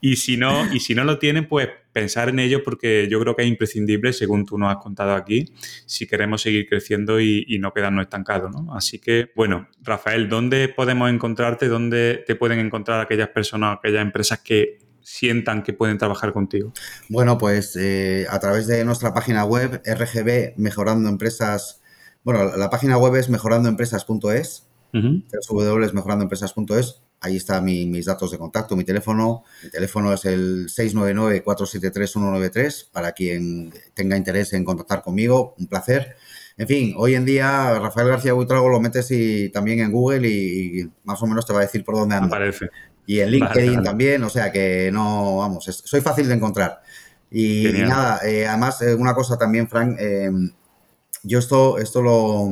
y 0.00 0.16
si 0.16 0.36
no, 0.36 0.72
y 0.72 0.80
si 0.80 0.94
no 0.94 1.04
lo 1.04 1.18
tienen, 1.18 1.48
pues 1.48 1.68
pensar 1.96 2.28
en 2.28 2.38
ello 2.40 2.62
porque 2.62 3.08
yo 3.10 3.18
creo 3.20 3.34
que 3.34 3.40
es 3.40 3.48
imprescindible, 3.48 4.12
según 4.12 4.44
tú 4.44 4.58
nos 4.58 4.70
has 4.70 4.82
contado 4.82 5.14
aquí, 5.14 5.54
si 5.86 6.06
queremos 6.06 6.42
seguir 6.42 6.68
creciendo 6.68 7.22
y, 7.22 7.58
no 7.58 7.72
quedarnos 7.72 8.02
estancados, 8.02 8.52
¿no? 8.52 8.76
Así 8.76 8.98
que, 8.98 9.30
bueno, 9.34 9.66
Rafael, 9.82 10.28
¿dónde 10.28 10.68
podemos 10.68 11.08
encontrarte? 11.08 11.68
¿Dónde 11.68 12.22
te 12.26 12.34
pueden 12.34 12.58
encontrar 12.58 13.00
aquellas 13.00 13.30
personas, 13.30 13.78
aquellas 13.78 14.02
empresas 14.02 14.40
que 14.40 14.78
sientan 15.00 15.62
que 15.62 15.72
pueden 15.72 15.96
trabajar 15.96 16.34
contigo? 16.34 16.74
Bueno, 17.08 17.38
pues 17.38 17.74
eh, 17.76 18.26
a 18.28 18.38
través 18.40 18.66
de 18.66 18.84
nuestra 18.84 19.14
página 19.14 19.46
web, 19.46 19.80
RGB 19.86 20.58
Mejorando 20.58 21.08
Empresas. 21.08 21.80
Bueno, 22.24 22.58
la 22.58 22.68
página 22.68 22.98
web 22.98 23.16
es 23.16 23.30
mejorandoempresas.es 23.30 24.68
www.mejorandoempresas.es. 24.92 27.05
Ahí 27.20 27.36
están 27.36 27.64
mis 27.64 28.04
datos 28.04 28.30
de 28.30 28.38
contacto, 28.38 28.76
mi 28.76 28.84
teléfono. 28.84 29.44
Mi 29.62 29.70
teléfono 29.70 30.12
es 30.12 30.26
el 30.26 30.66
699-473-193 30.66 32.90
para 32.92 33.12
quien 33.12 33.72
tenga 33.94 34.16
interés 34.16 34.52
en 34.52 34.64
contactar 34.64 35.02
conmigo. 35.02 35.54
Un 35.58 35.66
placer. 35.66 36.16
En 36.58 36.66
fin, 36.66 36.94
hoy 36.96 37.14
en 37.14 37.24
día 37.24 37.78
Rafael 37.78 38.08
García 38.08 38.32
Buitrago 38.32 38.68
lo 38.68 38.80
metes 38.80 39.10
y, 39.10 39.50
también 39.50 39.80
en 39.80 39.92
Google 39.92 40.28
y, 40.28 40.90
más 41.04 41.22
o 41.22 41.26
menos 41.26 41.46
te 41.46 41.52
va 41.52 41.60
a 41.60 41.62
decir 41.62 41.84
por 41.84 41.96
dónde 41.96 42.16
anda. 42.16 42.28
Aparece. 42.28 42.70
Y 43.06 43.20
en 43.20 43.30
LinkedIn 43.30 43.82
también, 43.82 44.22
o 44.24 44.30
sea 44.30 44.50
que 44.50 44.90
no, 44.92 45.38
vamos, 45.38 45.64
soy 45.64 46.00
fácil 46.00 46.28
de 46.28 46.34
encontrar. 46.34 46.82
Y, 47.30 47.68
nada, 47.72 48.20
eh, 48.24 48.46
además, 48.46 48.80
eh, 48.82 48.94
una 48.94 49.14
cosa 49.14 49.36
también, 49.36 49.68
Frank, 49.68 49.96
eh, 49.98 50.30
yo 51.22 51.38
esto, 51.38 51.78
esto 51.78 52.02
lo, 52.02 52.50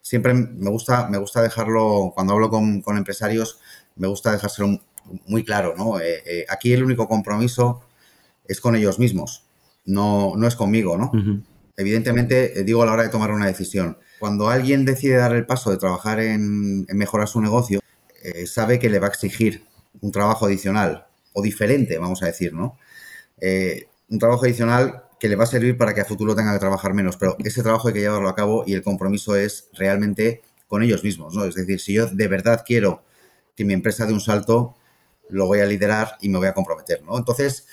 siempre 0.00 0.34
me 0.34 0.70
gusta, 0.70 1.08
me 1.08 1.18
gusta 1.18 1.42
dejarlo, 1.42 2.12
cuando 2.14 2.34
hablo 2.34 2.50
con, 2.50 2.82
empresarios, 2.96 3.60
me 3.96 4.08
gusta 4.08 4.32
dejárselo 4.32 4.80
muy 5.26 5.44
claro, 5.44 5.74
¿no? 5.76 6.00
Eh, 6.00 6.22
eh, 6.26 6.46
aquí 6.48 6.72
el 6.72 6.82
único 6.82 7.08
compromiso 7.08 7.82
es 8.46 8.60
con 8.60 8.76
ellos 8.76 8.98
mismos, 8.98 9.44
no, 9.84 10.34
no 10.36 10.46
es 10.46 10.56
conmigo, 10.56 10.96
¿no? 10.96 11.12
Evidentemente, 11.76 12.60
eh, 12.60 12.64
digo 12.64 12.82
a 12.82 12.86
la 12.86 12.92
hora 12.92 13.02
de 13.02 13.08
tomar 13.08 13.30
una 13.30 13.46
decisión. 13.46 13.98
Cuando 14.18 14.48
alguien 14.48 14.84
decide 14.84 15.16
dar 15.16 15.34
el 15.34 15.44
paso 15.44 15.70
de 15.70 15.76
trabajar 15.76 16.20
en, 16.20 16.84
mejorar 16.86 17.28
su 17.28 17.40
negocio, 17.40 17.80
sabe 18.46 18.78
que 18.78 18.88
le 18.88 18.98
va 18.98 19.08
a 19.08 19.10
exigir 19.10 19.64
un 20.00 20.10
trabajo 20.10 20.46
adicional 20.46 21.06
o 21.34 21.42
diferente, 21.42 21.98
vamos 21.98 22.22
a 22.22 22.26
decir, 22.26 22.54
¿no? 22.54 22.78
un 24.08 24.18
trabajo 24.18 24.44
adicional 24.44 25.04
que 25.20 25.28
le 25.28 25.36
va 25.36 25.44
a 25.44 25.46
servir 25.46 25.76
para 25.76 25.94
que 25.94 26.00
a 26.00 26.04
futuro 26.04 26.34
tenga 26.34 26.52
que 26.54 26.58
trabajar 26.58 26.94
menos, 26.94 27.16
pero 27.16 27.36
ese 27.44 27.62
trabajo 27.62 27.88
hay 27.88 27.94
que 27.94 28.00
llevarlo 28.00 28.28
a 28.28 28.34
cabo 28.34 28.64
y 28.66 28.72
el 28.72 28.82
compromiso 28.82 29.36
es 29.36 29.68
realmente 29.74 30.42
con 30.66 30.82
ellos 30.82 31.04
mismos, 31.04 31.34
¿no? 31.34 31.44
Es 31.44 31.54
decir, 31.54 31.80
si 31.80 31.94
yo 31.94 32.06
de 32.06 32.28
verdad 32.28 32.64
quiero 32.66 33.02
que 33.54 33.64
mi 33.64 33.74
empresa 33.74 34.06
dé 34.06 34.12
un 34.12 34.20
salto, 34.20 34.74
lo 35.28 35.46
voy 35.46 35.60
a 35.60 35.66
liderar 35.66 36.16
y 36.20 36.28
me 36.28 36.38
voy 36.38 36.48
a 36.48 36.54
comprometer, 36.54 37.02
¿no? 37.02 37.16
Entonces, 37.16 37.66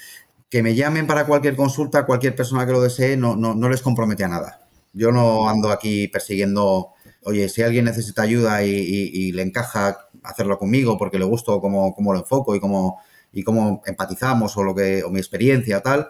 que 0.49 0.63
me 0.63 0.75
llamen 0.75 1.07
para 1.07 1.25
cualquier 1.25 1.55
consulta, 1.55 2.05
cualquier 2.05 2.35
persona 2.35 2.65
que 2.65 2.73
lo 2.73 2.81
desee, 2.81 3.17
no, 3.17 3.35
no, 3.35 3.69
les 3.69 3.81
compromete 3.81 4.23
a 4.23 4.27
nada. 4.27 4.67
Yo 4.93 5.11
no 5.11 5.49
ando 5.49 5.71
aquí 5.71 6.09
persiguiendo, 6.09 6.89
oye, 7.23 7.47
si 7.47 7.61
alguien 7.61 7.85
necesita 7.85 8.23
ayuda 8.23 8.63
y, 8.63 9.31
le 9.31 9.41
encaja 9.41 10.09
hacerlo 10.23 10.59
conmigo 10.59 10.97
porque 10.97 11.17
le 11.17 11.25
gusto 11.25 11.61
cómo, 11.61 11.95
cómo 11.95 12.13
lo 12.13 12.19
enfoco 12.19 12.55
y 12.55 12.59
cómo, 12.59 12.99
y 13.31 13.43
cómo 13.43 13.81
empatizamos 13.85 14.57
o, 14.57 14.63
lo 14.63 14.75
que, 14.75 15.03
o 15.03 15.09
mi 15.09 15.19
experiencia, 15.19 15.81
tal, 15.81 16.09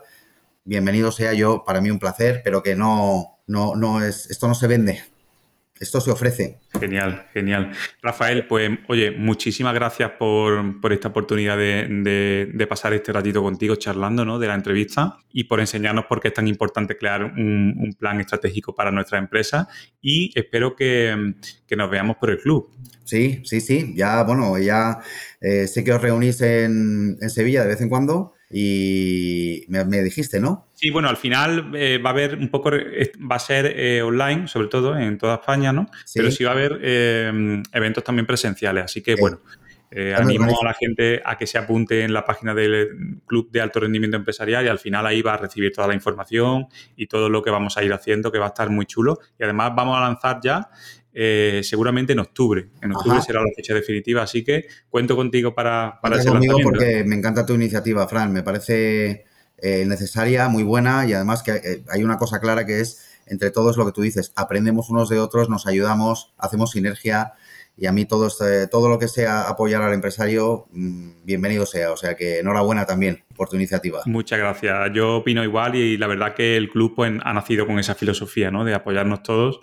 bienvenido 0.66 1.12
sea 1.12 1.34
yo, 1.34 1.64
para 1.64 1.82
mí 1.82 1.92
un 1.92 2.00
placer, 2.00 2.42
pero 2.44 2.64
que 2.64 2.76
no, 2.76 3.40
no, 3.48 3.76
no 3.76 4.04
es, 4.04 4.30
esto 4.32 4.48
no 4.48 4.56
se 4.56 4.68
vende, 4.68 5.04
esto 5.82 6.00
se 6.00 6.12
ofrece. 6.12 6.60
Genial, 6.80 7.28
genial. 7.34 7.72
Rafael, 8.04 8.46
pues 8.46 8.70
oye, 8.88 9.10
muchísimas 9.12 9.74
gracias 9.74 10.12
por, 10.12 10.80
esta 10.92 11.08
oportunidad 11.08 11.58
de, 11.58 12.68
pasar 12.70 12.94
este 12.94 13.12
ratito 13.12 13.42
contigo 13.42 13.76
charlando 13.76 14.24
¿no? 14.24 14.38
de 14.38 14.48
la 14.48 14.54
entrevista 14.54 15.18
y 15.34 15.46
por 15.46 15.60
enseñarnos 15.60 16.06
por 16.06 16.22
qué 16.22 16.28
es 16.28 16.34
tan 16.36 16.48
importante 16.48 16.98
crear 16.98 17.24
un, 17.24 17.96
plan 18.00 18.22
estratégico 18.22 18.76
para 18.76 18.92
nuestra 18.92 19.18
empresa 19.18 19.68
y 20.02 20.32
espero 20.40 20.76
que, 20.76 21.34
nos 21.76 21.90
veamos 21.90 22.18
por 22.18 22.30
el 22.30 22.38
club. 22.38 22.70
Sí, 23.04 23.42
sí, 23.44 23.60
sí. 23.60 23.94
Ya, 23.96 24.24
bueno, 24.24 24.58
ya 24.60 25.00
eh, 25.42 25.68
sé 25.68 25.84
que 25.84 25.94
os 25.94 26.02
reunís 26.02 26.42
en, 26.42 27.18
en 27.20 27.30
Sevilla 27.30 27.64
de 27.64 27.70
vez 27.70 27.82
en 27.82 27.90
cuando 27.90 28.34
y 28.54 29.66
me, 29.68 30.02
dijiste, 30.02 30.40
¿no? 30.40 30.68
Sí, 30.74 30.90
bueno, 30.90 31.10
al 31.10 31.18
final 31.18 31.72
eh, 31.76 32.00
va 32.00 32.10
a 32.10 32.14
haber 32.14 32.36
un 32.36 32.50
poco, 32.50 32.72
va 32.72 33.36
a 33.36 33.40
ser 33.40 33.74
eh, 33.78 34.02
online, 34.02 34.48
sobre 34.48 34.68
todo 34.68 34.98
en 34.98 35.18
toda 35.18 35.36
España, 35.36 35.72
¿no? 35.72 35.88
Pero 36.14 36.32
sí 36.32 36.44
va 36.44 36.52
a 36.52 36.54
haber 36.54 36.80
eh, 36.82 37.62
eventos 37.72 38.04
también 38.04 38.26
presenciales, 38.26 38.84
así 38.84 39.02
que 39.02 39.16
bueno. 39.16 39.40
animo 40.18 40.58
a 40.62 40.66
la 40.66 40.74
gente 40.74 41.22
a 41.24 41.38
que 41.38 41.46
se 41.48 41.58
apunte 41.58 42.04
en 42.04 42.14
la 42.14 42.26
página 42.26 42.54
del 42.54 43.22
Club 43.26 43.52
de 43.52 43.62
Alto 43.62 43.80
Rendimiento 43.80 44.18
Empresarial 44.18 44.66
y 44.66 44.70
al 44.70 44.80
final 44.80 45.06
ahí 45.06 45.22
va 45.22 45.36
a 45.36 45.38
recibir 45.38 45.72
toda 45.72 45.88
la 45.88 45.94
información 45.94 46.68
y 46.96 47.08
todo 47.08 47.30
lo 47.30 47.42
que 47.42 47.52
vamos 47.52 47.78
a 47.78 47.84
ir 47.84 47.94
haciendo, 47.94 48.32
que 48.32 48.40
va 48.40 48.46
a 48.46 48.50
estar 48.50 48.70
muy 48.70 48.86
chulo. 48.86 49.20
Y 49.40 49.44
además 49.44 49.72
vamos 49.76 49.98
a 49.98 50.02
lanzar 50.02 50.40
ya 50.42 50.70
eh, 51.14 51.62
seguramente 51.64 52.14
en 52.14 52.20
octubre. 52.20 52.70
En 52.82 52.94
octubre 52.94 53.22
será 53.22 53.42
la 53.42 53.52
fecha 53.56 53.74
definitiva, 53.74 54.24
así 54.24 54.44
que 54.44 54.68
cuento 54.90 55.16
contigo 55.16 55.54
para, 55.54 56.00
para 56.02 56.18
ese 56.18 56.30
conmigo 56.30 56.58
porque 56.64 57.04
me 57.06 57.16
encanta 57.16 57.46
tu 57.46 57.54
iniciativa, 57.54 58.08
Fran. 58.08 58.32
Me 58.32 58.44
parece 58.44 59.26
eh, 59.58 59.86
necesaria, 59.86 60.48
muy 60.48 60.64
buena 60.64 61.06
y 61.06 61.14
además 61.14 61.44
que 61.44 61.52
eh, 61.52 61.84
hay 61.90 62.04
una 62.04 62.18
cosa 62.18 62.40
clara 62.40 62.66
que 62.66 62.80
es 62.80 63.08
entre 63.28 63.52
todos 63.52 63.78
lo 63.78 63.86
que 63.86 63.92
tú 63.92 64.02
dices, 64.02 64.34
aprendemos 64.36 64.90
unos 64.90 65.08
de 65.08 65.20
otros, 65.20 65.50
nos 65.50 65.68
ayudamos, 65.68 66.34
hacemos 66.38 66.72
sinergia 66.72 67.34
y 67.78 67.88
a 67.88 67.92
mí 67.92 68.06
todo, 68.06 68.28
este, 68.28 68.68
todo 68.68 68.90
lo 68.90 69.00
que 69.00 69.08
sea 69.08 69.50
apoyar 69.50 69.82
al 69.82 69.94
empresario, 69.94 70.68
mm, 70.72 71.24
bienvenido 71.24 71.66
sea. 71.66 71.92
O 71.92 71.98
sea 71.98 72.16
que 72.16 72.40
enhorabuena 72.40 72.86
también 72.86 73.24
por 73.36 73.50
tu 73.50 73.56
iniciativa. 73.56 74.02
Muchas 74.06 74.40
gracias. 74.40 74.92
Yo 74.94 75.18
opino 75.18 75.44
igual 75.44 75.76
y 75.76 75.98
la 75.98 76.08
verdad 76.08 76.36
que 76.36 76.58
el 76.58 76.70
club 76.70 76.94
pues, 76.96 77.12
ha 77.24 77.34
nacido 77.34 77.66
con 77.66 77.80
esa 77.80 77.96
filosofía 77.96 78.52
¿no? 78.52 78.64
de 78.66 78.74
apoyarnos 78.74 79.24
todos 79.24 79.62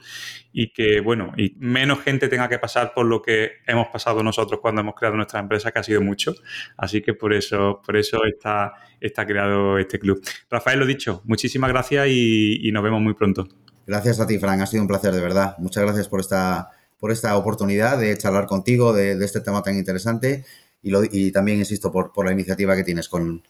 y 0.53 0.73
que, 0.73 1.01
bueno, 1.01 1.33
y 1.37 1.55
menos 1.59 2.01
gente 2.01 2.29
tenga 2.29 2.49
que 2.49 2.59
pasar 2.59 2.93
por 2.95 3.07
lo 3.07 3.23
que 3.23 3.53
hemos 3.67 3.89
pasado 3.89 4.23
nosotros 4.23 4.61
cuando 4.61 4.81
hemos 4.81 4.95
creado 4.95 5.17
nuestra 5.17 5.41
empresa, 5.41 5.71
que 5.71 5.79
ha 5.79 5.83
sido 5.83 6.01
mucho. 6.01 6.35
Así 6.77 7.03
que 7.03 7.15
por 7.15 7.33
eso, 7.33 7.81
por 7.85 7.97
eso 7.97 8.25
está, 8.25 8.73
está 9.01 9.27
creado 9.27 9.79
este 9.79 9.99
club. 9.99 10.21
Rafael, 10.51 10.81
lo 10.81 10.87
dicho, 10.87 11.23
muchísimas 11.27 11.71
gracias 11.71 12.09
y, 12.09 12.71
nos 12.73 12.83
vemos 12.83 13.01
muy 13.01 13.15
pronto. 13.15 13.47
Gracias 13.87 14.21
a 14.21 14.27
ti, 14.27 14.39
Frank. 14.39 14.61
Ha 14.61 14.67
sido 14.67 14.83
un 14.83 14.89
placer, 14.89 15.15
de 15.15 15.21
verdad. 15.21 15.57
Muchas 15.59 15.83
gracias 15.83 16.09
por 16.09 16.21
esta, 16.21 16.71
por 16.99 17.13
esta 17.13 17.37
oportunidad 17.37 17.99
de 17.99 18.17
charlar 18.17 18.47
contigo 18.47 18.93
de, 18.93 19.13
este 19.25 19.41
tema 19.41 19.63
tan 19.63 19.77
interesante 19.77 20.45
y, 20.83 20.91
lo, 20.91 21.03
y 21.05 21.33
también, 21.33 21.59
insisto, 21.59 21.91
por, 21.91 22.13
por, 22.13 22.27
la 22.27 22.33
iniciativa 22.33 22.77
que 22.77 22.85
tienes 22.85 23.09
con, 23.09 23.43